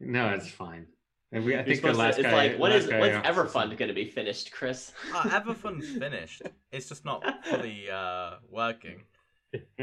no, 0.00 0.28
it's 0.30 0.50
fine. 0.50 0.86
And 1.30 1.44
we, 1.44 1.58
I 1.58 1.62
think 1.62 1.82
the 1.82 1.92
last 1.92 2.16
to, 2.16 2.22
guy. 2.22 2.28
It's 2.28 2.52
like 2.52 2.58
what 2.60 2.72
is 2.72 2.86
what's 2.86 3.26
Everfund 3.26 3.76
going 3.76 3.88
to 3.88 3.94
be 3.94 4.06
finished, 4.06 4.50
Chris? 4.50 4.92
Uh, 5.14 5.22
Everfund's 5.24 5.90
finished. 5.98 6.42
It's 6.72 6.88
just 6.88 7.04
not 7.04 7.44
fully 7.44 7.90
uh, 7.92 8.36
working. 8.50 9.02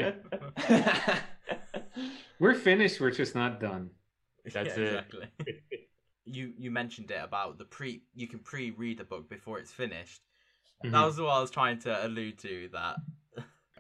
we're 2.40 2.56
finished. 2.56 3.00
We're 3.00 3.12
just 3.12 3.36
not 3.36 3.60
done. 3.60 3.92
That's 4.46 4.78
yeah, 4.78 4.84
it. 4.84 4.88
Exactly. 4.88 5.28
you 6.26 6.54
you 6.58 6.72
mentioned 6.72 7.12
it 7.12 7.22
about 7.24 7.60
the 7.60 7.66
pre. 7.66 8.02
You 8.16 8.28
can 8.28 8.40
pre-read 8.40 8.98
the 8.98 9.04
book 9.04 9.30
before 9.30 9.60
it's 9.60 9.72
finished. 9.72 10.22
Mm-hmm. 10.84 10.92
That 10.92 11.06
was 11.06 11.20
what 11.20 11.30
I 11.30 11.42
was 11.42 11.52
trying 11.52 11.80
to 11.80 12.06
allude 12.06 12.38
to. 12.40 12.70
That 12.72 12.98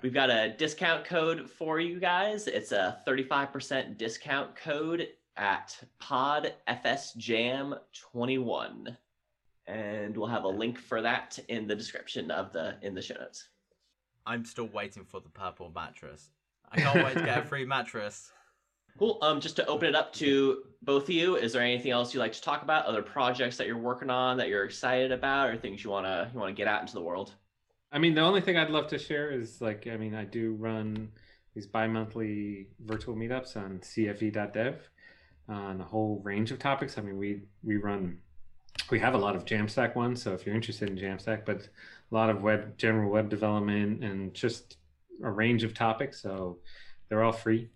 we've 0.01 0.13
got 0.13 0.29
a 0.29 0.55
discount 0.57 1.05
code 1.05 1.49
for 1.49 1.79
you 1.79 1.99
guys. 1.99 2.47
It's 2.47 2.71
a 2.71 2.99
35% 3.07 3.97
discount 3.97 4.55
code 4.55 5.07
at 5.37 5.77
Pod 5.99 6.53
FSJam 6.67 7.77
21, 7.93 8.97
and 9.67 10.15
we'll 10.15 10.27
have 10.27 10.45
a 10.45 10.49
link 10.49 10.79
for 10.79 11.01
that 11.01 11.37
in 11.49 11.67
the 11.67 11.75
description 11.75 12.31
of 12.31 12.53
the 12.53 12.77
in 12.81 12.95
the 12.95 13.01
show 13.01 13.15
notes. 13.15 13.49
I'm 14.25 14.45
still 14.45 14.67
waiting 14.67 15.03
for 15.03 15.19
the 15.19 15.29
purple 15.29 15.71
mattress. 15.73 16.31
I 16.71 16.81
can't 16.81 17.03
wait 17.05 17.13
to 17.13 17.25
get 17.25 17.37
a 17.37 17.43
free 17.43 17.65
mattress. 17.65 18.31
Cool. 18.97 19.17
Um, 19.21 19.41
just 19.41 19.57
to 19.57 19.65
open 19.65 19.89
it 19.89 19.95
up 19.95 20.13
to 20.13 20.63
both 20.81 21.03
of 21.03 21.09
you, 21.09 21.35
is 21.35 21.51
there 21.51 21.61
anything 21.61 21.91
else 21.91 22.13
you'd 22.13 22.21
like 22.21 22.33
to 22.33 22.41
talk 22.41 22.63
about? 22.63 22.85
Other 22.85 23.01
projects 23.01 23.57
that 23.57 23.67
you're 23.67 23.77
working 23.77 24.09
on 24.09 24.37
that 24.37 24.47
you're 24.47 24.63
excited 24.63 25.11
about, 25.11 25.49
or 25.49 25.57
things 25.57 25.83
you 25.83 25.89
wanna 25.89 26.29
you 26.33 26.39
wanna 26.39 26.53
get 26.53 26.67
out 26.67 26.81
into 26.81 26.93
the 26.93 27.01
world? 27.01 27.33
I 27.91 27.99
mean, 27.99 28.13
the 28.13 28.21
only 28.21 28.41
thing 28.41 28.57
I'd 28.57 28.69
love 28.69 28.87
to 28.87 28.99
share 28.99 29.31
is 29.31 29.61
like, 29.61 29.87
I 29.87 29.97
mean, 29.97 30.15
I 30.15 30.23
do 30.23 30.53
run 30.53 31.09
these 31.53 31.67
bi-monthly 31.67 32.67
virtual 32.79 33.15
meetups 33.15 33.55
on 33.55 33.79
CFE.dev 33.79 34.89
on 35.47 35.81
a 35.81 35.83
whole 35.83 36.21
range 36.23 36.51
of 36.51 36.59
topics. 36.59 36.97
I 36.97 37.01
mean, 37.01 37.17
we 37.17 37.41
we 37.63 37.77
run 37.77 38.19
we 38.91 38.99
have 38.99 39.13
a 39.13 39.17
lot 39.17 39.35
of 39.35 39.45
Jamstack 39.45 39.95
ones, 39.95 40.21
so 40.21 40.33
if 40.33 40.45
you're 40.45 40.55
interested 40.55 40.89
in 40.89 40.97
Jamstack, 40.97 41.45
but 41.45 41.61
a 41.61 42.15
lot 42.15 42.29
of 42.29 42.41
web 42.41 42.77
general 42.77 43.11
web 43.11 43.29
development 43.29 44.03
and 44.03 44.33
just 44.33 44.77
a 45.23 45.31
range 45.31 45.63
of 45.63 45.73
topics. 45.73 46.21
So 46.21 46.59
they're 47.09 47.23
all 47.23 47.31
free. 47.31 47.69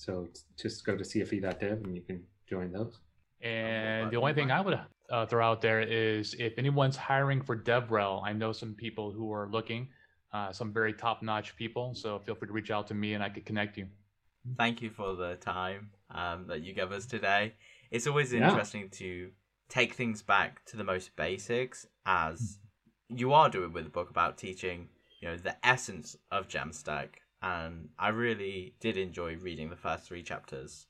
So 0.00 0.28
just 0.58 0.86
go 0.86 0.96
to 0.96 1.04
cfe.dev 1.04 1.82
and 1.84 1.94
you 1.94 2.00
can 2.00 2.22
join 2.48 2.72
those. 2.72 2.98
And 3.42 4.10
the 4.10 4.16
only 4.16 4.32
thing 4.32 4.50
I 4.50 4.62
would 4.62 4.80
uh, 5.10 5.26
throw 5.26 5.46
out 5.46 5.60
there 5.60 5.80
is 5.80 6.34
if 6.38 6.54
anyone's 6.56 6.96
hiring 6.96 7.42
for 7.42 7.54
DevRel, 7.54 8.22
I 8.24 8.32
know 8.32 8.52
some 8.52 8.72
people 8.74 9.12
who 9.12 9.30
are 9.30 9.46
looking, 9.50 9.88
uh, 10.32 10.52
some 10.52 10.72
very 10.72 10.94
top 10.94 11.22
notch 11.22 11.54
people. 11.54 11.94
So 11.94 12.18
feel 12.20 12.34
free 12.34 12.48
to 12.48 12.54
reach 12.54 12.70
out 12.70 12.86
to 12.86 12.94
me 12.94 13.12
and 13.12 13.22
I 13.22 13.28
could 13.28 13.44
connect 13.44 13.76
you. 13.76 13.88
Thank 14.56 14.80
you 14.80 14.88
for 14.88 15.16
the 15.16 15.36
time 15.36 15.90
um, 16.14 16.46
that 16.46 16.62
you 16.62 16.72
gave 16.72 16.92
us 16.92 17.04
today. 17.04 17.52
It's 17.90 18.06
always 18.06 18.32
interesting 18.32 18.82
yeah. 18.82 18.98
to 19.00 19.30
take 19.68 19.92
things 19.92 20.22
back 20.22 20.64
to 20.66 20.78
the 20.78 20.84
most 20.84 21.14
basics 21.14 21.86
as 22.06 22.58
you 23.08 23.34
are 23.34 23.50
doing 23.50 23.74
with 23.74 23.86
a 23.86 23.90
book 23.90 24.08
about 24.08 24.38
teaching, 24.38 24.88
you 25.20 25.28
know, 25.28 25.36
the 25.36 25.56
essence 25.62 26.16
of 26.30 26.48
Jamstack 26.48 27.08
and 27.42 27.88
I 27.98 28.08
really 28.08 28.74
did 28.80 28.96
enjoy 28.96 29.36
reading 29.36 29.70
the 29.70 29.76
first 29.76 30.04
three 30.04 30.22
chapters. 30.22 30.86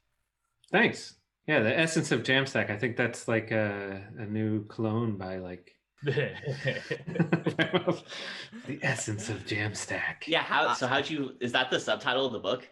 Thanks. 0.71 1.15
Yeah, 1.47 1.61
the 1.61 1.77
essence 1.77 2.13
of 2.13 2.23
Jamstack. 2.23 2.71
I 2.71 2.77
think 2.77 2.97
that's 2.97 3.27
like 3.27 3.51
a, 3.51 4.03
a 4.19 4.27
new 4.27 4.65
clone 4.67 5.17
by 5.17 5.39
like 5.39 5.73
the 6.03 6.33
essence 8.83 9.29
of 9.29 9.45
Jamstack. 9.47 10.27
Yeah, 10.27 10.43
how 10.43 10.75
so 10.75 10.87
how'd 10.87 11.11
you 11.11 11.33
is 11.41 11.53
that 11.53 11.71
the 11.71 11.81
subtitle 11.81 12.27
of 12.27 12.33
the 12.33 12.39
book? 12.39 12.69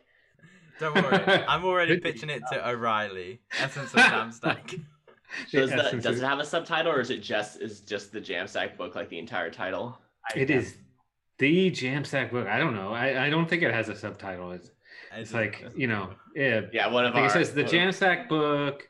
Don't 0.78 0.94
worry. 0.94 1.44
I'm 1.48 1.64
already 1.64 1.98
pitching 1.98 2.30
it 2.30 2.42
to 2.52 2.64
oh. 2.64 2.70
O'Reilly. 2.70 3.40
Essence 3.58 3.92
of 3.92 4.00
Jamstack. 4.00 4.80
Does, 5.52 5.70
the, 5.70 6.00
does 6.00 6.20
it 6.20 6.24
have 6.24 6.38
a 6.38 6.44
subtitle 6.44 6.92
or 6.92 7.00
is 7.00 7.10
it 7.10 7.18
just 7.18 7.60
is 7.60 7.80
just 7.80 8.12
the 8.12 8.20
Jamstack 8.20 8.76
book 8.76 8.94
like 8.94 9.08
the 9.08 9.18
entire 9.18 9.50
title? 9.50 9.98
It 10.34 10.50
is 10.50 10.76
the 11.38 11.70
Jamstack 11.70 12.30
book. 12.30 12.46
I 12.46 12.58
don't 12.58 12.74
know. 12.74 12.92
I, 12.92 13.26
I 13.26 13.30
don't 13.30 13.48
think 13.48 13.62
it 13.62 13.72
has 13.72 13.88
a 13.88 13.96
subtitle. 13.96 14.52
It's, 14.52 14.70
it's 15.16 15.32
like 15.32 15.64
you 15.76 15.86
know, 15.86 16.10
yeah, 16.34 16.62
yeah. 16.72 16.88
One 16.88 17.06
of 17.06 17.14
our, 17.14 17.26
it 17.26 17.30
says 17.30 17.52
the 17.52 17.64
Jamstack 17.64 18.28
book. 18.28 18.88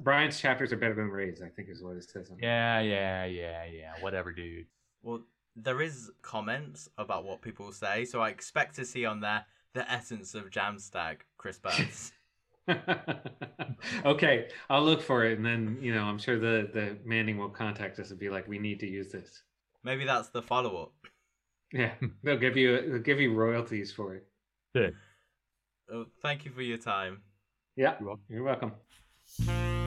Brian's 0.00 0.38
chapters 0.38 0.72
are 0.72 0.76
better 0.76 0.94
than 0.94 1.08
Ray's. 1.08 1.42
I 1.42 1.48
think 1.48 1.68
is 1.68 1.82
what 1.82 1.96
it 1.96 2.08
says. 2.08 2.30
Yeah, 2.40 2.80
yeah, 2.80 3.24
yeah, 3.24 3.64
yeah. 3.64 3.92
Whatever, 4.00 4.32
dude. 4.32 4.66
Well, 5.02 5.22
there 5.56 5.82
is 5.82 6.10
comments 6.22 6.88
about 6.98 7.24
what 7.24 7.42
people 7.42 7.72
say, 7.72 8.04
so 8.04 8.20
I 8.20 8.28
expect 8.28 8.76
to 8.76 8.84
see 8.84 9.04
on 9.04 9.20
there 9.20 9.44
the 9.74 9.90
essence 9.90 10.34
of 10.34 10.50
Jamstack, 10.50 11.18
Chris 11.36 11.58
Burns. 11.58 12.12
okay, 14.04 14.48
I'll 14.68 14.84
look 14.84 15.02
for 15.02 15.24
it, 15.24 15.38
and 15.38 15.46
then 15.46 15.78
you 15.80 15.94
know 15.94 16.04
I'm 16.04 16.18
sure 16.18 16.38
the 16.38 16.68
the 16.72 16.98
Manning 17.04 17.38
will 17.38 17.48
contact 17.48 17.98
us 17.98 18.10
and 18.10 18.18
be 18.18 18.28
like, 18.28 18.46
"We 18.46 18.58
need 18.58 18.80
to 18.80 18.86
use 18.86 19.10
this." 19.10 19.42
Maybe 19.82 20.04
that's 20.04 20.28
the 20.28 20.42
follow 20.42 20.82
up. 20.82 20.92
Yeah, 21.72 21.92
they'll 22.22 22.38
give 22.38 22.56
you 22.56 22.90
they'll 22.90 22.98
give 23.02 23.20
you 23.20 23.34
royalties 23.34 23.92
for 23.92 24.14
it. 24.14 24.26
Yeah. 24.74 24.90
Oh, 25.92 26.06
thank 26.22 26.44
you 26.44 26.50
for 26.50 26.62
your 26.62 26.78
time. 26.78 27.22
Yeah, 27.76 27.94
You're 28.00 28.08
welcome. 28.08 28.24
you're 28.28 28.44
welcome. 28.44 29.77